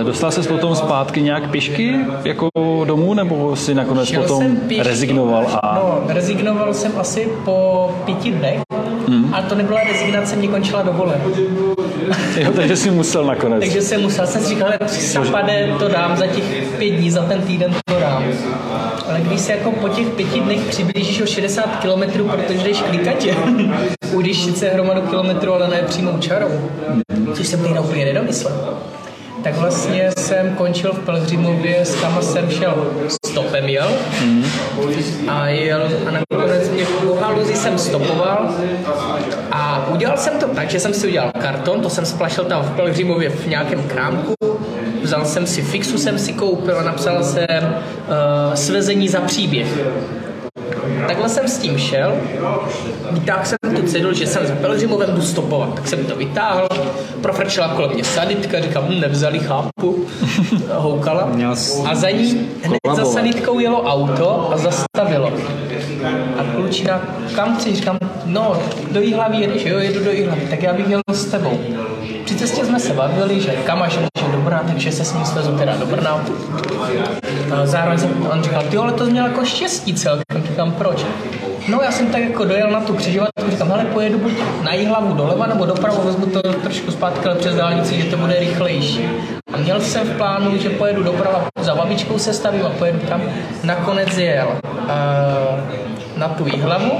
Eh, 0.00 0.04
Dostal 0.04 0.30
se 0.30 0.42
potom 0.42 0.74
zpátky 0.76 1.22
nějak 1.22 1.50
pěšky 1.50 1.94
jako 2.24 2.48
domů, 2.84 3.14
nebo 3.14 3.56
si 3.56 3.74
nakonec 3.74 4.08
Šel 4.08 4.22
potom 4.22 4.56
pěšky. 4.56 4.88
rezignoval 4.88 5.46
a 5.62 5.74
No, 5.74 6.14
rezignoval 6.14 6.74
jsem 6.74 6.92
asi 6.98 7.28
po 7.44 7.90
pěti 8.04 8.30
dnech, 8.30 8.60
Hmm. 9.08 9.34
ale 9.34 9.42
to 9.42 9.54
nebyla 9.54 9.80
rezignace, 9.92 10.36
mě 10.36 10.48
končila 10.48 10.82
dovolená. 10.82 11.20
jo, 12.36 12.52
takže 12.56 12.76
si 12.76 12.90
musel 12.90 13.24
nakonec. 13.24 13.60
Takže 13.60 13.82
jsem 13.82 14.02
musel, 14.02 14.26
jsem 14.26 14.42
si 14.42 14.48
říkal, 14.48 14.68
sapade 14.86 15.72
to 15.78 15.88
dám 15.88 16.16
za 16.16 16.26
těch 16.26 16.44
pět 16.78 16.90
dní, 16.90 17.10
za 17.10 17.22
ten 17.22 17.42
týden 17.42 17.74
to 17.84 18.00
dám. 18.00 18.24
Ale 19.08 19.20
když 19.20 19.40
se 19.40 19.52
jako 19.52 19.70
po 19.72 19.88
těch 19.88 20.06
pěti 20.08 20.40
dnech 20.40 20.60
přiblížíš 20.60 21.20
o 21.22 21.26
60 21.26 21.64
km, 21.76 22.24
protože 22.28 22.68
jdeš 22.68 22.82
klikatě, 22.82 23.36
ujdeš 24.12 24.44
sice 24.44 24.68
hromadu 24.68 25.00
kilometrů, 25.00 25.52
ale 25.54 25.68
ne 25.68 25.82
přímou 25.86 26.18
čarou, 26.18 26.48
což 27.34 27.46
jsem 27.46 27.60
tehdy 27.62 27.78
úplně 27.78 28.04
nedomyslel. 28.04 28.54
Tak 29.42 29.56
vlastně 29.56 30.10
jsem 30.18 30.54
končil 30.54 30.92
v 30.92 30.98
Pelhřimově, 30.98 31.80
s 31.80 31.94
kam 31.94 32.22
jsem 32.22 32.50
šel 32.50 32.86
stopem 33.26 33.68
jel. 33.68 33.90
A 35.28 35.48
jel 35.48 35.88
a 36.08 36.10
nakonec 36.10 36.70
mě 36.70 36.84
po 36.84 37.14
haluzi 37.14 37.54
jsem 37.54 37.78
stopoval. 37.78 38.54
A 39.52 39.88
udělal 39.92 40.16
jsem 40.16 40.38
to 40.38 40.48
tak, 40.48 40.70
že 40.70 40.80
jsem 40.80 40.94
si 40.94 41.08
udělal 41.08 41.32
karton, 41.40 41.80
to 41.80 41.90
jsem 41.90 42.06
splašil 42.06 42.44
tam 42.44 42.62
v 42.62 42.70
Pelhřimově 42.70 43.30
v 43.30 43.46
nějakém 43.46 43.82
krámku, 43.82 44.34
vzal 45.02 45.24
jsem 45.24 45.46
si 45.46 45.62
fixu, 45.62 45.98
jsem 45.98 46.18
si 46.18 46.32
koupil 46.32 46.78
a 46.78 46.82
napsal 46.82 47.24
jsem 47.24 47.64
uh, 47.64 48.54
svezení 48.54 49.08
za 49.08 49.20
příběh. 49.20 49.68
Takhle 51.06 51.28
jsem 51.28 51.48
s 51.48 51.58
tím 51.58 51.78
šel, 51.78 52.12
vytáhl 53.10 53.44
jsem 53.44 53.76
tu 53.76 53.82
cedul, 53.82 54.14
že 54.14 54.26
jsem 54.26 54.46
za 54.46 54.54
Pelhřimovem 54.54 55.14
jdu 55.14 55.22
stopovat, 55.22 55.74
tak 55.74 55.88
jsem 55.88 56.04
to 56.04 56.16
vytáhl, 56.16 56.68
profrčila 57.22 57.68
kolem 57.68 57.90
mě 57.90 58.04
sanitka, 58.04 58.60
říkám, 58.60 58.84
hm, 58.88 59.00
nevzali, 59.00 59.38
chápu, 59.38 60.06
houkala. 60.74 61.28
A 61.84 61.94
za 61.94 62.10
ní 62.10 62.48
hned 62.62 62.78
za 62.96 63.04
sanitkou 63.04 63.58
jelo 63.58 63.82
auto 63.82 64.50
a 64.52 64.56
zastavilo. 64.58 65.32
A 66.38 66.44
klučina, 66.54 67.00
kam 67.34 67.56
chceš? 67.56 67.74
Říkám, 67.76 67.98
no, 68.24 68.56
do 68.90 69.00
Jihlavy 69.00 69.36
jedeš, 69.36 69.64
jo, 69.64 69.78
jedu 69.78 70.04
do 70.04 70.10
Jihlavy, 70.10 70.40
tak 70.50 70.62
já 70.62 70.72
bych 70.72 70.88
jel 70.88 71.00
s 71.12 71.24
tebou. 71.24 71.58
Při 72.24 72.34
cestě 72.34 72.64
jsme 72.64 72.80
se 72.80 72.92
bavili, 72.92 73.40
že 73.40 73.50
kam 73.50 73.82
až 73.82 73.92
že 73.92 74.32
do 74.32 74.38
Brna, 74.38 74.62
takže 74.66 74.92
se 74.92 75.04
s 75.04 75.14
ním 75.14 75.24
svezu 75.24 75.58
teda 75.58 75.76
do 75.76 75.86
Brna. 75.86 76.24
A 77.54 77.66
zároveň 77.66 77.98
jsem, 77.98 78.26
on 78.32 78.42
říkal, 78.42 78.62
ty 78.70 78.76
ale 78.76 78.92
to 78.92 79.04
měl 79.04 79.26
jako 79.26 79.44
štěstí 79.44 79.94
celkem, 79.94 80.42
říkám, 80.48 80.72
proč? 80.72 81.04
No 81.68 81.80
já 81.82 81.92
jsem 81.92 82.06
tak 82.06 82.22
jako 82.22 82.44
dojel 82.44 82.70
na 82.70 82.80
tu 82.80 82.94
křižovatku, 82.94 83.50
říkám, 83.50 83.68
hele, 83.68 83.84
pojedu 83.84 84.18
buď 84.18 84.32
na 84.62 84.74
Jihlavu 84.74 85.14
doleva 85.14 85.46
nebo 85.46 85.66
doprava, 85.66 86.04
vezmu 86.04 86.26
to 86.26 86.42
trošku 86.42 86.90
zpátky, 86.90 87.26
ale 87.26 87.34
přes 87.34 87.54
dálnici, 87.54 88.02
že 88.02 88.10
to 88.10 88.16
bude 88.16 88.40
rychlejší. 88.40 89.08
A 89.52 89.56
měl 89.56 89.80
jsem 89.80 90.06
v 90.06 90.16
plánu, 90.16 90.58
že 90.58 90.70
pojedu 90.70 91.02
doprava, 91.02 91.44
za 91.60 91.74
babičkou 91.74 92.18
se 92.18 92.32
stavím 92.32 92.66
a 92.66 92.70
pojedu 92.70 92.98
tam. 92.98 93.22
Nakonec 93.64 94.18
jel 94.18 94.48
uh, 94.64 95.90
na 96.20 96.28
tu 96.28 96.46
Jihlavu, 96.46 96.90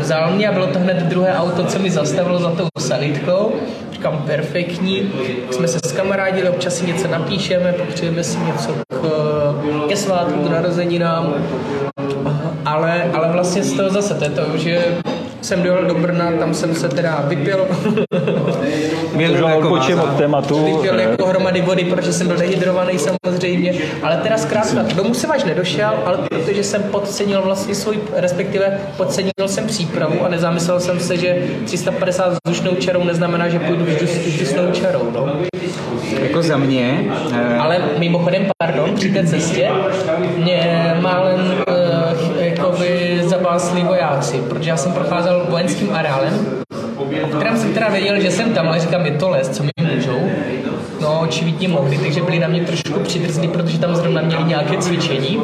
vzal 0.00 0.30
mě 0.30 0.48
a 0.48 0.52
bylo 0.52 0.66
to 0.66 0.78
hned 0.78 0.96
druhé 0.96 1.34
auto, 1.34 1.64
co 1.64 1.78
mi 1.78 1.90
zastavilo 1.90 2.38
za 2.38 2.50
tou 2.50 2.66
sanitkou. 2.78 3.52
Říkám, 3.92 4.22
perfektní. 4.26 5.12
Jsme 5.50 5.68
se 5.68 5.78
s 5.78 5.92
kamarádili, 5.92 6.48
občas 6.48 6.74
si 6.74 6.86
něco 6.86 7.08
napíšeme, 7.08 7.72
popřejeme 7.72 8.24
si 8.24 8.38
něco 8.38 8.74
k, 8.88 9.02
ke 9.88 9.96
svátku, 9.96 10.40
k 10.40 10.50
narozeninám. 10.50 11.34
Ale, 12.64 13.10
ale 13.14 13.32
vlastně 13.32 13.62
z 13.62 13.72
toho 13.72 13.90
zase, 13.90 14.14
to 14.14 14.24
je 14.24 14.30
to, 14.30 14.56
že 14.56 14.98
jsem 15.42 15.62
dojel 15.62 15.84
do 15.84 15.94
Brna, 15.94 16.32
tam 16.38 16.54
jsem 16.54 16.74
se 16.74 16.88
teda 16.88 17.24
vypil, 17.28 17.68
Měl 19.14 19.32
Už 19.32 19.38
jako 19.88 20.02
od 20.02 20.16
tématu. 20.18 20.64
vypil 20.64 21.00
jako 21.00 21.26
hromady 21.26 21.60
vody, 21.60 21.84
protože 21.84 22.12
jsem 22.12 22.26
byl 22.26 22.36
dehydrovaný 22.36 22.98
samozřejmě, 22.98 23.74
ale 24.02 24.16
teda 24.16 24.38
zkrátka 24.38 24.82
domů 24.82 25.14
jsem 25.14 25.30
až 25.30 25.44
nedošel, 25.44 25.90
ale 26.04 26.18
protože 26.18 26.64
jsem 26.64 26.82
podcenil 26.82 27.42
vlastně 27.42 27.74
svůj, 27.74 27.98
respektive 28.16 28.78
podcenil 28.96 29.32
jsem 29.46 29.66
přípravu 29.66 30.24
a 30.24 30.28
nezamyslel 30.28 30.80
jsem 30.80 31.00
se, 31.00 31.16
že 31.16 31.36
350 31.64 32.32
vzdušnou 32.46 32.74
čarou 32.74 33.04
neznamená, 33.04 33.48
že 33.48 33.58
půjdu 33.58 33.84
vzduš- 33.84 34.26
vzdušnou 34.26 34.72
čarou, 34.72 35.10
no. 35.14 35.32
Jako 36.22 36.42
za 36.42 36.56
mě, 36.56 37.04
eh, 37.34 37.58
Ale 37.58 37.78
mimochodem, 37.98 38.46
pardon, 38.58 38.94
při 38.94 39.12
té 39.12 39.26
cestě 39.26 39.70
mě 40.36 40.94
málem 41.00 41.40
uh, 41.68 42.37
zabásli 43.48 43.82
vojáci, 43.82 44.42
protože 44.48 44.70
já 44.70 44.76
jsem 44.76 44.92
procházel 44.92 45.46
vojenským 45.48 45.90
areálem, 45.94 46.46
o 47.22 47.26
kterém 47.26 47.56
jsem 47.56 47.74
teda 47.74 47.88
věděl, 47.88 48.20
že 48.20 48.30
jsem 48.30 48.52
tam, 48.52 48.68
ale 48.68 48.80
říkám, 48.80 49.06
je 49.06 49.12
to 49.12 49.28
les, 49.28 49.48
co 49.48 49.62
mi 49.62 49.70
můžou. 49.94 50.20
No, 51.00 51.20
očividně 51.20 51.68
mohli, 51.68 51.98
takže 51.98 52.22
byli 52.22 52.38
na 52.38 52.48
mě 52.48 52.64
trošku 52.64 53.00
přidrzlí, 53.00 53.48
protože 53.48 53.78
tam 53.78 53.96
zrovna 53.96 54.22
měli 54.22 54.44
nějaké 54.44 54.78
cvičení. 54.78 55.42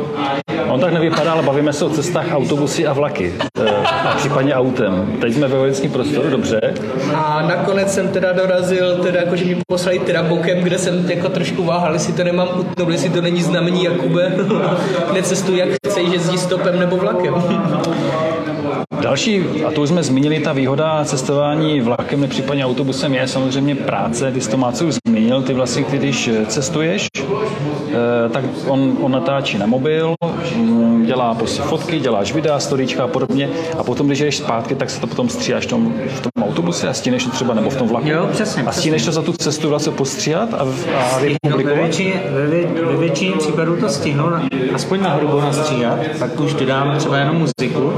On 0.74 0.80
tak 0.80 0.92
nevypadá, 0.92 1.32
ale 1.32 1.42
bavíme 1.42 1.72
se 1.72 1.84
o 1.84 1.90
cestách 1.90 2.26
autobusy 2.32 2.86
a 2.86 2.92
vlaky. 2.92 3.34
eh, 3.60 3.70
A 3.86 4.14
případně 4.16 4.54
autem. 4.54 5.16
Teď 5.20 5.34
jsme 5.34 5.48
ve 5.48 5.58
vojenském 5.58 5.90
prostoru, 5.90 6.30
dobře. 6.30 6.60
A 7.14 7.42
nakonec 7.48 7.94
jsem 7.94 8.08
teda 8.08 8.32
dorazil, 8.32 8.98
teda 8.98 9.20
jako, 9.20 9.36
že 9.36 9.44
mi 9.44 9.56
poslali 9.68 9.98
teda 9.98 10.22
bokem, 10.22 10.58
kde 10.58 10.78
jsem 10.78 11.10
jako 11.10 11.28
trošku 11.28 11.64
váhal, 11.64 11.92
jestli 11.92 12.12
to 12.12 12.24
nemám 12.24 12.48
utnout, 12.58 12.88
jestli 12.88 13.10
to 13.10 13.20
není 13.20 13.42
znamení 13.42 13.84
Jakube, 13.84 14.32
necestuj 15.12 15.58
jak 15.58 15.68
chceš, 15.86 16.08
jezdí 16.12 16.38
stopem 16.38 16.78
nebo 16.80 16.96
vlakem. 16.96 17.34
Další, 19.00 19.44
a 19.66 19.70
to 19.70 19.80
už 19.80 19.88
jsme 19.88 20.02
zmínili, 20.02 20.40
ta 20.40 20.52
výhoda 20.52 21.04
cestování 21.04 21.80
vlakem, 21.80 22.20
nebo 22.20 22.30
případně 22.30 22.64
autobusem 22.66 23.14
je 23.14 23.28
samozřejmě 23.28 23.74
práce, 23.74 24.32
ty 24.32 24.40
jsi 24.40 24.50
to 24.50 24.56
Mácu 24.56 24.86
už 24.86 24.94
zmínil, 25.08 25.42
ty 25.42 25.54
vlastně, 25.54 25.84
když 25.90 26.30
cestuješ, 26.46 27.06
tak 28.32 28.44
on, 28.66 28.96
on 29.00 29.12
natáčí 29.12 29.58
na 29.58 29.66
mobil, 29.66 30.14
mm, 30.56 31.06
dělá 31.06 31.34
prostě 31.34 31.62
fotky, 31.62 32.00
děláš 32.00 32.32
videa, 32.32 32.58
storíčka 32.58 33.04
a 33.04 33.08
podobně 33.08 33.48
a 33.78 33.84
potom, 33.84 34.06
když 34.06 34.20
jdeš 34.20 34.36
zpátky, 34.36 34.74
tak 34.74 34.90
se 34.90 35.00
to 35.00 35.06
potom 35.06 35.28
stříháš 35.28 35.66
v 35.66 35.68
tom, 35.68 35.94
v 36.08 36.20
tom 36.20 36.44
autobuse 36.44 36.88
a 36.88 36.92
stíneš 36.92 37.24
to 37.24 37.30
třeba 37.30 37.54
nebo 37.54 37.70
v 37.70 37.76
tom 37.76 37.88
vlaku. 37.88 38.08
Jo, 38.08 38.28
přesně, 38.32 38.62
A 38.62 38.72
stíneš 38.72 39.04
to 39.04 39.12
za 39.12 39.22
tu 39.22 39.32
cestu 39.32 39.68
vlastně 39.68 39.92
postříhat 39.92 40.54
a, 40.54 40.58
a 40.96 41.20
No, 41.50 41.56
ve, 41.56 41.74
většině, 41.74 42.22
ve, 42.30 42.46
vě- 42.48 42.86
ve 42.86 42.96
většině 42.96 43.36
případů 43.36 43.76
to 43.76 43.88
stihnu, 43.88 44.30
na, 44.30 44.42
aspoň 44.74 45.02
na 45.02 45.10
hrubo 45.10 45.40
nastříhat, 45.40 45.98
pak 46.18 46.40
už 46.40 46.54
dodám 46.54 46.96
třeba 46.98 47.18
jenom 47.18 47.36
muziku. 47.36 47.92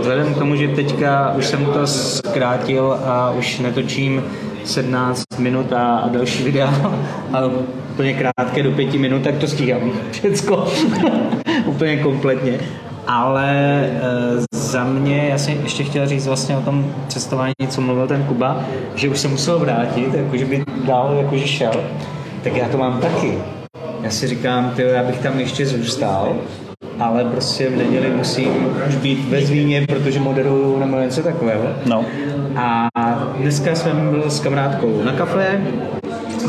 Vzhledem 0.00 0.34
k 0.34 0.38
tomu, 0.38 0.56
že 0.56 0.68
teďka 0.68 1.34
už 1.38 1.46
jsem 1.46 1.64
to 1.66 1.86
zkrátil 1.86 2.98
a 3.04 3.30
už 3.38 3.58
netočím 3.58 4.24
17 4.64 5.24
minut 5.38 5.72
a, 5.72 5.96
a 5.96 6.08
další 6.08 6.44
videa 6.44 6.96
a 7.32 7.40
úplně 7.92 8.14
krátké 8.14 8.62
do 8.62 8.70
pěti 8.70 8.98
minut, 8.98 9.22
tak 9.22 9.38
to 9.38 9.48
stíhám 9.48 9.92
všecko 10.10 10.68
úplně 11.66 11.96
kompletně. 11.96 12.58
Ale 13.06 13.50
e, 13.84 14.00
za 14.54 14.84
mě, 14.84 15.26
já 15.30 15.38
jsem 15.38 15.62
ještě 15.62 15.84
chtěl 15.84 16.06
říct 16.06 16.26
vlastně 16.26 16.56
o 16.56 16.60
tom 16.60 16.94
cestování, 17.08 17.54
co 17.68 17.80
mluvil 17.80 18.06
ten 18.06 18.24
Kuba, 18.24 18.64
že 18.94 19.08
už 19.08 19.18
se 19.18 19.28
musel 19.28 19.58
vrátit, 19.58 20.14
jakože 20.14 20.44
by 20.44 20.64
dál 20.84 21.14
jakože 21.22 21.46
šel, 21.46 21.72
tak 22.44 22.56
já 22.56 22.68
to 22.68 22.78
mám 22.78 23.00
taky. 23.00 23.38
Já 24.02 24.10
si 24.10 24.26
říkám, 24.26 24.70
ty, 24.76 24.82
já 24.82 25.02
bych 25.02 25.18
tam 25.18 25.40
ještě 25.40 25.66
zůstal, 25.66 26.36
ale 27.02 27.24
prostě 27.24 27.68
v 27.68 27.76
neděli 27.76 28.10
musím 28.10 28.48
už 28.88 28.96
být 28.96 29.28
ve 29.28 29.40
Zvíně, 29.46 29.86
protože 29.88 30.20
moderuju 30.20 30.78
nebo 30.78 30.96
něco 30.96 31.22
takového. 31.22 31.64
No. 31.86 32.04
A 32.56 32.88
dneska 33.38 33.74
jsem 33.74 34.10
byl 34.10 34.30
s 34.30 34.40
kamarádkou 34.40 35.02
na 35.04 35.12
kafe, 35.12 35.60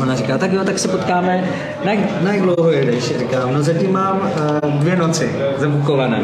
Ona 0.02 0.14
říká, 0.16 0.38
tak 0.38 0.52
jo, 0.52 0.64
tak 0.64 0.78
se 0.78 0.88
potkáme. 0.88 1.44
Na, 1.84 1.92
jak- 1.92 2.22
na 2.22 2.32
jak 2.32 2.42
dlouho 2.42 2.70
jedeš? 2.70 3.18
Říkám, 3.18 3.54
no 3.54 3.62
zatím 3.62 3.92
mám 3.92 4.20
uh, 4.64 4.70
dvě 4.70 4.96
noci 4.96 5.30
zabukované. 5.58 6.22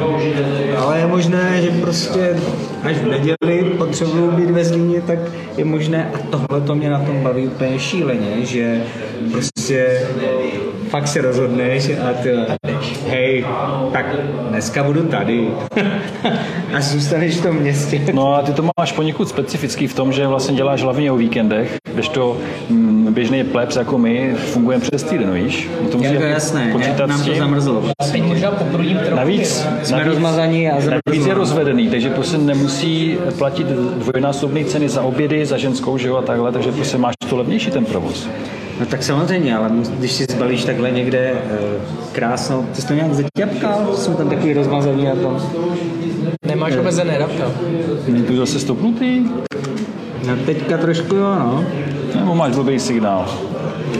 Ale 0.79 0.99
je 0.99 1.07
možné, 1.07 1.63
že 1.63 1.71
prostě 1.71 2.37
až 2.83 2.97
v 2.97 3.07
neděli 3.07 3.65
potřebuju 3.79 4.31
být 4.31 4.51
ve 4.51 4.65
Zlíně, 4.65 5.01
tak 5.03 5.19
je 5.57 5.65
možné, 5.65 6.11
a 6.15 6.19
tohle 6.31 6.61
to 6.67 6.75
mě 6.75 6.91
na 6.91 6.99
tom 6.99 7.23
baví 7.23 7.47
úplně 7.47 7.79
šíleně, 7.79 8.45
že 8.45 8.83
prostě 9.33 10.01
fakt 10.91 11.09
se 11.09 11.21
rozhodneš 11.21 11.91
a 12.11 12.13
ty 12.23 12.31
hej, 13.09 13.45
tak 13.93 14.07
dneska 14.49 14.83
budu 14.83 15.03
tady. 15.03 15.49
a 16.75 16.81
zůstaneš 16.81 17.37
v 17.37 17.43
tom 17.43 17.57
městě. 17.57 18.01
No 18.13 18.35
a 18.35 18.43
ty 18.43 18.53
to 18.53 18.65
máš 18.79 18.93
poněkud 18.93 19.29
specifický 19.29 19.87
v 19.87 19.95
tom, 19.95 20.13
že 20.13 20.27
vlastně 20.27 20.57
děláš 20.57 20.83
hlavně 20.83 21.13
o 21.13 21.17
víkendech, 21.17 21.77
když 21.95 22.09
to 22.09 22.37
mm, 22.69 23.15
běžný 23.15 23.45
plebs 23.45 23.77
jako 23.77 23.99
my 23.99 24.35
fungujeme 24.37 24.83
přes 24.83 25.03
týden, 25.03 25.33
víš? 25.35 25.69
To 25.91 25.99
musí 25.99 26.17
to 26.17 26.23
jasné, 26.23 26.69
počítat 26.73 27.07
nám 27.07 27.25
to 27.25 27.35
zamrzlo. 27.35 27.85
Teď 28.13 28.23
možná 28.23 28.51
poprudím 28.51 28.99
trochu. 28.99 29.17
Navíc, 29.17 29.67
Jsme 29.83 29.97
navíc, 29.97 30.13
rozmazaní 30.15 30.69
a 30.71 30.75
navíc 30.75 30.91
je 31.07 31.15
zamrzlo. 31.15 31.35
rozvedený, 31.35 31.89
takže 31.91 32.11
prostě 32.11 32.39
nemusí 32.39 33.19
platit 33.39 33.67
dvojnásobné 33.67 34.65
ceny 34.65 34.89
za 34.89 35.03
obědy, 35.03 35.47
za 35.47 35.57
ženskou, 35.57 35.99
že 35.99 36.09
jo, 36.09 36.17
a 36.17 36.23
takhle, 36.23 36.53
takže 36.53 36.73
prostě 36.73 36.99
máš 36.99 37.15
to 37.31 37.37
levnější 37.37 37.71
ten 37.71 37.85
provoz. 37.85 38.29
No 38.81 38.87
tak 38.87 39.03
samozřejmě, 39.03 39.57
ale 39.57 39.71
když 39.99 40.13
si 40.13 40.25
zbalíš 40.25 40.65
takhle 40.65 40.91
někde 40.91 41.19
e, 41.19 41.39
krásnou, 42.13 42.63
ty 42.63 42.83
jsi 42.83 42.89
to 42.89 42.95
nějak 42.95 43.15
zaťapkal, 43.15 43.97
jsou 43.97 44.15
tam 44.15 44.29
takový 44.29 44.53
rozmazaný 44.53 45.09
a 45.09 45.15
to. 45.15 45.37
Nemáš 46.47 46.77
omezené 46.77 47.19
data. 47.19 47.53
Není 48.09 48.23
tu 48.23 48.37
zase 48.37 48.59
stopnutý? 48.59 49.25
No 50.27 50.37
teďka 50.47 50.79
trošku 50.79 51.15
jo, 51.15 51.35
no. 51.35 51.65
Nebo 52.15 52.35
máš 52.35 52.55
blbý 52.55 52.79
signál? 52.79 53.39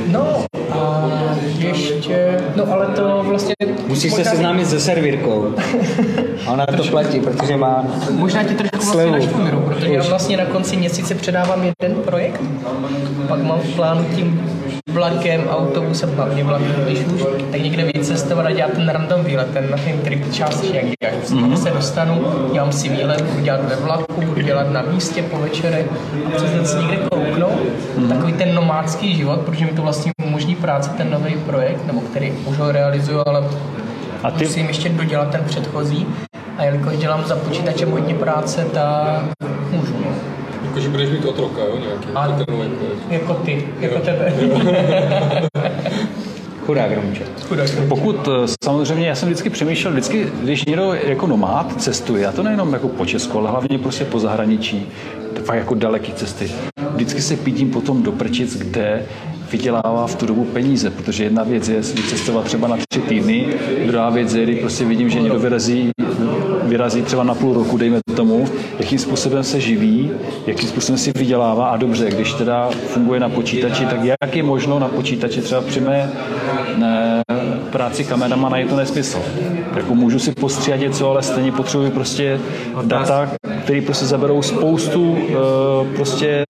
No 0.07 0.45
a 0.81 1.37
ještě, 1.59 2.41
no 2.57 2.73
ale 2.73 2.87
to 2.87 3.23
vlastně... 3.23 3.55
Musíš 3.89 4.13
se 4.13 4.25
seznámit 4.25 4.67
se 4.67 4.81
servírkou. 4.81 5.55
A 6.47 6.53
ona 6.53 6.67
to 6.67 6.85
platí, 6.85 7.21
protože 7.21 7.57
má... 7.57 7.85
Možná 8.11 8.45
ti 8.45 8.55
trošku 8.55 8.77
vlastně 8.77 8.93
Slevu. 8.93 9.13
našpomiru, 9.13 9.61
protože 9.61 9.93
já 9.93 10.03
vlastně 10.03 10.37
na 10.37 10.45
konci 10.45 10.77
měsíce 10.77 11.15
předávám 11.15 11.63
jeden 11.65 11.97
projekt, 11.97 12.41
pak 13.29 13.43
mám 13.43 13.61
v 13.61 13.75
plánu 13.75 14.05
tím 14.15 14.41
vlakem, 14.93 15.49
autobusem, 15.49 16.11
hlavně 16.17 16.45
vlakem, 16.45 16.75
když 16.87 16.99
už, 16.99 17.23
tak 17.51 17.63
někde 17.63 17.85
vycestovat 17.85 18.47
a 18.47 18.51
dělat 18.51 18.73
ten 18.73 18.89
random 18.89 19.25
výlet, 19.25 19.51
ten, 19.53 19.75
ten 19.85 19.99
trip 19.99 20.33
části, 20.33 20.77
jak. 20.77 21.15
Vlastně 21.15 21.41
mm-hmm. 21.41 21.63
se 21.63 21.71
dostanu, 21.71 22.25
dělám 22.53 22.73
si 22.73 22.89
výlet, 22.89 23.23
budu 23.23 23.45
dělat 23.45 23.61
ve 23.69 23.77
vlaku, 23.77 24.23
budu 24.23 24.41
dělat 24.41 24.71
na 24.71 24.83
místě 24.83 25.23
po 25.23 25.39
večerech 25.39 25.87
a 26.27 26.31
přes 26.31 26.51
den 26.51 26.67
si 26.67 26.77
někde 26.77 26.97
kouknout. 26.97 27.53
Mm-hmm. 27.53 28.09
Takový 28.09 28.33
ten 28.33 28.55
nomádský 28.55 29.17
život, 29.17 29.41
protože 29.41 29.65
mi 29.65 29.73
to 29.73 29.83
vlastně 29.83 30.13
umožní 30.27 30.55
práce, 30.71 30.91
ten 30.91 31.11
nový 31.11 31.35
projekt, 31.47 31.87
nebo 31.87 32.01
který 32.01 32.33
už 32.47 32.59
ho 32.59 32.73
realizuju, 32.73 33.23
ale 33.27 33.45
A 34.23 34.31
ty, 34.31 34.45
musím 34.45 34.67
ještě 34.67 34.89
dodělat 34.89 35.31
ten 35.31 35.45
předchozí. 35.45 36.07
A 36.59 36.65
jelikož 36.65 36.97
dělám 36.97 37.25
za 37.25 37.37
počítačem 37.37 37.91
hodně 37.91 38.15
práce, 38.15 38.67
tak 38.75 39.23
můžu. 39.71 39.93
no. 39.93 40.11
Jakože 40.65 40.89
budeš 40.89 41.11
mít 41.11 41.25
otroka, 41.25 41.61
jo, 41.65 41.79
nějaký. 41.79 42.09
Ano. 42.15 42.45
Ten 42.45 42.57
nový 42.59 42.69
projekt. 42.69 42.97
Jako 43.11 43.35
ty, 43.35 43.67
jako 43.81 43.99
tebe. 43.99 44.33
Chudák 46.67 46.91
Romče. 46.93 47.25
pokud 47.89 48.29
eh, 48.29 48.49
samozřejmě, 48.65 49.09
já 49.09 49.15
jsem 49.15 49.29
vždycky 49.29 49.51
přemýšlel, 49.51 49.93
vždycky, 49.93 50.27
když 50.43 50.65
někdo 50.65 50.95
jako 50.95 51.27
nomád 51.27 51.83
cestuje, 51.83 52.27
a 52.27 52.33
to 52.33 52.43
nejenom 52.43 52.73
jako 52.73 52.89
po 52.89 53.07
Česku, 53.07 53.39
ale 53.39 53.51
hlavně 53.51 53.79
prostě 53.79 54.05
po 54.05 54.21
zahraničí, 54.21 54.87
to 55.35 55.43
fakt 55.43 55.57
jako 55.57 55.75
daleký 55.75 56.13
cesty, 56.13 56.51
vždycky 56.95 57.23
se 57.23 57.37
pídím 57.37 57.71
potom 57.71 58.03
do 58.03 58.13
prčic, 58.13 58.57
kde 58.57 59.07
vydělává 59.53 60.07
v 60.07 60.15
tu 60.15 60.27
dobu 60.27 60.45
peníze, 60.45 60.91
protože 60.91 61.25
jedna 61.25 61.43
věc 61.45 61.69
je 61.69 61.81
vycestovat 61.81 62.45
třeba 62.45 62.69
na 62.69 62.77
tři 62.89 63.01
týdny, 63.01 63.47
druhá 63.87 64.11
věc 64.11 64.35
je, 64.35 64.45
kdy 64.45 64.57
prostě 64.57 64.85
vidím, 64.85 65.11
že 65.11 65.21
někdo 65.21 65.39
vyrazí, 65.39 65.91
vyrazí 66.63 67.03
třeba 67.03 67.25
na 67.25 67.35
půl 67.35 67.55
roku, 67.55 67.77
dejme 67.77 68.01
tomu, 68.17 68.49
jakým 68.79 68.99
způsobem 68.99 69.45
se 69.45 69.61
živí, 69.61 70.11
jakým 70.47 70.69
způsobem 70.69 70.99
si 70.99 71.13
vydělává 71.17 71.67
a 71.67 71.77
dobře, 71.77 72.11
když 72.11 72.33
teda 72.33 72.71
funguje 72.71 73.21
na 73.21 73.29
počítači, 73.29 73.87
tak 73.87 74.05
jak 74.05 74.37
je 74.37 74.43
možno 74.43 74.79
na 74.79 74.89
počítači 74.89 75.41
třeba 75.41 75.61
při 75.61 75.81
mé 75.81 76.11
ne, 76.77 77.23
práci 77.71 78.05
kamerama 78.05 78.57
je 78.59 78.67
to 78.67 78.77
nesmysl. 78.77 79.19
Jako 79.77 79.95
můžu 79.95 80.19
si 80.19 80.33
postříhat 80.33 80.81
něco, 80.81 81.11
ale 81.11 81.23
stejně 81.23 81.53
potřebuji 81.53 81.91
prostě 81.91 82.41
data, 82.85 83.31
které 83.71 83.83
prostě 83.83 84.07
zaberou 84.07 84.43
spoustu 84.43 85.19
eh, 85.29 85.97
prostě 85.97 86.43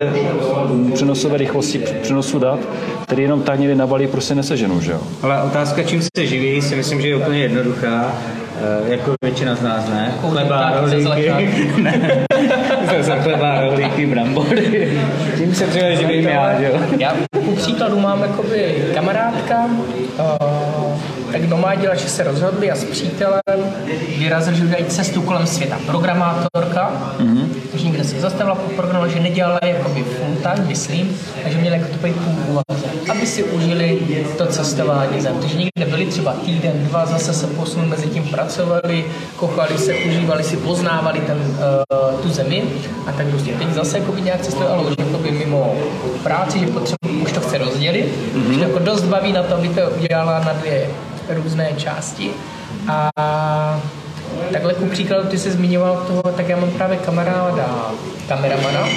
mm, 0.69 0.93
přenosové 0.93 1.39
rychlosti 1.39 1.79
přenosu 2.03 2.39
dat, 2.39 2.59
který 3.03 3.23
jenom 3.23 3.43
tak 3.43 3.59
někdy 3.61 3.75
nabalí 3.75 4.07
prostě 4.07 4.35
neseženou, 4.35 4.81
že 4.81 4.93
jo? 4.93 5.01
Ale 5.23 5.43
otázka, 5.43 5.83
čím 5.83 6.03
se 6.03 6.27
živí, 6.27 6.63
si 6.63 6.75
myslím, 6.77 7.01
že 7.01 7.09
je 7.09 7.17
úplně 7.17 7.39
jednoduchá. 7.39 8.13
Eh, 8.87 8.91
Jako 8.93 9.15
většina 9.25 9.55
z 9.55 9.63
nás, 9.63 9.89
ne? 9.89 10.13
Chleba, 10.31 10.73
rohlíky. 10.81 11.51
Ne. 11.83 12.27
Za- 13.01 13.17
chleba, 13.17 13.61
rohlíky, 13.61 14.07
brambory. 14.07 14.93
Tím 15.39 15.55
se 15.55 15.67
třeba 15.67 15.91
živím 15.91 16.25
já, 16.29 16.61
že 16.61 16.67
jo? 16.67 16.81
Já 16.99 17.15
ku 17.45 17.57
příkladu 17.57 18.01
mám 18.01 18.23
jakoby 18.23 18.75
kamarádka, 18.95 19.65
uh, 20.19 20.99
tak 21.33 21.43
že 21.95 22.09
se 22.09 22.23
rozhodli 22.23 22.71
a 22.71 22.77
s 22.77 22.85
přítelem 22.85 23.61
vyrazili, 24.19 24.57
že 24.57 24.65
udělají 24.65 24.85
cestu 24.85 25.23
kolem 25.23 25.47
světa. 25.47 25.79
Programátorka, 25.87 27.15
mm-hmm. 27.19 27.45
takže 27.71 27.87
někde 27.87 28.05
se 28.05 28.21
zastavila 28.21 28.55
po 28.55 28.71
programu, 28.71 29.11
že 29.11 29.21
nedělala 29.21 29.59
jakoby 29.63 30.03
full 30.03 30.37
time, 30.43 30.67
myslím, 30.67 31.17
takže 31.43 31.59
měli 31.59 31.77
jako 31.77 31.89
to 31.93 31.99
půl 31.99 32.35
úvaze, 32.49 32.87
aby 33.09 33.27
si 33.27 33.45
užili 33.45 33.99
to 34.39 34.47
cestování 34.47 35.21
zem. 35.21 35.35
Takže 35.41 35.57
někde 35.57 35.85
byli 35.91 36.07
třeba 36.07 36.33
týden, 36.33 36.73
dva, 36.89 37.07
zase 37.07 37.33
se 37.33 37.47
posunuli, 37.47 37.91
mezi 37.91 38.07
tím 38.07 38.23
pracovali, 38.23 39.05
kochali 39.37 39.79
se, 39.79 39.95
užívali 39.95 40.45
si, 40.45 40.57
poznávali 40.57 41.21
ten, 41.21 41.39
uh, 41.39 42.21
tu 42.21 42.29
zemi 42.29 42.63
a 43.07 43.13
tak 43.13 43.27
prostě 43.27 43.53
teď 43.53 43.69
zase 43.75 43.99
jako 43.99 44.15
nějak 44.19 44.41
cestovali, 44.41 44.73
ale 44.73 44.83
už 44.83 44.95
jakoby 44.99 45.31
mimo 45.31 45.75
práci, 46.23 46.59
že 46.59 46.67
potřebuji, 46.67 47.23
už 47.23 47.33
to 47.33 47.41
chce 47.41 47.59
rozdělit, 47.59 48.07
mm-hmm. 48.35 48.55
že 48.55 48.61
jako 48.61 48.79
dost 48.79 49.05
baví 49.05 49.33
na 49.33 49.43
to, 49.43 49.55
aby 49.55 49.69
to 49.69 49.81
udělala 49.91 50.39
na 50.39 50.53
dvě 50.53 50.87
různé 51.35 51.69
části. 51.77 52.31
A 52.89 53.11
takhle 54.53 54.75
ku 54.75 54.87
příkladu, 54.87 55.29
ty 55.29 55.39
jsi 55.39 55.51
zmiňoval 55.51 55.97
toho, 56.07 56.23
tak 56.37 56.49
já 56.49 56.57
mám 56.57 56.71
právě 56.71 56.97
kamaráda, 56.97 57.91
kameramana. 58.29 58.89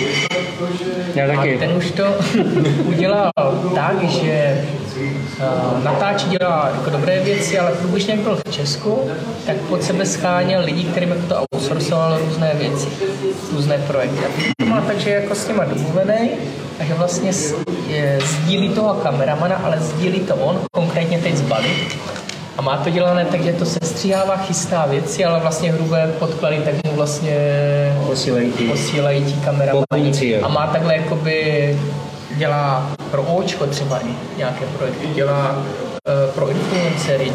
Já 1.16 1.28
taky. 1.28 1.56
A 1.56 1.60
ten 1.60 1.78
už 1.78 1.92
to 1.92 2.04
udělal 2.86 3.32
tak, 3.76 4.04
že 4.04 4.66
uh, 4.98 5.84
natáčí 5.84 6.30
dělá 6.30 6.72
jako 6.76 6.90
dobré 6.90 7.20
věci, 7.20 7.60
ale 7.60 7.72
jak 8.08 8.20
byl 8.20 8.36
v 8.36 8.52
Česku, 8.52 9.10
tak 9.46 9.56
pod 9.58 9.84
sebe 9.84 10.06
scháněl 10.06 10.62
lidi, 10.66 10.84
kterým 10.84 11.10
jako 11.10 11.22
to 11.28 11.36
outsourcoval 11.56 12.18
různé 12.18 12.52
věci, 12.56 12.88
různé 13.54 13.78
projekty. 13.78 14.26
A 14.26 14.30
to 14.60 14.66
má 14.66 14.82
tak, 14.82 15.00
že 15.00 15.10
je 15.10 15.22
jako 15.22 15.36
s 15.36 15.46
těma 15.46 15.66
domluvený 15.66 16.30
a 16.80 16.84
že 16.84 16.94
vlastně 16.94 17.34
sdílí 18.24 18.70
toho 18.70 18.94
kameramana, 18.94 19.56
ale 19.56 19.80
sdílí 19.80 20.20
to 20.20 20.36
on, 20.36 20.60
konkrétně 20.72 21.20
teď 21.20 21.36
z 21.36 21.42
Bali. 21.42 21.70
A 22.58 22.62
má 22.62 22.78
to 22.78 22.90
dělané 22.90 23.26
tak, 23.26 23.44
že 23.44 23.54
to 23.54 23.66
se 23.66 23.80
stříhává, 23.84 24.38
chystá 24.38 24.86
věci, 24.86 25.26
ale 25.26 25.40
vlastně 25.40 25.72
hrubé 25.72 26.12
podklady 26.20 26.58
tak 26.58 26.74
mu 26.86 26.96
vlastně 26.96 27.38
Posílají 28.08 28.52
ti. 28.52 28.64
posílají 28.68 29.26
ti 29.26 29.34
kameramani. 29.46 30.36
A 30.42 30.48
má 30.48 30.68
takhle 30.68 30.96
jakoby 30.96 31.80
dělá 32.38 32.92
pro 33.12 33.24
Očko 33.24 33.68
třeba 33.68 34.00
i 34.00 34.38
nějaké 34.38 34.66
projekty, 34.78 35.08
dělá 35.16 35.52
uh, 35.52 36.32
pro 36.36 36.50
influencery, 36.50 37.32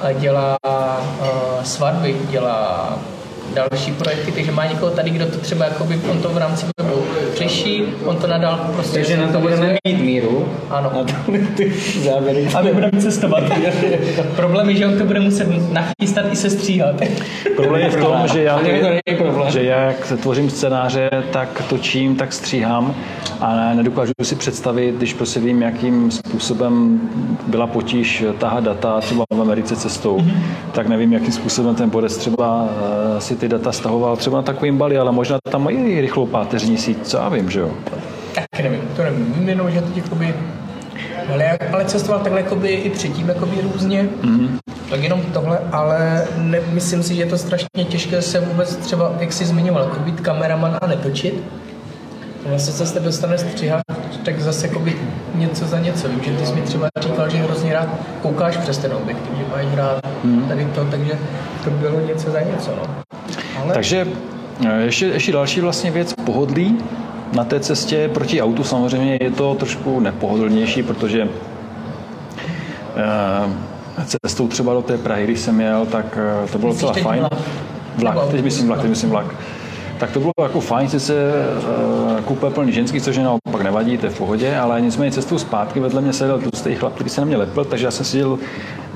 a 0.00 0.12
dělá 0.12 0.56
uh, 0.64 1.62
svatby, 1.62 2.16
dělá 2.30 2.98
další 3.54 3.92
projekty, 3.92 4.32
takže 4.32 4.52
má 4.52 4.66
někoho 4.66 4.90
tady, 4.90 5.10
kdo 5.10 5.26
to 5.26 5.38
třeba 5.38 5.64
jakoby, 5.64 6.00
on 6.10 6.18
to 6.22 6.28
v 6.28 6.38
rámci 6.38 6.66
webu 6.78 7.02
řeší, 7.36 7.82
on 8.04 8.16
to 8.16 8.26
nadal 8.26 8.70
prostě 8.74 8.94
Takže 8.94 9.16
na 9.16 9.28
to 9.28 9.38
budeme 9.38 9.76
mít 9.86 10.00
míru. 10.00 10.48
Ano. 10.70 10.90
Na 10.94 11.04
to 11.04 11.32
ty 11.56 11.72
závěry. 12.04 12.48
A 12.54 12.62
my 12.62 12.72
budeme 12.72 13.00
cestovat. 13.00 13.44
Problém 14.36 14.70
je, 14.70 14.76
že 14.76 14.86
on 14.86 14.98
to 14.98 15.04
bude 15.04 15.20
muset 15.20 15.48
nachystat 15.72 16.26
i 16.32 16.36
se 16.36 16.50
stříhat. 16.50 16.94
Problém 17.56 17.82
je 17.82 17.90
v 17.90 17.96
tom, 17.96 18.16
že 18.32 18.42
já, 18.42 18.60
že 19.48 19.64
já 19.64 19.80
jak 19.80 20.12
tvořím 20.22 20.50
scénáře, 20.50 21.10
tak 21.30 21.62
točím, 21.68 22.16
tak 22.16 22.32
stříhám 22.32 22.94
a 23.40 23.56
ne, 23.56 23.74
nedokážu 23.74 24.12
si 24.22 24.36
představit, 24.36 24.94
když 24.94 25.14
prostě 25.14 25.40
vím, 25.40 25.62
jakým 25.62 26.10
způsobem 26.10 27.00
byla 27.46 27.66
potíž 27.66 28.24
tahat 28.38 28.64
data 28.64 29.00
třeba 29.00 29.24
v 29.32 29.40
Americe 29.40 29.76
cestou, 29.76 30.18
mm-hmm. 30.18 30.72
tak 30.72 30.88
nevím, 30.88 31.12
jakým 31.12 31.32
způsobem 31.32 31.74
ten 31.74 31.90
bodec 31.90 32.16
třeba 32.16 32.62
uh, 32.62 33.18
si 33.18 33.36
ty 33.36 33.48
data 33.48 33.72
stahoval 33.72 34.16
třeba 34.16 34.36
na 34.36 34.42
takovým 34.42 34.78
Bali, 34.78 34.98
ale 34.98 35.12
možná 35.12 35.38
tam 35.50 35.64
mají 35.64 36.00
rychlou 36.00 36.26
páteřní 36.26 36.76
síť, 36.76 36.98
co 37.02 37.22
já 37.24 37.30
vím, 37.30 37.50
že 37.50 37.60
jo. 37.60 37.70
Tak 38.34 38.44
nevím, 38.62 38.80
to 38.96 39.02
nevím. 39.02 39.32
Vím 39.34 39.48
jenom, 39.48 39.70
že 39.70 39.80
teď 39.80 39.96
jakoby 39.96 40.34
ale, 41.32 41.44
jak- 41.44 41.74
ale 41.74 41.84
cestoval 41.84 42.20
takhle 42.20 42.40
jakoby 42.40 42.68
i 42.68 42.90
předtím 42.90 43.28
jakoby 43.28 43.56
různě, 43.72 44.08
mm-hmm. 44.22 44.48
tak 44.90 45.02
jenom 45.02 45.22
tohle, 45.32 45.58
ale 45.72 46.24
ne, 46.36 46.58
myslím 46.72 47.02
si, 47.02 47.14
že 47.14 47.22
je 47.22 47.26
to 47.26 47.38
strašně 47.38 47.84
těžké 47.88 48.22
se 48.22 48.40
vůbec 48.40 48.76
třeba, 48.76 49.12
jak 49.20 49.32
jsi 49.32 49.44
zmiňoval, 49.44 49.82
jako 49.82 50.00
být 50.00 50.20
kameraman 50.20 50.78
a 50.80 50.86
netočit. 50.86 51.42
Vlastně 52.46 52.72
se 52.72 52.86
z 52.86 52.92
tebe 52.92 53.06
dostane 53.06 53.38
střihat, 53.38 53.82
tak 54.24 54.40
zase 54.40 54.66
jakoby 54.66 54.96
něco 55.34 55.64
za 55.66 55.78
něco. 55.78 56.08
Vím, 56.08 56.20
že 56.24 56.30
ty 56.30 56.46
jsi 56.46 56.52
mi 56.54 56.60
třeba 56.60 56.88
říkal, 57.00 57.30
že 57.30 57.36
hrozně 57.36 57.72
rád 57.72 57.88
koukáš 58.22 58.56
přes 58.56 58.78
ten 58.78 58.92
objektiv, 58.92 59.32
že 59.38 59.44
máš 59.50 59.74
rád 59.74 60.00
tady 60.48 60.64
to, 60.74 60.84
takže 60.84 61.12
to 61.64 61.70
bylo 61.70 62.00
něco 62.00 62.30
za 62.30 62.40
něco. 62.40 62.70
No. 62.76 62.82
Ale 63.62 63.74
Takže 63.74 64.06
eh, 64.66 64.80
ještě, 64.82 65.06
ještě 65.06 65.32
další 65.32 65.60
vlastně 65.60 65.90
věc, 65.90 66.14
pohodlí. 66.24 66.78
Na 67.34 67.44
té 67.44 67.60
cestě 67.60 68.10
proti 68.14 68.42
autu 68.42 68.64
samozřejmě 68.64 69.18
je 69.20 69.30
to 69.30 69.54
trošku 69.54 70.00
nepohodlnější, 70.00 70.82
protože 70.82 71.28
eh, 72.96 74.06
cestou 74.24 74.48
třeba 74.48 74.74
do 74.74 74.82
té 74.82 74.98
Prahy, 74.98 75.24
když 75.24 75.40
jsem 75.40 75.60
jel, 75.60 75.86
tak 75.86 76.18
eh, 76.44 76.48
to 76.52 76.58
bylo 76.58 76.72
docela 76.72 76.92
fajn. 76.92 77.26
vlak? 77.96 78.28
Teď 78.30 78.44
myslím 78.44 78.66
vlak, 78.66 78.80
teď 78.80 78.90
myslím 78.90 79.10
vlak. 79.10 79.26
Tak 79.98 80.10
to 80.10 80.20
bylo 80.20 80.32
jako 80.42 80.60
fajn, 80.60 80.88
sice 80.88 81.14
uh, 82.12 82.20
kupé 82.20 82.50
plný 82.50 82.72
ženský, 82.72 83.00
což 83.00 83.16
je 83.16 83.22
naopak 83.22 83.62
nevadí, 83.62 83.98
to 83.98 84.06
je 84.06 84.10
v 84.10 84.18
pohodě, 84.18 84.56
ale 84.56 84.80
nicméně 84.80 85.12
cestou 85.12 85.38
zpátky 85.38 85.80
vedle 85.80 86.00
mě 86.00 86.12
seděl 86.12 86.38
tlustý 86.38 86.74
chlap, 86.74 86.94
který 86.94 87.10
se 87.10 87.20
na 87.20 87.24
mě 87.24 87.36
lepil, 87.36 87.64
takže 87.64 87.86
já 87.86 87.90
jsem 87.90 88.06
seděl 88.06 88.38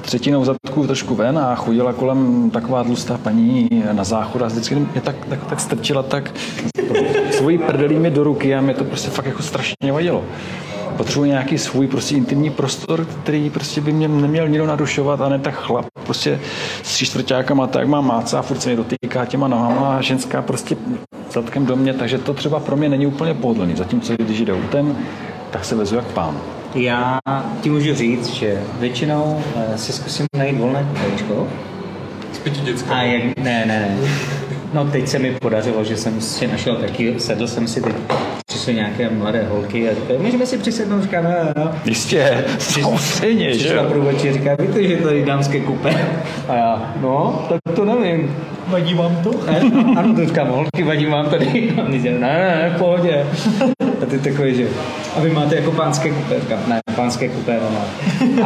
třetinou 0.09 0.45
zadku 0.45 0.87
trošku 0.87 1.15
ven 1.15 1.39
a 1.39 1.55
chodila 1.55 1.93
kolem 1.93 2.51
taková 2.51 2.85
tlustá 2.85 3.19
paní 3.19 3.69
na 3.93 4.05
záchod 4.05 4.43
a 4.43 4.47
vždycky 4.47 4.75
mě 4.75 5.01
tak, 5.01 5.17
tak, 5.29 5.47
tak 5.47 5.61
strčila 5.61 6.03
tak 6.03 6.35
svojí 7.31 7.59
prdelí 7.59 7.97
mi 7.97 8.11
do 8.11 8.25
ruky 8.25 8.55
a 8.55 8.61
mě 8.61 8.75
to 8.75 8.85
prostě 8.85 9.11
fakt 9.11 9.27
jako 9.27 9.43
strašně 9.43 9.93
vadilo. 9.93 10.25
Potřebuji 10.97 11.25
nějaký 11.25 11.59
svůj 11.59 11.87
prostě 11.87 12.15
intimní 12.15 12.51
prostor, 12.51 13.05
který 13.05 13.51
prostě 13.51 13.81
by 13.81 13.93
mě 13.93 14.09
neměl 14.09 14.49
nikdo 14.49 14.67
narušovat 14.67 15.21
a 15.21 15.29
ne 15.29 15.39
tak 15.39 15.55
chlap 15.55 15.87
prostě 16.05 16.41
s 16.83 16.95
tři 16.95 17.07
čtvrtákama 17.07 17.67
tak 17.67 17.89
má 17.89 18.01
máca 18.01 18.39
a 18.39 18.43
furt 18.43 18.61
se 18.61 18.71
mi 18.71 18.77
dotýká 18.77 19.25
těma 19.25 19.49
nohama 19.49 19.97
a 19.97 20.01
ženská 20.01 20.43
prostě 20.43 20.77
zadkem 21.33 21.67
do 21.67 21.77
mě, 21.77 21.95
takže 21.95 22.19
to 22.19 22.35
třeba 22.35 22.61
pro 22.61 22.77
mě 22.77 22.89
není 22.89 23.07
úplně 23.07 23.35
pohodlný. 23.35 23.77
Zatímco 23.77 24.13
když 24.17 24.41
jde 24.41 24.53
autem, 24.53 24.97
tak 25.51 25.65
se 25.65 25.75
vezu 25.75 25.97
jak 25.97 26.05
pán. 26.05 26.41
Já 26.75 27.19
ti 27.61 27.71
můžu 27.71 27.95
říct, 27.95 28.27
že 28.27 28.62
většinou 28.81 29.43
eh, 29.57 29.79
si 29.79 29.93
zkusím 29.93 30.27
najít 30.37 30.59
volné 30.59 30.87
kolečko. 31.03 31.49
S 32.33 32.39
pěti 32.39 32.61
dětskými. 32.61 32.95
A 32.95 33.03
jak, 33.03 33.23
ne, 33.37 33.64
ne, 33.66 33.97
ne. 34.01 34.09
No 34.75 34.85
teď 34.85 35.09
se 35.09 35.19
mi 35.19 35.31
podařilo, 35.31 35.85
že 35.85 35.97
jsem 35.97 36.21
si 36.21 36.47
našel 36.47 36.77
taky, 36.77 37.14
sedl 37.19 37.47
jsem 37.47 37.69
si 37.69 37.81
teď, 37.81 37.95
přišly 38.47 38.75
nějaké 38.75 39.11
mladé 39.11 39.47
holky 39.51 39.91
a 39.91 39.95
říkají, 39.95 40.19
můžeme 40.19 40.47
si 40.47 40.59
přisednout, 40.59 41.03
říkám, 41.03 41.25
no, 41.25 41.31
no. 41.64 41.71
Jistě, 41.85 42.45
samozřejmě, 42.59 43.59
že 43.59 43.75
jo. 43.75 43.85
průvodčí 43.85 44.29
a 44.29 44.33
říká, 44.33 44.57
víte, 44.61 44.85
že 44.85 44.97
to 44.97 45.09
je 45.09 45.27
dámské 45.27 45.61
kupé. 45.61 46.07
A 46.49 46.55
já, 46.55 46.95
no, 47.01 47.47
tak 47.49 47.75
to 47.77 47.85
nevím. 47.85 48.37
vadí 48.66 48.95
vám 48.95 49.16
to? 49.16 49.31
Ne? 49.47 49.61
Ano, 49.97 50.14
to 50.14 50.27
říkám, 50.27 50.49
holky, 50.49 50.83
vadí 50.83 51.07
vám 51.07 51.27
tady. 51.31 51.47
A 51.47 51.93
říkají, 51.93 52.19
ne, 52.19 52.19
ne, 52.19 52.61
ne, 52.62 52.73
v 52.75 52.79
pohodě. 52.79 53.27
A 54.03 54.07
ty 54.07 54.19
takový, 54.19 54.55
že 54.55 54.67
a 55.17 55.21
vy 55.21 55.31
máte 55.31 55.57
jako 55.57 55.71
pánské 55.73 56.11
kupé. 56.11 56.35
Ne, 56.67 56.81
pánské 56.97 57.29
kupé 57.29 57.53
nemám. 57.53 57.85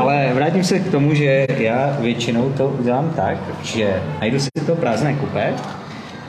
Ale 0.03 0.31
vrátím 0.35 0.65
se 0.65 0.79
k 0.79 0.91
tomu, 0.91 1.15
že 1.15 1.47
já 1.59 1.97
většinou 2.01 2.51
to 2.57 2.67
udělám 2.81 3.13
tak, 3.17 3.37
že 3.63 4.03
najdu 4.21 4.41
si 4.41 4.49
to 4.67 4.75
prázdné 4.75 5.15
kupé, 5.15 5.53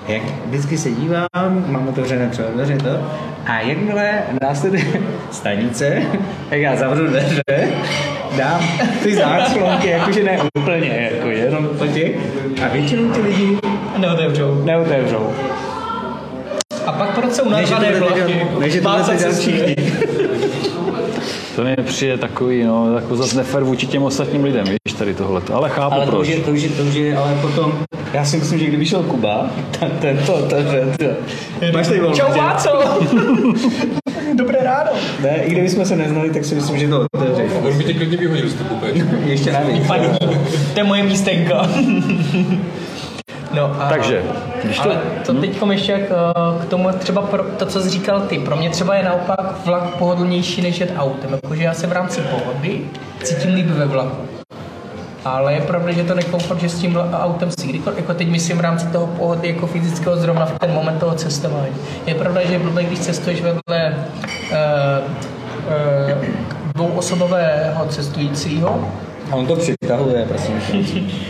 jak 0.07 0.21
vždycky 0.45 0.77
se 0.77 0.91
dívám, 0.91 1.65
mám 1.67 1.87
otevřené 1.87 2.29
třeba 2.29 2.47
dveře 2.53 2.77
to, 2.77 2.89
a 3.45 3.59
jakmile 3.59 4.11
následuje 4.41 4.83
stanice, 5.31 6.01
tak 6.49 6.59
já 6.59 6.75
zavřu 6.75 7.07
dveře, 7.07 7.41
dám 8.37 8.61
ty 9.03 9.15
záclonky, 9.15 9.89
jakože 9.89 10.23
ne 10.23 10.39
úplně, 10.57 11.09
jako 11.13 11.27
jenom 11.29 11.67
to 11.67 11.87
těch, 11.87 12.15
a 12.65 12.67
většinou 12.67 13.11
ty 13.11 13.21
lidi 13.21 13.57
Neotevřou. 13.97 14.63
neotevřou. 14.65 15.33
A 16.85 16.91
pak 16.91 17.15
proč 17.15 17.31
jsou 17.33 17.49
narvané 17.49 17.91
tohle 17.91 18.09
vlaky? 18.09 18.47
než 18.59 18.73
je 18.73 18.81
cesta. 19.05 19.41
všichni. 19.41 19.75
To 21.55 21.63
mi 21.63 21.75
přijde 21.85 22.17
takový, 22.17 22.63
no, 22.63 22.95
jako 22.95 23.15
zase 23.15 23.37
nefér 23.37 23.63
vůči 23.63 23.87
těm 23.87 24.03
ostatním 24.03 24.43
lidem, 24.43 24.65
víš, 24.65 24.93
tady 24.97 25.13
tohle. 25.13 25.41
Ale 25.53 25.69
chápu 25.69 25.95
Ale 25.95 26.05
to 26.05 26.11
proč. 26.11 26.27
už, 26.27 26.35
je, 26.35 26.39
to, 26.41 26.51
už 26.51 26.61
je, 26.61 26.69
to 26.69 26.83
už 26.83 26.93
je, 26.93 27.17
ale 27.17 27.35
potom, 27.41 27.73
já 28.13 28.25
si 28.25 28.37
myslím, 28.37 28.59
že 28.59 28.65
kdyby 28.65 28.85
šel 28.85 29.03
Kuba, 29.03 29.49
tak 29.79 29.89
to 30.01 30.07
je 30.07 30.17
to, 30.25 30.33
to, 30.33 30.47
to, 30.47 30.97
to. 30.97 31.73
Máš 31.73 31.87
tady 31.87 31.99
volno, 31.99 32.15
Čau? 32.15 32.37
Váco! 32.37 32.69
Dobré 34.33 34.57
ráno. 34.63 34.91
Ne, 35.21 35.37
i 35.43 35.51
kdybychom 35.51 35.85
se 35.85 35.95
neznali, 35.95 36.29
tak 36.29 36.45
si 36.45 36.55
myslím, 36.55 36.79
že 36.79 36.87
to 36.87 37.05
otevře. 37.15 37.43
On 37.63 37.77
by 37.77 37.83
tě 37.83 37.93
klidně 37.93 38.17
vyhodil 38.17 38.49
z 38.49 38.53
kupé. 38.53 38.87
Ještě 39.25 39.51
navíc. 39.51 39.87
Paní, 39.87 40.07
to 40.73 40.79
je 40.79 40.83
moje 40.83 41.03
místenka. 41.03 41.69
No 43.53 43.75
a, 43.79 43.89
Takže, 43.89 44.23
když 44.63 44.79
to... 44.79 44.83
ale 44.83 45.01
to 45.25 45.33
teď 45.33 45.61
ještě 45.71 45.91
jak, 45.91 46.01
eh, 46.01 46.65
k 46.65 46.69
tomu 46.69 46.89
třeba 46.99 47.21
pro, 47.21 47.43
to, 47.43 47.65
co 47.65 47.81
jsi 47.81 47.89
říkal 47.89 48.21
ty. 48.21 48.39
Pro 48.39 48.55
mě 48.55 48.69
třeba 48.69 48.95
je 48.95 49.03
naopak 49.03 49.65
vlak 49.65 49.83
pohodlnější 49.83 50.61
než 50.61 50.79
jet 50.79 50.93
autem. 50.97 51.33
Jakože 51.43 51.63
já 51.63 51.73
se 51.73 51.87
v 51.87 51.91
rámci 51.91 52.21
pohody 52.21 52.81
cítím 53.23 53.53
líp 53.53 53.67
ve 53.67 53.85
vlaku. 53.85 54.17
Ale 55.25 55.53
je 55.53 55.61
pravda, 55.61 55.91
že 55.91 56.03
to 56.03 56.15
nekomfort, 56.15 56.59
že 56.59 56.69
s 56.69 56.79
tím 56.79 56.97
autem 56.97 57.51
si 57.59 57.67
kdykoliv, 57.67 57.97
jako 57.97 58.13
teď 58.13 58.29
myslím 58.29 58.57
v 58.57 58.61
rámci 58.61 58.87
toho 58.87 59.07
pohody 59.07 59.47
jako 59.47 59.67
fyzického 59.67 60.17
zrovna 60.17 60.45
v 60.45 60.59
ten 60.59 60.73
moment 60.73 60.99
toho 60.99 61.15
cestování. 61.15 61.75
Je 62.05 62.15
pravda, 62.15 62.45
že 62.45 62.53
je 62.53 62.59
blbé, 62.59 62.83
když 62.83 62.99
cestuješ 62.99 63.41
vedle 63.41 63.95
uh, 64.51 64.57
uh, 66.17 66.25
dvouosobového 66.73 67.85
cestujícího, 67.85 68.87
A 69.33 69.35
on 69.35 69.45
to 69.47 69.55
přitahuje, 69.55 70.25
prosím. 70.29 70.55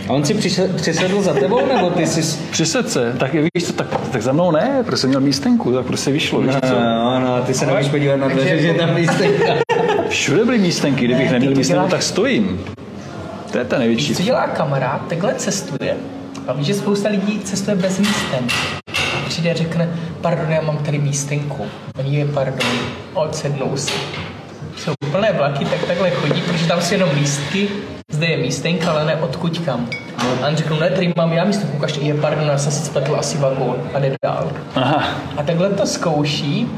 A 0.10 0.14
on 0.14 0.26
si 0.26 0.34
přišel, 0.34 0.68
přisedl 0.76 1.22
za 1.22 1.34
tebou, 1.34 1.66
nebo 1.74 1.90
ty 1.90 2.08
jsi... 2.08 2.40
Přised 2.52 2.90
se, 2.90 3.14
tak 3.20 3.34
víš 3.34 3.64
co, 3.68 3.74
tak, 3.74 3.88
tak 4.12 4.22
za 4.22 4.32
mnou 4.32 4.52
ne, 4.52 4.82
protože 4.86 4.98
jsem 4.98 5.10
měl 5.10 5.22
místenku, 5.22 5.72
tak 5.74 5.86
prostě 5.86 6.12
vyšlo, 6.12 6.42
víš 6.42 6.54
co. 6.70 6.76
No, 6.80 7.20
no, 7.20 7.42
ty 7.42 7.54
se 7.54 7.66
nemůžeš 7.66 7.92
podívat 7.92 8.16
na 8.16 8.28
dveře, 8.28 8.58
že 8.62 8.68
je 8.68 8.74
tam 8.74 8.94
místenka. 8.96 9.54
Všude 10.10 10.46
byly 10.46 10.58
místenky, 10.58 11.06
kdybych 11.06 11.26
Ne, 11.26 11.32
neměl 11.32 11.52
místenku, 11.56 11.80
děláš- 11.80 11.92
tak 11.92 12.04
stojím. 12.04 12.62
To 13.52 13.58
je 13.58 13.66
ta 13.66 13.78
největší. 13.78 14.16
Co 14.16 14.24
dělá 14.24 14.48
kamarád, 14.48 15.08
takhle 15.08 15.34
cestuje. 15.36 15.96
A 16.48 16.54
víš, 16.54 16.68
že 16.68 16.74
spousta 16.74 17.10
lidí 17.10 17.40
cestuje 17.44 17.76
bez 17.78 18.00
místen. 18.00 18.48
Přijde 19.28 19.52
a 19.52 19.54
řekne, 19.56 19.90
pardon, 20.22 20.52
já 20.52 20.62
mám 20.62 20.78
tady 20.78 20.98
místenku. 21.00 21.66
Oni 22.00 22.16
je 22.18 22.26
pardon, 22.26 22.70
odsednou 23.14 23.78
si. 23.78 23.92
Jsou 24.84 24.94
plné 25.12 25.32
vlaky, 25.32 25.66
tak 25.66 25.86
takhle 25.88 26.10
chodí, 26.10 26.42
protože 26.42 26.68
tam 26.68 26.82
jsou 26.82 26.94
jenom 26.94 27.10
lístky, 27.16 27.68
zde 28.12 28.26
je 28.26 28.38
místenka, 28.38 28.92
ale 28.92 29.06
ne 29.06 29.16
odkud 29.16 29.60
kam. 29.60 29.88
A 30.18 30.48
on 30.48 30.56
řekl, 30.56 30.76
ne, 30.76 30.90
tady 30.90 31.14
mám 31.16 31.34
já 31.34 31.44
místenku, 31.44 31.78
ukažte, 31.78 32.00
je 32.00 32.14
pardon, 32.14 32.48
já 32.48 32.58
jsem 32.58 32.72
si 32.72 32.86
spletl 32.86 33.16
asi 33.16 33.38
vagón 33.38 33.76
a 33.94 34.00
jde 34.00 34.16
dál. 34.24 34.52
Aha, 34.76 35.04
A 35.38 35.44
takhle 35.44 35.70
to 35.70 35.86
zkouší 35.86 36.70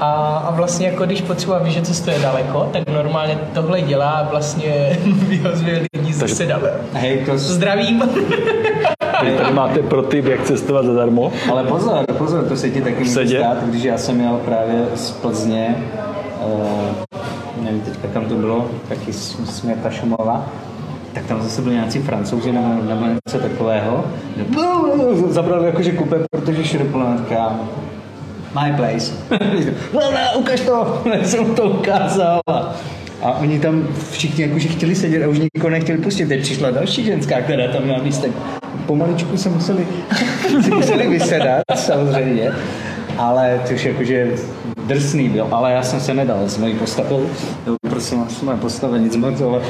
a, 0.00 0.12
a 0.48 0.50
vlastně 0.50 0.86
jako 0.86 1.06
když 1.06 1.20
potřeba 1.20 1.58
ví, 1.58 1.70
že 1.70 1.82
cestuje 1.82 2.18
daleko, 2.18 2.70
tak 2.72 2.88
normálně 2.88 3.38
tohle 3.54 3.80
dělá 3.80 4.10
a 4.10 4.30
vlastně 4.30 4.98
vyhozuje 5.28 5.86
lidi 5.94 6.12
ze 6.12 6.28
sedadla. 6.28 6.70
Hej, 6.92 7.24
to... 7.24 7.38
Zdravím. 7.38 8.00
tady, 9.20 9.36
tady 9.36 9.52
máte 9.52 9.82
pro 9.82 10.02
ty, 10.02 10.22
jak 10.30 10.42
cestovat 10.42 10.84
zadarmo. 10.84 11.32
Ale 11.50 11.64
pozor, 11.64 12.04
pozor, 12.18 12.44
to 12.44 12.56
se 12.56 12.70
ti 12.70 12.82
taky 12.82 13.04
může 13.04 13.38
stát, 13.38 13.64
když 13.64 13.82
já 13.82 13.98
jsem 13.98 14.20
jel 14.20 14.40
právě 14.44 14.86
z 14.94 15.10
Plzně, 15.10 15.76
uh, 16.44 17.11
nevím 17.72 17.84
teďka 17.84 18.08
kam 18.08 18.24
to 18.24 18.34
bylo, 18.34 18.70
taky 18.88 19.12
směr 19.12 19.78
ta 19.82 19.90
Šumava, 19.90 20.46
tak 21.12 21.26
tam 21.26 21.42
zase 21.42 21.62
byli 21.62 21.74
nějací 21.74 21.98
francouzi 21.98 22.52
nebo, 22.52 22.68
nebo 22.88 23.06
něco 23.06 23.38
takového. 23.38 24.04
Zabrali 25.28 25.66
jakože 25.66 25.92
kupe, 25.92 26.16
protože 26.30 26.78
plná 26.78 27.16
my 28.54 28.76
place. 28.76 29.12
no, 29.94 30.00
no, 30.00 30.38
ukaž 30.38 30.60
to, 30.60 31.02
jsem 31.22 31.54
to 31.54 31.62
ukázal. 31.62 32.40
A, 32.46 32.74
a 33.22 33.32
oni 33.32 33.60
tam 33.60 33.88
všichni 34.10 34.44
jakože 34.44 34.68
chtěli 34.68 34.94
sedět 34.94 35.24
a 35.24 35.28
už 35.28 35.38
nikoho 35.38 35.70
nechtěli 35.70 35.98
pustit. 35.98 36.26
Teď 36.26 36.42
přišla 36.42 36.70
další 36.70 37.04
ženská, 37.04 37.40
která 37.40 37.72
tam 37.72 37.82
měla 37.82 38.02
místek. 38.02 38.32
Pomaličku 38.86 39.36
se 39.36 39.48
museli, 39.48 39.86
se 40.62 40.70
museli 40.74 41.08
vysedat, 41.08 41.62
samozřejmě. 41.74 42.52
Ale 43.18 43.60
to 43.68 43.74
už 43.74 43.84
jakože 43.84 44.28
drsný 44.86 45.28
byl, 45.28 45.48
ale 45.50 45.72
já 45.72 45.82
jsem 45.82 46.00
se 46.00 46.14
nedal 46.14 46.48
s 46.48 46.58
mojí 46.58 46.74
postavou. 46.74 47.26
Jo, 47.66 47.76
Prosím 47.90 48.20
vás, 48.20 48.40
moje 48.40 48.56
postava 48.56 48.96
nic 48.96 49.16
moc, 49.16 49.40
ale... 49.40 49.62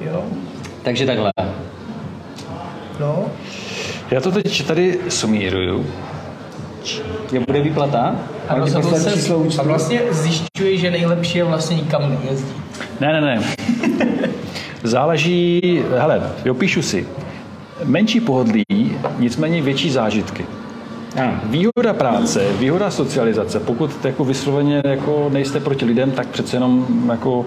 Jo, 0.00 0.24
Takže 0.82 1.06
takhle. 1.06 1.32
no. 3.00 3.24
Já 4.10 4.20
to 4.20 4.32
teď 4.32 4.66
tady 4.66 4.98
sumíruju. 5.08 5.86
Je 7.32 7.40
bude 7.40 7.60
výplata? 7.60 8.16
A, 8.48 8.54
poslat 8.54 8.98
se, 9.02 9.34
a 9.58 9.62
vlastně 9.62 10.00
zjišťuje, 10.10 10.76
že 10.78 10.90
nejlepší 10.90 11.38
je 11.38 11.44
vlastně 11.44 11.76
nikam 11.76 12.18
nejezdit. 12.24 12.56
Ne, 13.00 13.12
ne, 13.12 13.20
ne. 13.20 13.42
Záleží, 14.82 15.82
hele, 15.98 16.32
jo, 16.44 16.54
píšu 16.54 16.82
si. 16.82 17.06
Menší 17.84 18.20
pohodlí, 18.20 18.64
nicméně 19.18 19.62
větší 19.62 19.90
zážitky. 19.90 20.46
Ano. 21.16 21.40
Výhoda 21.44 21.92
práce, 21.92 22.46
výhoda 22.58 22.90
socializace, 22.90 23.60
pokud 23.60 24.04
jako 24.04 24.24
vysloveně 24.24 24.82
jako 24.84 25.30
nejste 25.32 25.60
proti 25.60 25.84
lidem, 25.84 26.10
tak 26.10 26.28
přece 26.28 26.56
jenom 26.56 26.86
jako 27.10 27.46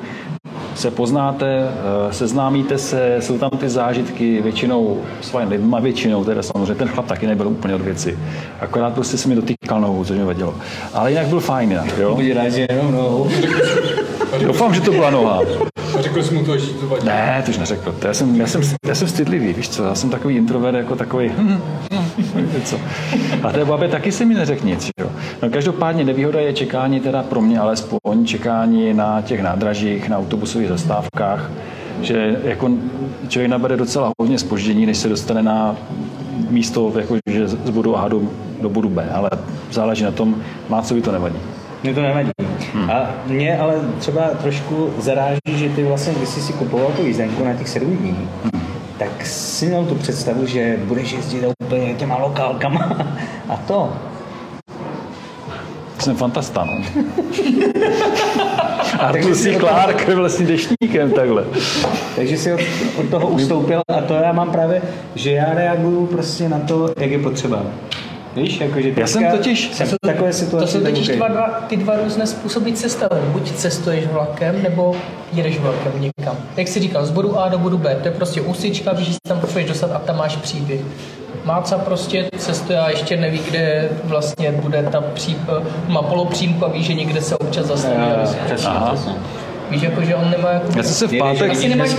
se 0.75 0.91
poznáte, 0.91 1.47
eh, 1.47 2.13
seznámíte 2.13 2.77
se, 2.77 3.17
jsou 3.19 3.37
tam 3.37 3.49
ty 3.49 3.69
zážitky 3.69 4.41
většinou 4.41 5.01
s 5.21 5.27
svými 5.29 5.49
lidma, 5.49 5.79
většinou, 5.79 6.23
teda 6.23 6.43
samozřejmě 6.43 6.75
ten 6.75 6.87
chlap 6.87 7.05
taky 7.05 7.27
nebyl 7.27 7.47
úplně 7.47 7.75
od 7.75 7.81
věci. 7.81 8.19
Akorát 8.59 8.93
prostě 8.93 9.17
se 9.17 9.29
mi 9.29 9.35
dotýkal 9.35 9.81
nohou, 9.81 10.05
což 10.05 10.17
mi 10.17 10.23
vadilo. 10.23 10.55
Ale 10.93 11.11
jinak 11.11 11.27
byl 11.27 11.39
fajn, 11.39 11.69
jinak, 11.69 11.97
jo. 11.97 12.15
Buď 12.15 12.31
rád, 12.31 12.49
že 12.49 12.67
jenom 12.69 12.91
nohou. 12.91 13.29
Doufám, 14.45 14.73
že 14.73 14.81
to 14.81 14.91
byla 14.91 15.09
noha. 15.09 15.41
Řekl 15.99 16.23
jsi 16.23 16.33
mu 16.33 16.45
to, 16.45 16.57
že 16.57 16.67
to 16.67 16.87
vadí. 16.87 17.05
Ne, 17.05 17.43
to 17.45 17.51
už 17.51 17.57
neřekl. 17.57 17.95
To 17.99 18.07
já, 18.07 18.13
jsem, 18.13 18.35
já, 18.35 18.47
jsem, 18.47 18.61
já 18.85 18.95
jsem 18.95 19.07
stydlivý, 19.07 19.53
víš 19.53 19.69
co, 19.69 19.83
já 19.83 19.95
jsem 19.95 20.09
takový 20.09 20.35
introvert, 20.35 20.77
jako 20.77 20.95
takový. 20.95 21.31
co. 22.63 22.79
A 23.43 23.51
té 23.51 23.65
babě 23.65 23.87
taky 23.87 24.11
se 24.11 24.25
mi 24.25 24.33
neřekl 24.33 24.65
nic. 24.65 24.89
Jo. 24.99 25.09
No, 25.41 25.49
každopádně 25.49 26.03
nevýhoda 26.03 26.39
je 26.39 26.53
čekání, 26.53 26.99
teda 26.99 27.23
pro 27.23 27.41
mě 27.41 27.59
alespoň, 27.59 28.25
čekání 28.25 28.93
na 28.93 29.21
těch 29.21 29.41
nádražích, 29.41 30.09
na 30.09 30.17
autobusových 30.17 30.69
zastávkách, 30.69 31.51
že 32.01 32.39
jako 32.43 32.71
člověk 33.27 33.51
nabere 33.51 33.77
docela 33.77 34.11
hodně 34.19 34.39
spoždění, 34.39 34.85
než 34.85 34.97
se 34.97 35.09
dostane 35.09 35.43
na 35.43 35.75
místo, 36.49 36.93
jako, 36.99 37.15
že 37.29 37.47
z 37.47 37.69
bodu 37.69 37.97
A 37.97 38.07
do, 38.07 38.21
do 38.61 38.69
bodu 38.69 38.89
B, 38.89 39.09
ale 39.13 39.29
záleží 39.71 40.03
na 40.03 40.11
tom, 40.11 40.35
má 40.69 40.81
co 40.81 40.93
by 40.93 41.01
to 41.01 41.11
nevadí. 41.11 41.39
Mně 41.83 41.93
to 41.93 42.01
nevadí. 42.01 42.31
Hmm. 42.73 42.91
A 42.91 43.09
mě 43.25 43.57
ale 43.57 43.75
třeba 43.99 44.21
trošku 44.21 44.93
zaráží, 44.97 45.39
že 45.47 45.69
ty 45.69 45.83
vlastně, 45.83 46.13
když 46.13 46.29
jsi 46.29 46.41
si 46.41 46.53
kupoval 46.53 46.91
tu 46.91 47.05
jízdenku 47.05 47.45
na 47.45 47.53
těch 47.53 47.69
sedm 47.69 47.97
dní, 47.97 48.27
hmm. 48.43 48.61
tak 48.97 49.25
si 49.25 49.65
měl 49.65 49.85
tu 49.85 49.95
představu, 49.95 50.45
že 50.45 50.77
budeš 50.83 51.11
jezdit 51.11 51.45
úplně 51.63 51.93
těma 51.93 52.17
lokálkama. 52.17 52.97
A 53.49 53.57
to, 53.57 53.93
Jsem 55.99 56.15
fantasta, 56.15 56.65
no. 56.65 56.73
Arthur 58.99 59.35
C. 59.35 59.55
Clarke 59.59 60.15
vlastně 60.15 60.45
dešníkem 60.45 61.11
takhle. 61.11 61.43
takže 62.15 62.37
si 62.37 62.53
od, 62.53 62.59
od 62.99 63.09
toho 63.09 63.27
ustoupil 63.27 63.81
a 63.87 64.01
to 64.01 64.13
já 64.13 64.31
mám 64.33 64.51
právě, 64.51 64.81
že 65.15 65.31
já 65.31 65.53
reaguju 65.53 66.05
prostě 66.05 66.49
na 66.49 66.59
to, 66.59 66.93
jak 66.97 67.11
je 67.11 67.19
potřeba. 67.19 67.63
Víš, 68.41 68.59
jakože 68.61 68.91
Já 68.97 69.07
jsem 69.07 69.23
totiž- 69.23 69.71
jsem 69.73 69.87
v 69.87 69.95
takové 70.05 70.33
situaci, 70.33 70.65
To 70.65 70.71
jsou 70.79 70.85
totiž 70.85 71.07
dva, 71.07 71.27
dva, 71.27 71.47
ty 71.67 71.77
dva 71.77 71.95
různé 72.03 72.27
způsoby 72.27 72.71
cestování. 72.71 73.25
Buď 73.27 73.51
cestuješ 73.51 74.07
vlakem, 74.07 74.63
nebo 74.63 74.95
jedeš 75.33 75.59
vlakem 75.59 75.91
někam. 76.01 76.35
Jak 76.57 76.67
jsi 76.67 76.79
říkal, 76.79 77.05
z 77.05 77.11
bodu 77.11 77.39
A 77.39 77.49
do 77.49 77.57
bodu 77.59 77.77
B, 77.77 77.95
to 78.01 78.07
je 78.07 78.13
prostě 78.13 78.41
úsička, 78.41 78.93
víš, 78.93 79.07
že 79.07 79.13
se 79.13 79.19
tam 79.27 79.39
potřebuješ 79.39 79.67
dostat 79.67 79.91
a 79.93 79.99
tam 79.99 80.17
máš 80.17 80.35
příběh. 80.35 80.81
Máca 81.45 81.77
prostě 81.77 82.29
cestuje 82.37 82.79
a 82.79 82.89
ještě 82.89 83.17
neví, 83.17 83.39
kde 83.49 83.89
vlastně 84.03 84.51
bude 84.51 84.83
ta 84.91 85.01
pří, 85.01 85.37
má 85.87 86.01
polopřímku 86.01 86.65
a 86.65 86.67
ví, 86.67 86.83
že 86.83 86.93
někde 86.93 87.21
se 87.21 87.37
občas 87.37 87.65
zastaví. 87.65 87.97
přesně. 88.45 88.71
Víš, 89.71 89.81
jako, 89.81 90.01
že 90.01 90.15
on 90.15 90.31
nemá 90.31 90.49
jako... 90.49 90.67
Já 90.75 90.83
jsem 90.83 90.93
se 90.93 91.07
v 91.07 91.19
pátek... 91.19 91.51
Asi 91.51 91.69
nemáš, 91.69 91.95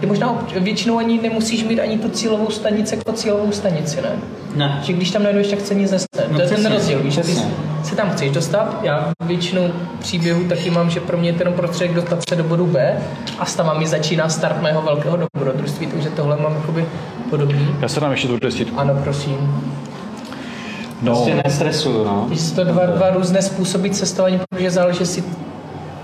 ty 0.00 0.06
možná 0.06 0.46
většinou 0.60 0.98
ani 0.98 1.20
nemusíš 1.22 1.64
mít 1.64 1.80
ani 1.80 1.98
tu 1.98 2.08
cílovou 2.08 2.50
stanici 2.50 2.96
jako 2.96 3.12
cílovou 3.12 3.52
stanici, 3.52 4.02
ne? 4.02 4.10
Ne. 4.54 4.80
Že 4.82 4.92
když 4.92 5.10
tam 5.10 5.22
najdeš, 5.22 5.48
tak 5.48 5.60
se 5.60 5.74
nic 5.74 5.90
nestane. 5.90 6.26
No 6.30 6.36
to 6.36 6.42
je 6.42 6.48
ten 6.48 6.72
rozdíl, 6.72 6.98
víš, 7.02 7.14
že 7.14 7.20
ty 7.22 7.34
se 7.84 7.96
tam 7.96 8.10
chceš 8.10 8.30
dostat. 8.30 8.78
Já 8.82 9.12
většinou 9.24 9.70
příběhu 9.98 10.44
taky 10.48 10.70
mám, 10.70 10.90
že 10.90 11.00
pro 11.00 11.18
mě 11.18 11.28
je 11.28 11.32
to 11.32 11.38
jenom 11.38 11.54
prostředek 11.54 11.94
dostat 11.96 12.28
se 12.28 12.36
do 12.36 12.44
bodu 12.44 12.66
B 12.66 13.02
a 13.38 13.46
s 13.46 13.54
tam 13.54 13.78
mi 13.78 13.86
začíná 13.86 14.28
start 14.28 14.62
mého 14.62 14.82
velkého 14.82 15.16
dobrodružství, 15.16 15.86
takže 15.86 16.08
tohle 16.10 16.36
mám 16.36 16.54
jakoby 16.54 16.86
podobný. 17.30 17.68
Já 17.80 17.88
se 17.88 18.00
dám 18.00 18.10
ještě 18.10 18.28
tu 18.28 18.38
desítku. 18.38 18.80
Ano, 18.80 18.94
prosím. 19.02 19.64
No, 21.02 21.12
Prostě 21.12 21.42
nestresuju, 21.44 22.04
no. 22.04 22.28
Jsou 22.34 22.54
to 22.54 22.64
dva, 22.64 22.86
dva 22.86 23.10
různé 23.10 23.42
způsoby 23.42 23.88
cestování, 23.88 24.40
protože 24.50 24.70
záleží, 24.70 25.00
jestli 25.00 25.22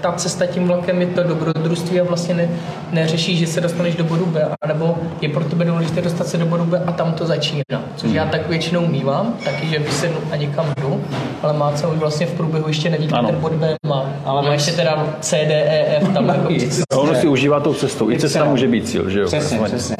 ta 0.01 0.13
cesta 0.13 0.47
tím 0.47 0.67
vlakem 0.69 1.01
je 1.01 1.07
to 1.07 1.23
dobrodružství 1.23 2.01
a 2.01 2.05
vlastně 2.05 2.35
ne, 2.35 2.49
neřeší, 2.93 3.37
že 3.37 3.47
se 3.47 3.61
dostaneš 3.61 3.97
do 3.97 4.05
bodu 4.05 4.27
B, 4.27 4.49
anebo 4.61 4.99
je 5.21 5.29
pro 5.29 5.45
tebe 5.45 5.65
důležité 5.65 6.01
dostat 6.01 6.27
se 6.27 6.39
do 6.39 6.47
bodu 6.47 6.65
B 6.65 6.83
a 6.87 6.93
tam 6.93 7.13
to 7.13 7.27
začíná. 7.27 7.63
Což 7.97 8.11
já 8.11 8.27
tak 8.27 8.49
většinou 8.49 8.87
mívám, 8.87 9.35
taky, 9.45 9.67
že 9.67 9.79
vysednu 9.79 10.19
a 10.33 10.37
někam 10.37 10.67
jdu, 10.81 11.01
ale 11.43 11.53
má 11.53 11.73
co 11.73 11.89
už 11.91 11.99
vlastně 11.99 12.27
v 12.27 12.33
průběhu 12.33 12.69
ještě 12.69 12.91
neví, 12.91 13.09
ten 13.09 13.37
bod 13.41 13.53
B 13.53 13.77
má. 13.87 14.11
Ale 14.25 14.43
má 14.43 14.49
máš- 14.49 14.67
ještě 14.67 14.73
teda 14.83 15.07
C, 15.21 15.37
D, 15.37 15.55
E, 15.55 15.97
F, 15.97 16.09
tam 16.15 16.29
jako 16.29 16.49
a 16.93 16.97
ono 16.99 17.15
si 17.15 17.29
užívá 17.29 17.61
tou 17.61 17.75
cestou. 17.75 18.11
I 18.11 18.19
cesta 18.19 18.45
může 18.45 18.69
být 18.69 18.89
cíl, 18.89 19.11
že 19.11 19.21
jo? 19.21 19.27
Přesně, 19.27 19.59
přesně. 19.65 19.97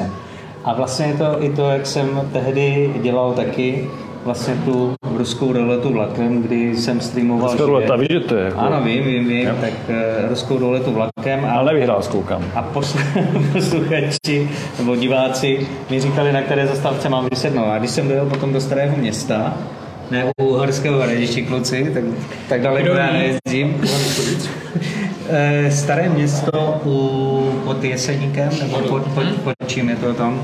A 0.65 0.73
vlastně 0.73 1.05
je 1.05 1.13
to 1.13 1.43
i 1.43 1.49
to, 1.49 1.69
jak 1.69 1.85
jsem 1.85 2.29
tehdy 2.33 2.93
dělal 3.01 3.33
taky, 3.33 3.89
vlastně 4.25 4.53
tu 4.65 4.95
ruskou 5.17 5.53
ruletu 5.53 5.93
vlakem, 5.93 6.41
kdy 6.43 6.75
jsem 6.77 7.01
streamoval 7.01 7.41
Ruská 7.43 7.57
živě. 7.57 7.67
ruleta, 7.67 7.95
víš, 7.95 8.07
že 8.11 8.19
to 8.19 8.35
je? 8.35 8.45
Jako, 8.45 8.59
Ano, 8.59 8.81
vím, 8.83 9.03
vím, 9.03 9.27
vím, 9.27 9.49
tak 9.61 9.73
uh, 9.89 10.29
ruskou 10.29 10.57
ruletu 10.57 10.91
vlakem 10.91 11.45
a, 11.45 11.51
Ale 11.51 11.73
nevyhrál, 11.73 12.01
zkoukám. 12.01 12.45
a 12.55 12.69
posl- 12.73 13.23
posluchači 13.53 14.49
nebo 14.79 14.95
diváci 14.95 15.67
mi 15.89 15.99
říkali, 15.99 16.33
na 16.33 16.41
které 16.41 16.67
zastávce 16.67 17.09
mám 17.09 17.27
vysednout. 17.29 17.67
A 17.67 17.77
když 17.77 17.91
jsem 17.91 18.07
dojel 18.07 18.25
potom 18.25 18.53
do 18.53 18.61
starého 18.61 18.97
města, 18.97 19.53
ne 20.11 20.25
u 20.41 20.45
Uherského 20.45 20.99
hradiště 21.01 21.41
kluci, 21.41 21.91
tak, 21.93 22.03
tak 22.49 22.61
daleko 22.61 22.87
já 22.89 23.11
nejezdím. 23.13 23.81
Eh, 25.31 25.71
Staré 25.71 26.09
město 26.09 26.81
u, 26.85 27.61
pod 27.65 27.83
Jeseníkem, 27.83 28.49
nebo 28.61 28.77
pod, 28.79 29.03
pod, 29.03 29.23
pod 29.43 29.53
čím 29.67 29.89
je 29.89 29.95
to 29.95 30.13
tam, 30.13 30.43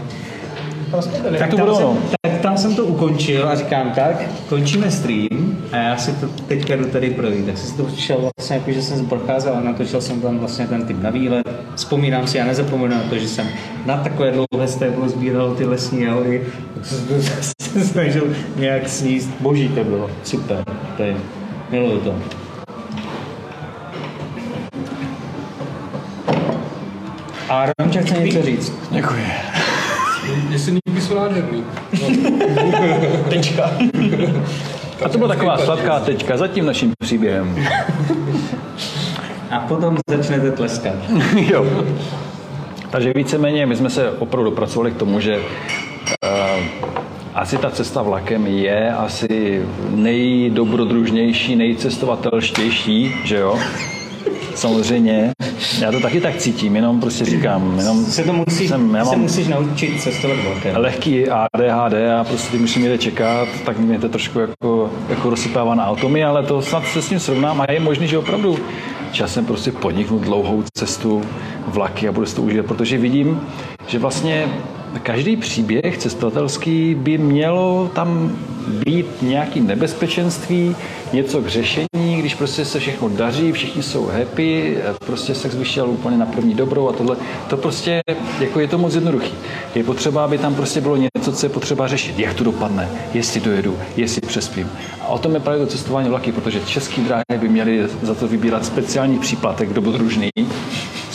Tak 1.39 1.49
to 1.49 1.57
tam 1.57 1.65
bylo, 1.65 1.75
jsem, 1.77 1.85
no. 1.85 1.97
tak 2.21 2.41
tam 2.41 2.57
jsem 2.57 2.75
to 2.75 2.85
ukončil 2.85 3.49
a 3.49 3.55
říkám 3.55 3.91
tak, 3.91 4.23
končíme 4.49 4.91
stream 4.91 5.57
a 5.71 5.77
já 5.77 5.97
si 5.97 6.11
to 6.11 6.27
teďka 6.27 6.75
jdu 6.75 6.85
tady 6.85 7.09
projít. 7.09 7.45
Tak 7.45 7.57
jsem 7.57 7.69
si 7.69 7.77
to 7.77 7.83
přišel 7.83 8.17
vlastně 8.37 8.55
jako, 8.55 8.71
že 8.71 8.81
jsem 8.81 9.05
procházel 9.05 9.53
a 9.53 9.59
natočil 9.59 10.01
jsem 10.01 10.21
tam 10.21 10.39
vlastně 10.39 10.67
ten 10.67 10.85
typ 10.85 11.03
na 11.03 11.09
výlet. 11.09 11.47
Vzpomínám 11.75 12.27
si, 12.27 12.37
já 12.37 12.45
nezapomenu 12.45 12.95
na 12.95 13.03
to, 13.09 13.17
že 13.17 13.27
jsem 13.27 13.47
na 13.85 13.97
takové 13.97 14.31
dlouhé 14.31 14.67
stéblo 14.67 15.09
sbíral 15.09 15.55
ty 15.55 15.65
lesní 15.65 16.01
jahody. 16.01 16.43
Tak 16.73 16.85
jsem 16.85 17.53
se 17.59 17.85
snažil 17.85 18.35
nějak 18.55 18.89
sníst. 18.89 19.29
Boží 19.39 19.69
to 19.69 19.83
bylo, 19.83 20.09
super. 20.23 20.63
To 20.97 21.03
je, 21.03 21.15
miluju 21.71 21.99
to. 21.99 22.15
A 27.49 27.65
Romča 27.79 28.01
chce 28.01 28.13
něco 28.13 28.41
říct. 28.41 28.73
Děkuji. 28.91 29.54
Jeseníky 30.49 31.01
jsou 31.01 31.15
nádherný. 31.15 31.63
Tečka. 33.29 33.71
A 35.05 35.09
to 35.09 35.17
byla 35.17 35.29
taková 35.29 35.57
sladká 35.57 35.99
tečka 35.99 36.37
za 36.37 36.47
tím 36.47 36.65
naším 36.65 36.93
příběhem. 36.99 37.67
A 39.51 39.59
potom 39.59 39.97
začnete 40.09 40.51
tleskat. 40.51 40.95
jo. 41.35 41.65
Takže 42.89 43.13
víceméně 43.15 43.65
my 43.65 43.75
jsme 43.75 43.89
se 43.89 44.11
opravdu 44.11 44.49
dopracovali 44.49 44.91
k 44.91 44.97
tomu, 44.97 45.19
že 45.19 45.37
uh, 45.37 46.63
asi 47.33 47.57
ta 47.57 47.71
cesta 47.71 48.01
vlakem 48.01 48.47
je 48.47 48.93
asi 48.93 49.65
nejdobrodružnější, 49.89 51.55
nejcestovatelštější, 51.55 53.15
že 53.23 53.37
jo? 53.37 53.59
Samozřejmě. 54.55 55.33
Já 55.79 55.91
to 55.91 55.99
taky 55.99 56.21
tak 56.21 56.37
cítím, 56.37 56.75
jenom 56.75 56.99
prostě 57.01 57.25
říkám, 57.25 57.79
jenom 57.79 58.05
Se 58.05 58.23
to 58.23 58.33
musíš, 58.33 58.69
jsem, 58.69 58.95
já 58.95 59.05
se 59.05 59.11
mám 59.11 59.21
musíš 59.21 59.47
naučit 59.47 60.01
cestovat 60.01 60.37
vlakem. 60.43 60.75
lehký 60.77 61.29
ADHD 61.29 61.93
a 62.19 62.23
prostě 62.23 62.49
když 62.49 62.61
musím 62.61 62.81
někde 62.81 62.97
čekat, 62.97 63.47
tak 63.65 63.77
mě 63.77 63.99
to 63.99 64.09
trošku 64.09 64.39
jako, 64.39 64.89
jako 65.09 65.29
rozsypává 65.29 65.75
na 65.75 65.87
automy, 65.87 66.23
ale 66.23 66.43
to 66.43 66.61
snad 66.61 66.87
se 66.87 67.01
s 67.01 67.09
tím 67.09 67.19
srovnám 67.19 67.61
a 67.61 67.71
je 67.71 67.79
možný, 67.79 68.07
že 68.07 68.17
opravdu 68.17 68.57
časem 69.11 69.45
prostě 69.45 69.71
podniknu 69.71 70.19
dlouhou 70.19 70.63
cestu 70.77 71.21
vlaky 71.67 72.07
a 72.07 72.11
budu 72.11 72.25
si 72.25 72.35
to 72.35 72.41
užívat, 72.41 72.65
protože 72.65 72.97
vidím, 72.97 73.41
že 73.87 73.99
vlastně 73.99 74.47
každý 74.99 75.35
příběh 75.35 75.97
cestovatelský 75.97 76.95
by 76.95 77.17
mělo 77.17 77.91
tam 77.93 78.37
být 78.67 79.21
nějaký 79.21 79.61
nebezpečenství, 79.61 80.75
něco 81.13 81.41
k 81.41 81.47
řešení, 81.47 82.17
když 82.19 82.35
prostě 82.35 82.65
se 82.65 82.79
všechno 82.79 83.09
daří, 83.09 83.51
všichni 83.51 83.83
jsou 83.83 84.05
happy, 84.05 84.77
prostě 85.05 85.35
sex 85.35 85.55
vyšel 85.55 85.89
úplně 85.89 86.17
na 86.17 86.25
první 86.25 86.53
dobrou 86.53 86.89
a 86.89 86.93
tohle. 86.93 87.17
To 87.49 87.57
prostě, 87.57 88.01
jako 88.39 88.59
je 88.59 88.67
to 88.67 88.77
moc 88.77 88.95
jednoduchý. 88.95 89.33
Je 89.75 89.83
potřeba, 89.83 90.25
aby 90.25 90.37
tam 90.37 90.55
prostě 90.55 90.81
bylo 90.81 90.95
něco, 90.95 91.31
co 91.31 91.45
je 91.45 91.49
potřeba 91.49 91.87
řešit. 91.87 92.19
Jak 92.19 92.33
to 92.33 92.43
dopadne, 92.43 92.89
jestli 93.13 93.41
dojedu, 93.41 93.77
jestli 93.97 94.21
přespím. 94.21 94.69
A 95.01 95.07
o 95.07 95.17
tom 95.17 95.33
je 95.33 95.39
právě 95.39 95.65
to 95.65 95.71
cestování 95.71 96.09
vlaky, 96.09 96.31
protože 96.31 96.59
český 96.59 97.01
dráhy 97.01 97.23
by 97.39 97.49
měly 97.49 97.87
za 98.01 98.15
to 98.15 98.27
vybírat 98.27 98.65
speciální 98.65 99.19
příplatek 99.19 99.73
dobrodružný, 99.73 100.29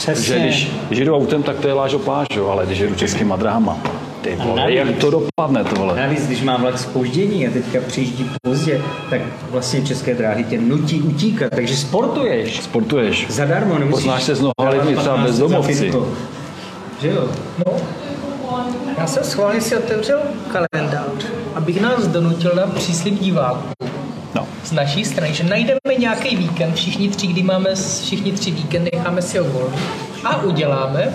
že 0.09 0.39
když, 0.39 0.71
když 0.87 0.99
jedu 0.99 1.15
autem, 1.15 1.43
tak 1.43 1.59
to 1.59 1.67
je 1.67 1.73
lážo 1.73 1.99
plážo, 1.99 2.49
ale 2.49 2.65
když 2.65 2.79
jedu 2.79 2.95
českýma 2.95 3.35
dráhama, 3.35 3.77
ty 4.21 4.35
vole, 4.35 4.61
navíc- 4.61 4.77
jak 4.77 4.97
to 4.97 5.11
dopadne 5.11 5.63
tohle? 5.63 5.95
Navíc, 5.95 6.27
když 6.27 6.41
má 6.41 6.57
vlak 6.57 6.79
spoždění 6.79 7.47
a 7.47 7.51
teďka 7.51 7.79
přijíždí 7.87 8.29
pozdě, 8.43 8.81
tak 9.09 9.21
vlastně 9.51 9.81
české 9.81 10.13
dráhy 10.15 10.43
tě 10.43 10.61
nutí 10.61 11.01
utíkat, 11.01 11.49
takže 11.55 11.77
sportuješ. 11.77 12.61
Sportuješ. 12.63 13.25
Zadarmo, 13.29 13.79
nemusíš... 13.79 13.91
Poznáš 14.05 14.23
se 14.23 14.35
s 14.35 14.41
lidmi, 14.41 14.95
třeba 14.95 14.95
15 14.95 15.03
za 15.03 15.17
bezdomovci. 15.17 15.91
Že 17.01 17.07
jo? 17.07 17.27
No, 17.65 17.73
já 18.97 19.07
jsem 19.07 19.23
schválně 19.23 19.61
si 19.61 19.77
otevřel 19.77 20.19
kalendář, 20.51 21.25
abych 21.55 21.81
nás 21.81 22.07
donutil 22.07 22.51
na 22.55 22.67
příslip 22.67 23.19
diváků 23.19 23.90
No. 24.35 24.47
z 24.63 24.71
naší 24.71 25.05
strany, 25.05 25.33
že 25.33 25.43
najdeme 25.43 25.95
nějaký 25.97 26.35
víkend, 26.35 26.75
všichni 26.75 27.09
tři, 27.09 27.27
kdy 27.27 27.43
máme 27.43 27.75
všichni 27.75 28.31
tři 28.31 28.51
víkend, 28.51 28.89
necháme 28.93 29.21
si 29.21 29.37
ho 29.37 29.45
volný 29.45 29.77
a 30.23 30.41
uděláme 30.43 31.13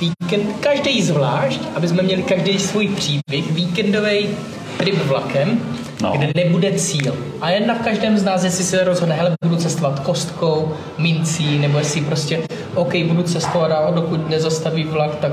víkend 0.00 0.56
každý 0.60 1.02
zvlášť, 1.02 1.60
aby 1.74 1.88
jsme 1.88 2.02
měli 2.02 2.22
každý 2.22 2.58
svůj 2.58 2.88
příběh, 2.88 3.50
víkendový 3.50 4.28
trip 4.76 5.04
vlakem, 5.06 5.60
no. 6.02 6.12
kde 6.16 6.44
nebude 6.44 6.72
cíl. 6.72 7.16
A 7.40 7.50
jen 7.50 7.66
na 7.66 7.74
každém 7.74 8.18
z 8.18 8.24
nás, 8.24 8.44
jestli 8.44 8.64
se 8.64 8.84
rozhodne, 8.84 9.14
hele, 9.14 9.36
budu 9.44 9.56
cestovat 9.56 10.00
kostkou, 10.00 10.74
mincí, 10.98 11.58
nebo 11.58 11.78
jestli 11.78 12.00
prostě, 12.00 12.42
OK, 12.74 12.94
budu 13.06 13.22
cestovat 13.22 13.72
a 13.72 13.90
dokud 13.90 14.30
nezastaví 14.30 14.84
vlak, 14.84 15.14
tak 15.16 15.32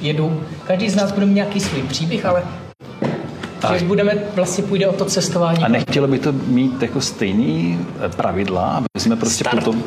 jedu. 0.00 0.42
Každý 0.66 0.90
z 0.90 0.96
nás 0.96 1.12
bude 1.12 1.26
mít 1.26 1.34
nějaký 1.34 1.60
svůj 1.60 1.82
příběh, 1.82 2.26
ale 2.26 2.42
Tak. 3.60 3.78
že 3.78 3.84
budeme, 3.86 4.14
vlastně 4.34 4.64
půjde 4.64 4.88
o 4.88 4.92
to 4.92 5.04
cestování. 5.04 5.64
A 5.64 5.68
nechtělo 5.68 6.08
by 6.08 6.18
to 6.18 6.32
mít 6.32 6.82
jako 6.82 7.00
stejný 7.00 7.78
eh, 8.00 8.08
pravidla, 8.08 8.70
aby 8.70 8.86
jsme 8.98 9.16
prostě 9.16 9.44
Start. 9.44 9.64
potom... 9.64 9.82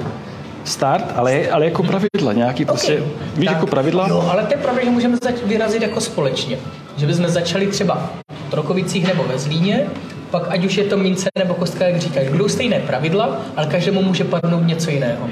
Start, 0.63 1.05
ale, 1.15 1.49
ale 1.49 1.65
jako 1.65 1.83
pravidla, 1.83 2.33
nějaký 2.33 2.65
prostě, 2.65 3.01
Ok, 3.01 3.07
víš, 3.37 3.45
tak 3.45 3.55
jako 3.55 3.67
pravidla? 3.67 4.07
Jo, 4.09 4.25
ale 4.31 4.43
to 4.43 4.53
je 4.53 4.57
pravda, 4.57 4.83
že 4.83 4.89
můžeme 4.89 5.17
zač- 5.23 5.43
vyrazit 5.45 5.81
jako 5.81 6.01
společně. 6.01 6.57
Že 6.97 7.07
bychom 7.07 7.27
začali 7.27 7.67
třeba 7.67 8.09
v 8.47 8.51
Trokovicích 8.51 9.07
nebo 9.07 9.23
ve 9.23 9.39
Zlíně, 9.39 9.85
pak 10.31 10.43
ať 10.51 10.65
už 10.65 10.75
je 10.77 10.83
to 10.83 10.97
mince 10.97 11.29
nebo 11.37 11.53
kostka, 11.53 11.85
jak 11.85 11.99
říkáš, 11.99 12.27
budou 12.29 12.47
stejné 12.47 12.79
pravidla, 12.79 13.37
ale 13.57 13.67
každému 13.67 14.01
může 14.01 14.23
padnout 14.23 14.67
něco 14.67 14.89
jiného. 14.91 15.27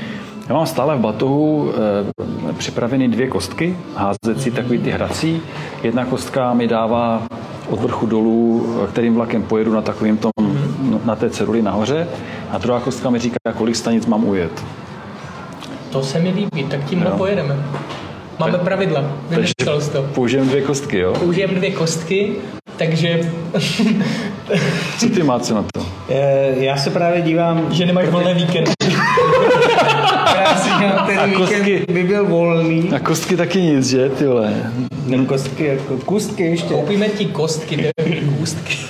Já 0.50 0.56
mám 0.56 0.66
stále 0.66 0.96
v 0.96 1.00
batohu 1.00 1.72
e, 2.50 2.54
připraveny 2.54 3.08
dvě 3.08 3.28
kostky, 3.28 3.78
házecí, 3.96 4.52
takový 4.52 4.78
ty 4.78 4.92
hrací. 4.92 5.42
Jedna 5.84 6.06
kostka 6.06 6.54
mi 6.54 6.68
dává 6.68 7.28
od 7.70 7.80
vrchu 7.80 8.06
dolů, 8.06 8.68
eh, 8.84 8.88
kterým 8.88 9.16
vlakem 9.16 9.44
pojedu 9.44 9.74
na 9.74 9.82
takovým 9.82 10.18
tom, 10.18 10.32
na 11.06 11.16
té 11.16 11.30
ceruli 11.30 11.62
nahoře. 11.62 12.08
A 12.52 12.58
druhá 12.58 12.80
kostka 12.80 13.10
mi 13.10 13.20
říká, 13.20 13.38
kolik 13.58 13.76
stanic 13.76 14.06
mám 14.06 14.26
ujet. 14.26 14.64
To 15.92 16.04
se 16.04 16.20
mi 16.20 16.30
líbí, 16.30 16.64
tak 16.64 16.84
tímhle 16.84 17.12
pojedeme. 17.12 17.56
Máme 18.40 18.58
pravidla, 18.58 19.04
vymyslel 19.30 19.82
jsi 19.82 19.92
to. 19.92 20.04
použijeme 20.14 20.48
dvě 20.48 20.62
kostky, 20.62 21.00
jo? 21.00 21.14
Použijeme 21.20 21.54
dvě 21.54 21.72
kostky, 21.72 22.36
takže 22.78 23.32
Co 25.00 25.10
ty 25.10 25.24
máte 25.24 25.54
na 25.54 25.66
to? 25.74 25.86
E, 26.10 26.54
já 26.64 26.78
se 26.78 26.90
právě 26.90 27.22
dívám, 27.22 27.68
že 27.72 27.86
nemáš 27.86 28.10
volné 28.10 28.34
víkendy. 28.34 28.72
já 30.40 30.56
si 30.58 30.70
dělám, 30.80 31.08
ten 31.08 31.34
kostky? 31.34 31.56
víkend 31.60 31.92
by 31.92 32.04
byl 32.04 32.26
volný. 32.26 32.90
Na 32.90 33.00
kostky 33.00 33.38
taky 33.38 33.62
nic, 33.62 33.90
že, 33.90 34.10
ty 34.10 34.26
vole? 34.26 34.72
No 35.06 35.26
kostky, 35.26 35.66
jako 35.66 35.98
kustky 35.98 36.44
ještě. 36.44 36.68
Koupíme 36.68 37.10
ti 37.10 37.26
kostky, 37.26 37.78
ne 37.78 37.92
kůstky. 38.40 38.78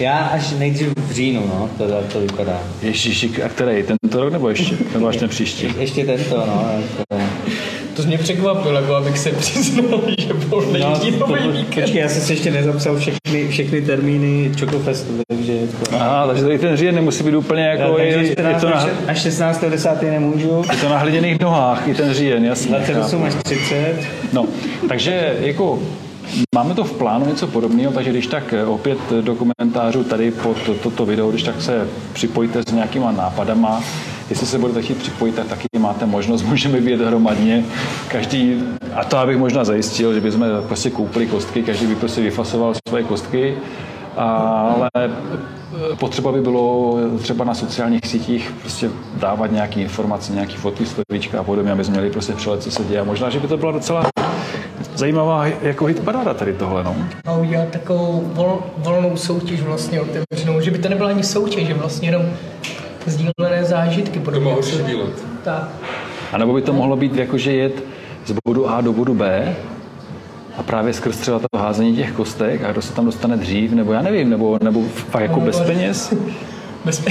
Já 0.00 0.18
až 0.18 0.50
nejdřív 0.50 0.88
v 0.96 1.12
říjnu, 1.12 1.40
no, 1.46 1.70
to, 1.78 1.84
to 2.12 2.20
vypadá. 2.20 2.60
Ježíši, 2.82 3.42
a 3.42 3.48
který? 3.48 3.82
Tento 3.82 4.20
rok 4.20 4.32
nebo 4.32 4.48
ještě? 4.48 4.76
Nebo 4.92 5.06
až 5.06 5.16
ten 5.16 5.28
příští? 5.28 5.74
Ještě 5.78 6.04
tento, 6.04 6.36
no. 6.36 6.70
Jako, 6.98 7.24
To 8.00 8.06
mě 8.06 8.18
překvapilo, 8.18 8.74
jako 8.74 8.94
abych 8.94 9.18
se 9.18 9.30
přiznal, 9.30 10.00
že 10.18 10.32
volný 10.32 10.80
no 10.80 10.90
no, 10.90 11.26
to, 11.26 11.52
víkend. 11.52 11.82
počkej, 11.82 12.00
já 12.00 12.08
jsem 12.08 12.22
si 12.22 12.32
ještě 12.32 12.50
nezapsal 12.50 12.96
všechny, 12.96 13.48
všechny 13.48 13.82
termíny 13.82 14.52
Chocofestu, 14.60 15.12
takže. 15.28 15.58
Aha, 15.92 16.26
takže 16.26 16.42
tady 16.42 16.58
ten 16.58 16.76
říjen 16.76 16.94
nemusí 16.94 17.24
být 17.24 17.34
úplně 17.34 17.62
jako, 17.62 17.98
Já, 17.98 18.04
je, 18.04 18.14
takže 18.14 18.30
je, 18.30 18.32
14 18.32 18.60
to 18.60 18.70
na, 18.70 18.88
až 19.06 19.22
16. 19.22 19.64
10. 19.64 20.02
nemůžu. 20.02 20.62
je 20.72 20.78
to 20.78 20.88
na 20.88 20.98
hliněných 20.98 21.40
nohách, 21.40 21.88
i 21.88 21.94
ten 21.94 22.14
říjen, 22.14 22.44
jasně. 22.44 22.70
28 22.70 23.22
až 23.24 23.34
30. 23.34 23.94
No, 24.32 24.46
takže 24.88 25.36
jako 25.40 25.78
máme 26.54 26.74
to 26.74 26.84
v 26.84 26.92
plánu 26.92 27.26
něco 27.26 27.46
podobného, 27.46 27.92
takže 27.92 28.10
když 28.10 28.26
tak 28.26 28.52
eh, 28.52 28.64
opět 28.64 28.98
do 29.20 29.34
komentářů 29.34 30.04
tady 30.04 30.30
pod 30.30 30.56
to- 30.66 30.74
toto 30.74 31.06
video, 31.06 31.30
když 31.30 31.42
tak 31.42 31.62
se 31.62 31.88
připojte 32.12 32.62
s 32.68 32.72
nějakýma 32.72 33.12
nápadama, 33.12 33.82
jestli 34.30 34.46
se 34.46 34.58
budete 34.58 34.82
chtít 34.82 34.98
připojit, 34.98 35.34
tak 35.34 35.46
taky 35.46 35.66
máte 35.78 36.06
možnost, 36.06 36.42
můžeme 36.48 36.80
být 36.80 37.00
hromadně. 37.00 37.64
Každý, 38.08 38.62
a 38.94 39.04
to 39.04 39.18
abych 39.18 39.38
možná 39.38 39.64
zajistil, 39.64 40.14
že 40.14 40.20
bychom 40.20 40.46
prostě 40.68 40.90
koupili 40.90 41.26
kostky, 41.26 41.62
každý 41.62 41.86
by 41.86 41.94
prostě 41.94 42.20
vyfasoval 42.20 42.74
svoje 42.88 43.04
kostky, 43.04 43.54
ale 44.16 44.90
eh, 44.94 45.10
potřeba 45.96 46.32
by 46.32 46.40
bylo 46.40 46.96
třeba 47.18 47.44
na 47.44 47.54
sociálních 47.54 48.06
sítích 48.06 48.52
prostě 48.60 48.90
dávat 49.14 49.52
nějaké 49.52 49.80
informace, 49.80 50.32
nějaké 50.32 50.54
fotky, 50.54 50.84
slovíčka 50.86 51.40
a 51.40 51.42
podobně, 51.42 51.72
aby 51.72 51.84
jsme 51.84 51.92
měli 51.92 52.10
prostě 52.10 52.32
přehled, 52.32 52.62
co 52.62 52.70
se 52.70 52.84
děje. 52.84 53.04
Možná, 53.04 53.30
že 53.30 53.40
by 53.40 53.48
to 53.48 53.56
byla 53.56 53.72
docela 53.72 54.06
zajímavá 54.94 55.46
jako 55.46 55.84
hitparáda 55.84 56.34
tady 56.34 56.52
tohle, 56.52 56.84
no. 56.84 56.96
A 57.26 57.36
udělat 57.36 57.68
takovou 57.68 58.22
vol, 58.34 58.62
volnou 58.76 59.16
soutěž 59.16 59.62
vlastně 59.62 60.00
otevřenou, 60.00 60.60
že 60.60 60.70
by 60.70 60.78
to 60.78 60.88
nebyla 60.88 61.08
ani 61.08 61.22
soutěž, 61.22 61.66
že 61.66 61.74
vlastně 61.74 62.08
jenom 62.08 62.22
sdílené 63.06 63.64
zážitky. 63.64 64.18
To 64.18 64.24
podobně, 64.24 64.44
má 64.50 64.50
co- 64.50 64.56
horší 64.56 64.82
výlet. 64.82 65.24
Tak. 65.44 65.68
A 66.32 66.38
nebo 66.38 66.52
by 66.54 66.62
to 66.62 66.72
mohlo 66.72 66.96
být 66.96 67.16
jako, 67.16 67.38
že 67.38 67.52
jet 67.52 67.84
z 68.26 68.34
bodu 68.46 68.70
A 68.70 68.80
do 68.80 68.92
bodu 68.92 69.14
B 69.14 69.54
a 70.56 70.62
právě 70.62 70.92
skrz 70.92 71.16
třeba 71.16 71.38
to 71.38 71.58
házení 71.58 71.96
těch 71.96 72.12
kostek 72.12 72.64
a 72.64 72.72
kdo 72.72 72.82
se 72.82 72.92
tam 72.92 73.04
dostane 73.04 73.36
dřív, 73.36 73.72
nebo 73.72 73.92
já 73.92 74.02
nevím, 74.02 74.30
nebo, 74.30 74.58
nebo 74.62 74.82
fakt 75.10 75.22
jako 75.22 75.40
bez 75.50 75.60
peněz. 75.60 76.14
Bez, 76.84 77.02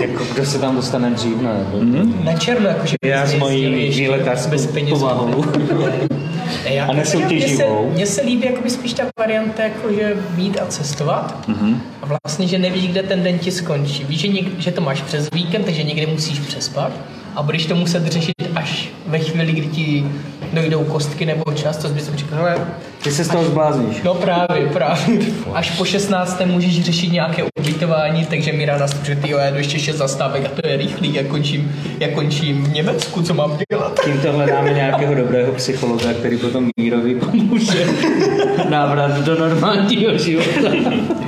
Jako 0.00 0.24
kdo 0.34 0.44
se 0.46 0.58
tam 0.58 0.76
dostane 0.76 1.10
dřív, 1.10 1.40
ne? 1.42 1.66
Mhm. 1.80 2.24
na 2.24 2.32
černo, 2.32 2.68
jakože 2.68 2.96
Já 3.04 3.26
s 3.26 3.34
mojí 3.34 3.88
výletářskou 3.90 4.50
bez 4.50 4.66
peněz. 4.66 4.90
povahou. 4.90 5.44
Já, 6.64 6.86
A 6.86 6.92
Mně 6.92 7.04
se, 7.04 7.16
nesoutěživou. 7.16 7.90
mně 7.94 8.06
se 8.06 8.22
líbí 8.22 8.46
jakoby 8.46 8.70
spíš 8.70 8.92
ta 8.92 9.02
varianta, 9.18 9.62
jako 9.62 9.92
že 9.92 10.16
mít 10.36 10.60
a 10.60 10.66
cestovat. 10.66 11.48
Mm-hmm. 11.48 11.76
A 12.02 12.06
vlastně, 12.06 12.48
že 12.48 12.58
nevíš, 12.58 12.88
kde 12.88 13.02
ten 13.02 13.22
den 13.22 13.38
ti 13.38 13.50
skončí. 13.50 14.04
Víš, 14.04 14.20
že, 14.20 14.28
něk, 14.28 14.60
že 14.60 14.70
to 14.72 14.80
máš 14.80 15.02
přes 15.02 15.28
víkend, 15.32 15.64
takže 15.64 15.82
někde 15.82 16.06
musíš 16.06 16.38
přespat. 16.38 16.92
A 17.36 17.42
budeš 17.42 17.66
to 17.66 17.74
muset 17.74 18.06
řešit 18.06 18.32
až 18.54 18.88
ve 19.06 19.18
chvíli, 19.18 19.52
kdy 19.52 19.66
ti 19.66 20.04
dojdou 20.52 20.84
kostky 20.84 21.26
nebo 21.26 21.52
čas, 21.54 21.76
to 21.76 21.88
bys 21.88 22.10
řekl, 22.14 22.34
hele, 22.34 22.56
Ty 23.02 23.10
se 23.12 23.24
z 23.24 23.28
toho 23.28 23.44
zblázníš. 23.44 24.02
No 24.02 24.14
právě, 24.14 24.66
právě. 24.66 25.18
Až 25.54 25.70
po 25.70 25.84
16. 25.84 26.40
můžeš 26.44 26.84
řešit 26.84 27.12
nějaké 27.12 27.42
ubytování, 27.68 28.26
takže 28.26 28.52
mi 28.52 28.64
ráda 28.64 28.86
že 29.02 29.16
ty 29.16 29.30
jo, 29.30 29.38
já 29.38 29.50
jdu 29.50 29.56
ještě 29.56 29.78
6 29.78 29.96
zastávek 29.96 30.46
a 30.46 30.60
to 30.62 30.68
je 30.68 30.76
rychlý, 30.76 31.14
já 31.14 31.24
končím, 31.24 31.76
já 32.00 32.08
končím 32.08 32.64
v 32.64 32.72
Německu, 32.72 33.22
co 33.22 33.34
mám 33.34 33.58
dělat? 33.70 34.00
Tímto 34.04 34.32
hledáme 34.32 34.72
nějakého 34.72 35.14
dobrého 35.14 35.52
psychologa, 35.52 36.12
který 36.12 36.38
potom 36.38 36.70
Mírovi 36.76 37.14
pomůže 37.14 37.86
návrat 38.68 39.20
do 39.20 39.38
normálního 39.38 40.18
života. 40.18 40.70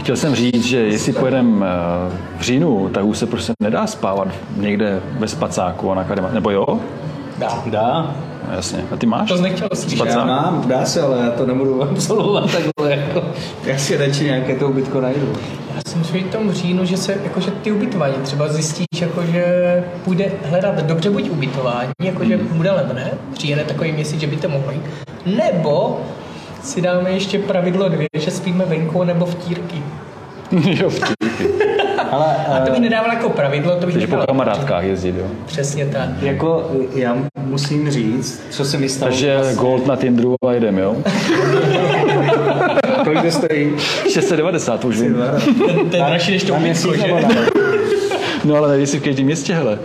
Chtěl 0.01 0.17
jsem 0.17 0.35
říct, 0.35 0.65
že 0.65 0.79
jestli 0.79 1.13
pojedeme 1.13 1.67
eh, 1.67 2.17
v 2.39 2.43
říjnu, 2.43 2.89
tak 2.89 3.05
už 3.05 3.19
se 3.19 3.27
prostě 3.27 3.53
nedá 3.63 3.87
spávat 3.87 4.29
někde 4.57 5.01
ve 5.19 5.29
spacáku 5.29 5.93
a 5.93 5.95
na 5.95 6.05
kadema. 6.05 6.31
Nebo 6.33 6.51
jo? 6.51 6.81
Dá. 7.39 7.63
Dá. 7.67 8.15
Jasně. 8.55 8.85
A 8.93 8.97
ty 8.97 9.07
máš? 9.07 9.29
To 9.29 9.37
nechtěl 9.37 9.69
slyšet. 9.75 9.97
Spacák? 9.97 10.17
Já 10.17 10.25
mám, 10.25 10.65
dá 10.69 10.85
se, 10.85 11.03
ale 11.03 11.19
já 11.25 11.31
to 11.31 11.47
nebudu 11.47 11.83
absolvovat 11.83 12.45
takhle. 12.45 12.97
Jako. 12.97 13.23
Já 13.65 13.79
si 13.79 13.97
radši 13.97 14.25
nějaké 14.25 14.55
to 14.55 14.69
ubytko 14.69 15.01
najdu. 15.01 15.33
Já 15.87 15.93
jsem 15.93 16.05
si 16.05 16.21
v 16.21 16.31
tom 16.31 16.53
říjnu, 16.53 16.85
že 16.85 16.97
se, 16.97 17.21
jakože 17.25 17.51
ty 17.51 17.73
ubytování 17.73 18.15
třeba 18.23 18.49
zjistíš, 18.49 18.87
jakože 19.01 19.45
půjde 20.05 20.33
hledat 20.45 20.83
dobře 20.83 21.11
buď 21.11 21.31
ubytování, 21.31 21.93
jakože 22.03 22.37
bude 22.37 22.71
levné, 22.71 23.11
přijede 23.35 23.65
takový 23.65 23.93
měsíc, 23.93 24.21
že 24.21 24.27
by 24.27 24.37
to 24.37 24.49
mohlo 24.49 24.73
jít, 24.73 24.83
nebo 25.27 26.01
si 26.63 26.81
dáme 26.81 27.11
ještě 27.11 27.39
pravidlo 27.39 27.89
dvě, 27.89 28.09
že 28.15 28.31
spíme 28.31 28.65
venku 28.65 29.05
nebo 29.05 29.27
v 29.27 29.35
tírky. 29.35 29.83
jo, 30.81 30.91
vtipky. 30.91 31.60
Ale 32.11 32.25
A 32.49 32.61
to 32.61 32.69
eh, 32.69 32.71
bych 32.71 32.81
nedával 32.81 33.13
jako 33.13 33.29
pravidlo, 33.31 33.77
to 33.77 33.87
bych 33.87 33.95
Takže 33.95 34.07
po 34.07 34.17
kamarádkách 34.17 34.85
jezdit, 34.85 35.15
jo. 35.19 35.27
Přesně 35.47 35.87
tak. 35.87 36.09
jako 36.23 36.71
já 36.95 37.17
musím 37.37 37.91
říct, 37.91 38.43
co 38.51 38.65
se 38.65 38.79
mi 38.79 38.89
stalo. 38.89 39.11
Takže 39.11 39.41
gold 39.55 39.87
na 39.87 39.97
Tinderu 39.97 40.35
a 40.49 40.53
jdem, 40.53 40.79
jo. 40.79 40.97
Kolik 43.05 43.23
to 43.23 43.31
stojí? 43.31 43.73
690, 44.13 44.81
to 44.81 44.89
už 44.89 45.01
vím. 45.01 45.17
To 45.91 45.97
je 45.97 46.03
dražší 46.03 46.33
než 46.33 46.45
to 46.45 46.59
měsíc 46.59 46.93
že? 46.95 47.13
No 48.45 48.57
ale 48.57 48.77
nejsi 48.77 48.99
v 48.99 49.03
každém 49.03 49.27
městě, 49.27 49.55
hele. 49.55 49.79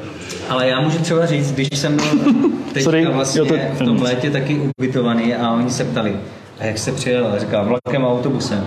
Ale 0.49 0.67
já 0.67 0.81
můžu 0.81 0.97
třeba 0.97 1.25
říct, 1.25 1.51
když 1.51 1.67
jsem 1.73 1.95
byl 1.95 2.05
teďka 2.73 2.83
Sorry, 2.83 3.05
vlastně 3.05 3.39
jo, 3.39 3.45
to- 3.45 3.55
v 3.73 3.85
tom 3.85 4.01
létě 4.01 4.29
taky 4.31 4.61
ubytovaný 4.77 5.35
a 5.35 5.51
oni 5.53 5.69
se 5.69 5.83
ptali, 5.83 6.15
a 6.59 6.65
jak 6.65 6.77
se 6.77 6.91
přijel? 6.91 7.27
A 7.35 7.39
říkal, 7.39 7.65
vlakem 7.65 8.05
a 8.05 8.09
autobusem. 8.11 8.65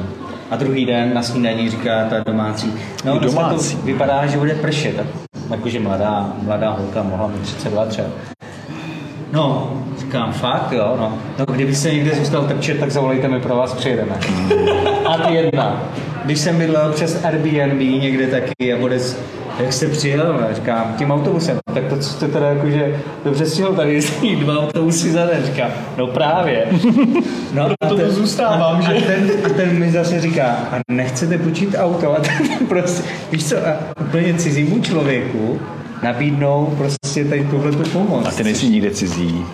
A 0.50 0.56
druhý 0.56 0.86
den 0.86 1.14
na 1.14 1.22
snídaní 1.22 1.70
říká 1.70 2.04
ta 2.04 2.20
domácí, 2.20 2.72
no 3.04 3.18
domácí. 3.18 3.76
to 3.76 3.82
vypadá, 3.82 4.26
že 4.26 4.38
bude 4.38 4.54
pršet. 4.54 5.06
Jakože 5.50 5.80
mladá, 5.80 6.32
mladá 6.42 6.70
holka, 6.70 7.02
mohla 7.02 7.26
mít 7.26 7.40
32 7.42 7.86
třeba. 7.86 8.08
No, 9.32 9.72
říkám, 10.08 10.32
fakt 10.32 10.72
jo, 10.72 10.96
no. 11.00 11.18
No, 11.38 11.44
kdyby 11.54 11.74
se 11.74 11.90
někde 11.94 12.14
zůstal 12.14 12.44
trčet, 12.44 12.80
tak 12.80 12.90
zavolejte 12.90 13.28
mi, 13.28 13.40
pro 13.40 13.56
vás 13.56 13.74
přijedeme. 13.74 14.12
A 15.06 15.18
ty 15.18 15.34
jedna. 15.34 15.82
Když 16.24 16.38
jsem 16.38 16.58
bydlel 16.58 16.92
přes 16.92 17.24
Airbnb 17.24 17.80
někde 18.02 18.26
taky 18.26 18.72
a 18.72 18.76
bude 18.80 18.98
z- 18.98 19.18
jak 19.60 19.72
jste 19.72 19.88
přijel? 19.88 20.38
A 20.50 20.54
říkám, 20.54 20.94
tím 20.98 21.10
autobusem. 21.10 21.58
Tak 21.74 21.84
to, 21.88 21.96
co 21.96 22.02
jste 22.10 22.28
teda 22.28 22.46
jakože 22.48 23.00
dobře 23.24 23.46
stihl, 23.46 23.72
tady 23.74 23.94
jezdí 23.94 24.36
dva 24.40 24.58
autobusy 24.58 25.10
za 25.10 25.26
den. 25.26 25.42
Říkám, 25.44 25.70
no 25.98 26.06
právě. 26.06 26.66
No 27.54 27.68
a 27.80 27.88
to 27.88 27.96
tu 27.98 28.10
zůstávám, 28.10 28.76
a, 28.76 28.80
že? 28.80 28.92
A 28.98 29.00
ten, 29.06 29.30
a 29.44 29.48
ten 29.48 29.78
mi 29.78 29.90
zase 29.90 30.20
říká, 30.20 30.46
a 30.46 30.76
nechcete 30.90 31.38
počít 31.38 31.74
auto? 31.78 32.12
A 32.16 32.20
ten 32.20 32.66
prostě, 32.68 33.02
víš 33.32 33.44
co, 33.48 33.56
a 33.56 33.72
úplně 34.00 34.34
cizímu 34.34 34.80
člověku 34.80 35.58
nabídnou 36.02 36.74
prostě 36.78 37.24
tady 37.24 37.44
tuhle 37.44 37.72
tu 37.72 37.82
pomoc. 37.90 38.26
A 38.26 38.30
ty 38.30 38.44
nejsi 38.44 38.68
nikde 38.68 38.90
cizí. 38.90 39.44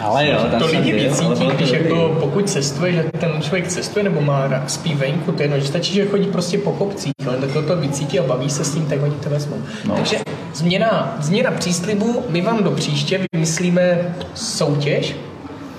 Ale 0.00 0.28
jo, 0.28 0.38
tam 0.50 0.60
To 0.60 0.66
lidi 0.66 0.92
vycítí, 0.92 1.46
když 1.56 1.70
jako, 1.70 2.16
pokud 2.20 2.50
cestuje, 2.50 2.92
že 2.92 3.10
ten 3.20 3.42
člověk 3.42 3.68
cestuje 3.68 4.02
nebo 4.02 4.20
má 4.20 4.62
spí 4.66 4.94
venku, 4.94 5.32
to 5.32 5.42
je 5.42 5.44
jedno, 5.44 5.60
že 5.60 5.66
stačí, 5.66 5.94
že 5.94 6.06
chodí 6.06 6.26
prostě 6.26 6.58
po 6.58 6.72
kopcích, 6.72 7.12
ale 7.28 7.36
takhle 7.36 7.62
to 7.62 7.76
vycítí 7.76 8.18
a 8.18 8.22
baví 8.22 8.50
se 8.50 8.64
s 8.64 8.74
tím, 8.74 8.86
tak 8.86 9.02
oni 9.02 9.14
to 9.14 9.30
vezmou. 9.30 9.56
No. 9.84 9.94
Takže 9.94 10.16
změna, 10.54 11.16
změna 11.20 11.50
příslibu, 11.50 12.24
my 12.28 12.40
vám 12.40 12.64
do 12.64 12.70
příště 12.70 13.20
vymyslíme 13.32 14.14
soutěž, 14.34 15.16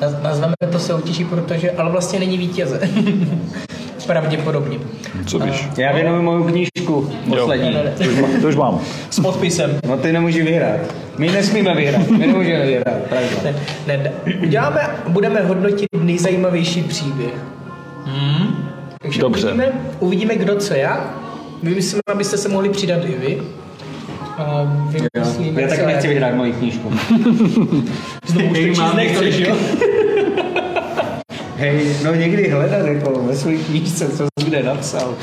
Naz- 0.01 0.21
nazveme 0.23 0.53
to 0.71 0.79
soutěží, 0.79 1.25
protože, 1.25 1.71
ale 1.71 1.91
vlastně 1.91 2.19
není 2.19 2.37
vítěze. 2.37 2.79
Pravděpodobně. 4.07 4.77
Co 5.25 5.39
víš? 5.39 5.67
Já 5.77 5.91
věnuju 5.93 6.21
moju 6.21 6.43
knížku 6.43 7.09
poslední. 7.29 7.73
Ne. 7.73 7.93
To 7.97 8.03
už 8.03 8.15
mám- 8.21 8.41
To 8.41 8.47
už 8.47 8.55
mám. 8.55 8.79
S 9.09 9.19
podpisem. 9.19 9.79
No 9.87 9.97
ty 9.97 10.11
nemůžeš 10.11 10.43
vyhrát. 10.43 10.79
My 11.17 11.31
nesmíme 11.31 11.75
vyhrát. 11.75 12.09
My 12.09 12.17
nemůžeme 12.27 12.65
vyhrát. 12.65 12.97
Pravda. 13.09 13.29
Ne, 13.87 13.97
ne. 13.97 14.11
Uděláme, 14.43 14.89
budeme 15.07 15.41
hodnotit 15.41 15.87
nejzajímavější 16.01 16.83
příběh. 16.83 17.33
Hmm. 18.05 18.55
Takže 19.01 19.21
Dobře. 19.21 19.47
Uvidíme, 19.47 19.71
uvidíme, 19.99 20.35
kdo 20.35 20.55
co 20.55 20.73
jak. 20.73 21.13
Vymyslíme, 21.63 22.01
abyste 22.11 22.37
se 22.37 22.49
mohli 22.49 22.69
přidat 22.69 22.99
i 23.05 23.15
vy. 23.27 23.41
Vymyslíme, 25.13 25.61
Já 25.61 25.67
taky 25.67 25.85
nechci 25.85 26.07
vyhrát 26.07 26.35
moji 26.35 26.53
knížku. 26.53 26.91
Znovu 28.25 28.47
už 28.51 28.57
to 28.59 28.65
číst 28.65 28.77
mám 28.79 28.95
nechceš, 28.95 29.37
jo? 29.39 29.55
Hej, 31.61 31.95
no 32.03 32.15
někdy 32.15 32.49
hledat 32.49 32.85
jako 32.85 33.21
ve 33.21 33.35
své 33.35 33.57
knížce, 33.57 34.09
co 34.09 34.23
jsi 34.23 34.45
kde 34.45 34.63
napsal. 34.63 35.13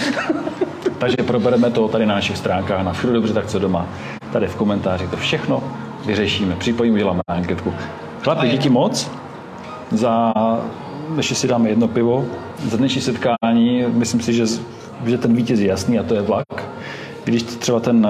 Takže 0.99 1.17
probereme 1.17 1.71
to 1.71 1.89
tady 1.89 2.07
na 2.07 2.15
našich 2.15 2.37
stránkách, 2.37 2.85
na 2.85 2.93
všude 2.93 3.13
dobře, 3.13 3.35
tak 3.35 3.47
co 3.47 3.59
doma. 3.59 3.89
Tady 4.33 4.47
v 4.47 4.57
komentářích 4.57 5.11
to 5.11 5.17
všechno 5.17 5.63
vyřešíme. 6.07 6.57
Připojím, 6.57 6.95
uděláme 6.95 7.21
anketku. 7.29 7.73
Chlapi, 8.23 8.49
díky 8.49 8.69
moc 8.69 9.11
za, 9.91 10.35
ještě 11.17 11.35
si 11.35 11.49
dáme 11.49 11.69
jedno 11.69 11.89
pivo, 11.89 12.25
za 12.71 12.77
dnešní 12.77 13.01
setkání. 13.01 13.85
Myslím 13.89 14.21
si, 14.21 14.33
že, 14.33 14.45
že 15.07 15.19
ten 15.19 15.35
vítěz 15.35 15.61
je 15.61 15.67
jasný 15.67 15.99
a 15.99 16.03
to 16.03 16.15
je 16.15 16.23
vlak. 16.23 16.69
Když 17.25 17.43
třeba 17.43 17.81
ten, 17.81 18.09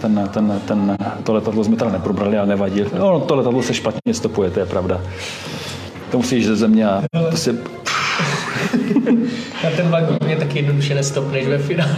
ten, 0.00 0.28
ten, 0.32 0.60
ten, 0.66 0.96
to 1.24 1.32
letadlo 1.32 1.64
jsme 1.64 1.76
teda 1.76 1.90
neprobrali, 1.90 2.38
ale 2.38 2.46
nevadí. 2.46 2.84
No, 2.98 3.20
to 3.20 3.36
letadlo 3.36 3.62
se 3.62 3.74
špatně 3.74 4.14
stopuje, 4.14 4.50
to 4.50 4.60
je 4.60 4.66
pravda. 4.66 5.00
To 6.10 6.16
musíš 6.16 6.46
ze 6.46 6.56
země 6.56 6.86
a 6.86 7.02
to 7.30 7.36
si... 7.36 7.52
Na 9.64 9.70
ten 9.76 9.88
vlak 9.88 10.24
mě 10.24 10.36
taky 10.36 10.58
jednoduše 10.58 10.94
nestopneš 10.94 11.46
ve 11.46 11.58
finále. 11.58 11.96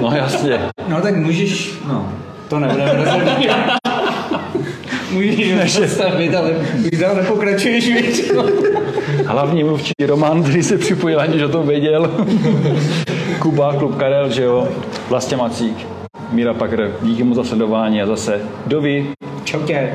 No 0.00 0.12
jasně. 0.16 0.60
No 0.88 1.00
tak 1.00 1.16
můžeš, 1.16 1.72
no, 1.88 2.12
to 2.48 2.58
nebudeme 2.58 2.92
rozhodnout. 2.92 3.46
Můžeš 5.12 5.76
zastavit, 5.76 6.34
ale 6.34 6.50
už 6.92 6.98
dál 6.98 7.14
nepokračuješ 7.14 7.88
většinou. 7.88 8.42
Hlavní 9.26 9.64
mluvčí 9.64 9.92
Roman, 10.06 10.42
který 10.42 10.62
se 10.62 10.78
připojil, 10.78 11.20
aniž 11.20 11.42
o 11.42 11.48
tom 11.48 11.68
věděl. 11.68 12.10
Kuba, 13.38 13.74
klub 13.74 13.98
Karel, 13.98 14.30
že 14.30 14.42
jo. 14.42 14.68
Vlastě 15.08 15.36
Macík, 15.36 15.86
Míra 16.32 16.54
Pakr, 16.54 16.92
díky 17.02 17.22
mu 17.22 17.34
za 17.34 17.44
sledování 17.44 18.02
a 18.02 18.06
zase 18.06 18.40
dovi. 18.66 19.06
Čau 19.44 19.62
tě. 19.62 19.94